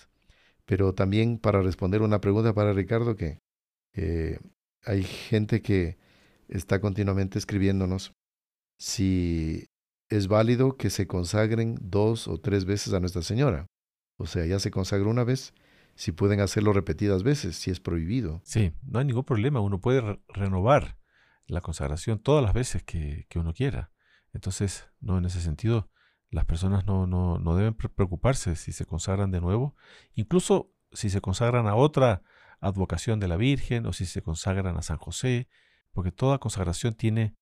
pero 0.66 0.94
también 0.94 1.38
para 1.38 1.62
responder 1.62 2.02
una 2.02 2.20
pregunta 2.20 2.52
para 2.54 2.72
Ricardo, 2.72 3.16
que 3.16 3.38
hay 4.84 5.02
gente 5.02 5.62
que 5.62 5.98
está 6.48 6.80
continuamente 6.80 7.38
escribiéndonos 7.38 8.12
si 8.78 9.66
es 10.08 10.26
válido 10.26 10.76
que 10.76 10.90
se 10.90 11.06
consagren 11.06 11.76
dos 11.80 12.28
o 12.28 12.38
tres 12.38 12.64
veces 12.64 12.92
a 12.92 13.00
Nuestra 13.00 13.22
Señora. 13.22 13.66
O 14.18 14.26
sea, 14.26 14.44
ya 14.46 14.58
se 14.58 14.70
consagró 14.70 15.08
una 15.10 15.24
vez, 15.24 15.54
si 15.94 16.12
pueden 16.12 16.40
hacerlo 16.40 16.72
repetidas 16.72 17.22
veces, 17.22 17.56
si 17.56 17.70
es 17.70 17.80
prohibido. 17.80 18.40
Sí, 18.44 18.72
no 18.82 18.98
hay 18.98 19.04
ningún 19.04 19.24
problema, 19.24 19.60
uno 19.60 19.80
puede 19.80 20.18
renovar 20.28 20.96
la 21.50 21.60
consagración 21.60 22.20
todas 22.20 22.42
las 22.42 22.52
veces 22.52 22.82
que, 22.82 23.26
uno 23.34 23.52
quiera. 23.52 23.90
Entonces, 24.32 24.88
no 25.00 25.18
en 25.18 25.24
ese 25.24 25.40
sentido, 25.40 25.90
las 26.30 26.44
personas 26.44 26.86
no, 26.86 27.06
no, 27.06 27.38
no, 27.38 27.56
deben 27.56 27.74
preocuparse 27.74 28.54
si 28.54 28.72
se 28.72 28.86
consagran 28.86 29.30
de 29.32 29.40
nuevo, 29.40 29.74
incluso 30.14 30.72
si 30.92 31.10
se 31.10 31.20
consagran 31.20 31.66
a 31.66 31.74
otra 31.74 32.22
advocación 32.60 33.18
de 33.18 33.28
la 33.28 33.36
Virgen 33.36 33.86
o 33.86 33.92
si 33.92 34.06
se 34.06 34.22
consagran 34.22 34.76
a 34.76 34.82
San 34.82 34.98
José, 34.98 35.48
porque 35.92 36.12
toda 36.12 36.38
consagración 36.38 36.94
tiene 36.94 37.34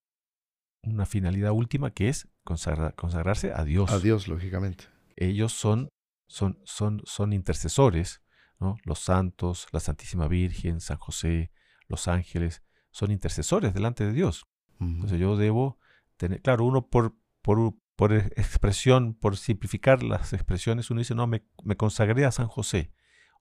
una 0.83 1.05
finalidad 1.05 1.53
última 1.53 1.91
que 1.91 2.09
es 2.09 2.29
consagrarse 2.45 3.53
a 3.53 3.65
Dios. 3.65 3.91
A 3.91 3.99
Dios, 3.99 4.27
lógicamente. 4.27 4.85
Ellos 5.17 5.53
son, 5.53 5.91
son, 6.29 6.59
son, 6.65 7.03
son 7.05 7.35
intercesores, 7.35 8.23
¿no? 8.59 8.79
los 8.85 9.01
santos, 9.01 9.67
la 9.73 9.81
Santísima 9.81 10.29
Virgen, 10.29 10.81
San 10.81 10.97
José, 10.97 11.51
los 11.89 12.09
ángeles, 12.09 12.63
son 12.91 13.11
intercesores 13.11 13.75
delante 13.75 14.05
de 14.05 14.13
Dios. 14.13 14.47
Entonces 14.81 15.19
yo 15.19 15.37
debo 15.37 15.79
tener, 16.17 16.41
claro, 16.41 16.65
uno 16.65 16.87
por, 16.87 17.17
por, 17.43 17.75
por, 17.97 18.13
expresión, 18.37 19.15
por 19.15 19.37
simplificar 19.37 20.03
las 20.03 20.33
expresiones, 20.33 20.91
uno 20.91 21.01
dice, 21.01 21.15
no, 21.15 21.27
me, 21.27 21.45
me, 21.65 21.77
consagré 21.77 22.25
a 22.25 22.31
San 22.31 22.47
José, 22.47 22.93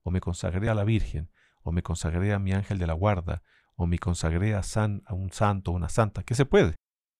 o 0.01 0.11
me 0.11 0.19
consagré 0.19 0.69
a 0.69 0.73
la 0.73 0.83
Virgen, 0.83 1.29
o 1.61 1.71
me 1.71 1.83
consagré 1.83 2.33
a 2.33 2.39
mi 2.39 2.53
ángel 2.53 2.79
de 2.79 2.87
la 2.87 2.93
guarda, 2.93 3.43
o 3.75 3.85
me 3.85 3.99
consagré 3.99 4.55
a, 4.55 4.63
san, 4.63 5.03
a 5.05 5.13
un 5.13 5.31
santo, 5.31 5.71
una 5.71 5.89
santa, 5.89 6.23
que 6.23 6.33
se 6.33 6.45
puede 6.45 6.75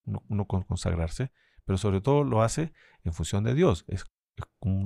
uno, 0.06 0.46
consagrarse, 0.46 1.32
pero 1.66 1.78
sobre 1.78 2.02
todo 2.02 2.24
lo 2.24 2.42
hace 2.42 2.74
en 3.04 3.14
función 3.14 3.44
de 3.44 3.54
Dios. 3.54 3.86
Es, 3.88 4.06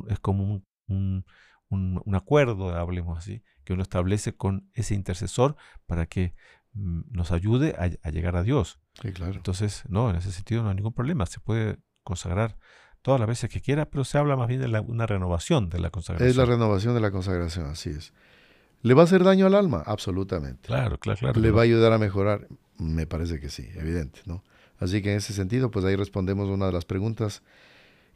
es, 0.09 0.19
como 0.19 0.43
un, 0.87 1.25
un, 1.69 2.01
un 2.03 2.15
acuerdo, 2.15 2.75
hablemos 2.75 3.17
así, 3.17 3.43
que 3.63 3.73
uno 3.73 3.83
establece 3.83 4.35
con 4.35 4.69
ese 4.73 4.95
intercesor 4.95 5.55
para 5.85 6.07
que 6.07 6.33
nos 6.73 7.31
ayude 7.31 7.75
a, 7.77 8.07
a 8.07 8.11
llegar 8.11 8.35
a 8.35 8.43
Dios. 8.43 8.79
Sí, 9.01 9.11
claro. 9.11 9.33
Entonces, 9.33 9.83
no, 9.89 10.09
en 10.09 10.15
ese 10.15 10.31
sentido 10.31 10.63
no 10.63 10.69
hay 10.69 10.75
ningún 10.75 10.93
problema. 10.93 11.25
Se 11.25 11.39
puede 11.39 11.77
consagrar 12.03 12.57
todas 13.01 13.19
las 13.19 13.27
veces 13.27 13.49
que 13.49 13.61
quiera, 13.61 13.89
pero 13.89 14.03
se 14.03 14.17
habla 14.17 14.35
más 14.35 14.47
bien 14.47 14.61
de 14.61 14.67
la- 14.67 14.81
una 14.81 15.05
renovación 15.05 15.69
de 15.69 15.79
la 15.79 15.89
consagración. 15.89 16.29
Es 16.29 16.35
la 16.37 16.45
renovación 16.45 16.93
de 16.93 17.01
la 17.01 17.11
consagración, 17.11 17.65
así 17.67 17.89
es. 17.89 18.13
¿Le 18.83 18.93
va 18.93 19.01
a 19.01 19.05
hacer 19.05 19.23
daño 19.23 19.45
al 19.45 19.55
alma? 19.55 19.83
Absolutamente. 19.85 20.67
Claro, 20.67 20.97
claro, 20.97 21.19
claro. 21.19 21.39
¿Le 21.39 21.51
va 21.51 21.61
a 21.61 21.63
ayudar 21.63 21.93
a 21.93 21.97
mejorar? 21.97 22.47
Me 22.77 23.05
parece 23.05 23.39
que 23.39 23.49
sí, 23.49 23.67
evidente, 23.75 24.21
¿no? 24.25 24.43
Así 24.79 25.01
que 25.03 25.11
en 25.11 25.17
ese 25.17 25.33
sentido, 25.33 25.69
pues 25.69 25.85
ahí 25.85 25.95
respondemos 25.95 26.49
una 26.49 26.65
de 26.65 26.71
las 26.71 26.85
preguntas 26.85 27.43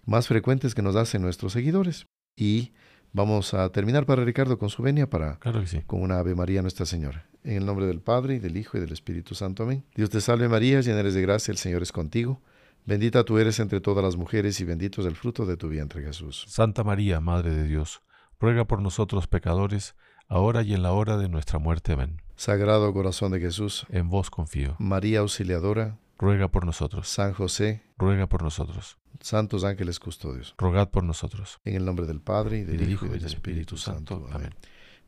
más 0.05 0.27
frecuentes 0.27 0.73
que 0.73 0.81
nos 0.81 0.95
hacen 0.95 1.21
nuestros 1.21 1.53
seguidores. 1.53 2.07
Y 2.35 2.73
vamos 3.15 3.53
a 3.53 3.69
terminar, 3.69 4.05
Padre 4.05 4.25
Ricardo, 4.25 4.59
con 4.59 4.69
su 4.69 4.83
venia 4.83 5.09
para 5.09 5.37
Claro 5.39 5.61
que 5.61 5.67
sí. 5.67 5.81
con 5.87 6.01
una 6.01 6.19
Ave 6.19 6.35
María 6.35 6.61
Nuestra 6.61 6.85
Señora. 6.85 7.25
En 7.43 7.57
el 7.57 7.65
nombre 7.65 7.85
del 7.85 8.01
Padre, 8.01 8.35
y 8.35 8.39
del 8.39 8.57
Hijo, 8.57 8.77
y 8.77 8.81
del 8.81 8.91
Espíritu 8.91 9.35
Santo. 9.35 9.63
Amén. 9.63 9.83
Dios 9.95 10.09
te 10.09 10.19
salve 10.19 10.49
María, 10.49 10.81
llena 10.81 10.99
eres 10.99 11.13
de 11.13 11.21
gracia, 11.21 11.51
el 11.51 11.57
Señor 11.57 11.81
es 11.81 11.91
contigo. 11.91 12.41
Bendita 12.85 13.23
tú 13.23 13.37
eres 13.39 13.59
entre 13.59 13.81
todas 13.81 14.03
las 14.03 14.15
mujeres, 14.15 14.59
y 14.59 14.65
bendito 14.65 15.01
es 15.01 15.07
el 15.07 15.15
fruto 15.15 15.45
de 15.45 15.57
tu 15.57 15.69
vientre, 15.69 16.03
Jesús. 16.03 16.45
Santa 16.47 16.83
María, 16.83 17.19
Madre 17.19 17.51
de 17.55 17.63
Dios, 17.63 18.01
ruega 18.39 18.65
por 18.65 18.81
nosotros 18.81 19.27
pecadores, 19.27 19.95
ahora 20.27 20.61
y 20.61 20.73
en 20.73 20.83
la 20.83 20.91
hora 20.91 21.17
de 21.17 21.29
nuestra 21.29 21.57
muerte. 21.57 21.93
Amén. 21.93 22.21
Sagrado 22.35 22.93
corazón 22.93 23.31
de 23.31 23.39
Jesús, 23.39 23.85
En 23.89 24.09
vos 24.09 24.29
confío. 24.29 24.75
María 24.77 25.19
Auxiliadora, 25.19 25.97
Ruega 26.17 26.47
por 26.47 26.65
nosotros. 26.65 27.07
San 27.09 27.33
José, 27.33 27.81
Ruega 27.97 28.27
por 28.27 28.41
nosotros. 28.41 28.97
santos 29.19 29.63
ángeles 29.63 29.99
custodios. 29.99 30.55
Rogad 30.57 30.89
por 30.89 31.03
nosotros. 31.03 31.59
En 31.65 31.75
el 31.75 31.85
nombre 31.85 32.05
del 32.05 32.21
Padre, 32.21 32.59
y 32.59 32.63
del 32.63 32.89
Hijo, 32.89 33.05
y 33.05 33.09
del 33.09 33.25
Espíritu 33.25 33.77
Santo. 33.77 34.15
Amén. 34.15 34.33
Amén. 34.33 34.55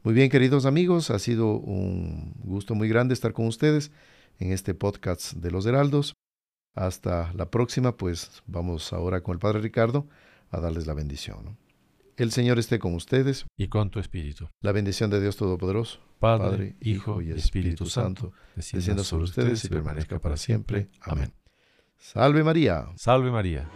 Muy 0.04 0.14
bien, 0.14 0.30
queridos 0.30 0.66
amigos, 0.66 1.10
ha 1.10 1.20
sido 1.20 1.54
un 1.58 2.34
gusto 2.44 2.76
muy 2.76 2.88
grande 2.88 3.14
estar 3.14 3.34
con 3.34 3.48
ustedes 3.48 3.92
en 4.40 4.52
este 4.52 4.74
podcast 4.74 5.34
de 5.34 5.52
los 5.52 5.66
Heraldos. 5.66 6.14
Hasta 6.76 7.34
la 7.34 7.50
próxima, 7.50 7.98
pues 7.98 8.44
vamos 8.46 8.94
ahora 8.94 9.22
con 9.22 9.34
el 9.34 9.40
Padre 9.40 9.60
Ricardo 9.62 10.08
a 10.52 10.60
darles 10.60 10.88
la 10.88 10.94
bendición. 10.94 11.44
¿no? 11.44 11.58
El 12.18 12.32
Señor 12.32 12.60
esté 12.60 12.80
con 12.80 12.94
ustedes. 12.94 13.46
Y 13.58 13.68
con 13.68 13.90
tu 13.90 14.00
espíritu. 14.00 14.48
La 14.62 14.72
bendición 14.72 15.10
de 15.10 15.20
Dios 15.20 15.38
Todopoderoso, 15.38 16.00
Padre, 16.20 16.48
Padre, 16.48 16.76
Hijo 16.82 17.22
y 17.22 17.32
Espíritu 17.32 17.86
Santo, 17.86 18.32
descienda 18.56 19.04
sobre 19.04 19.26
ustedes 19.26 19.64
y 19.66 19.70
permanezca 19.70 20.20
para 20.20 20.38
siempre. 20.38 20.90
Amén. 21.02 21.34
Salve 21.98 22.44
María. 22.44 22.88
Salve 22.96 23.32
María. 23.32 23.70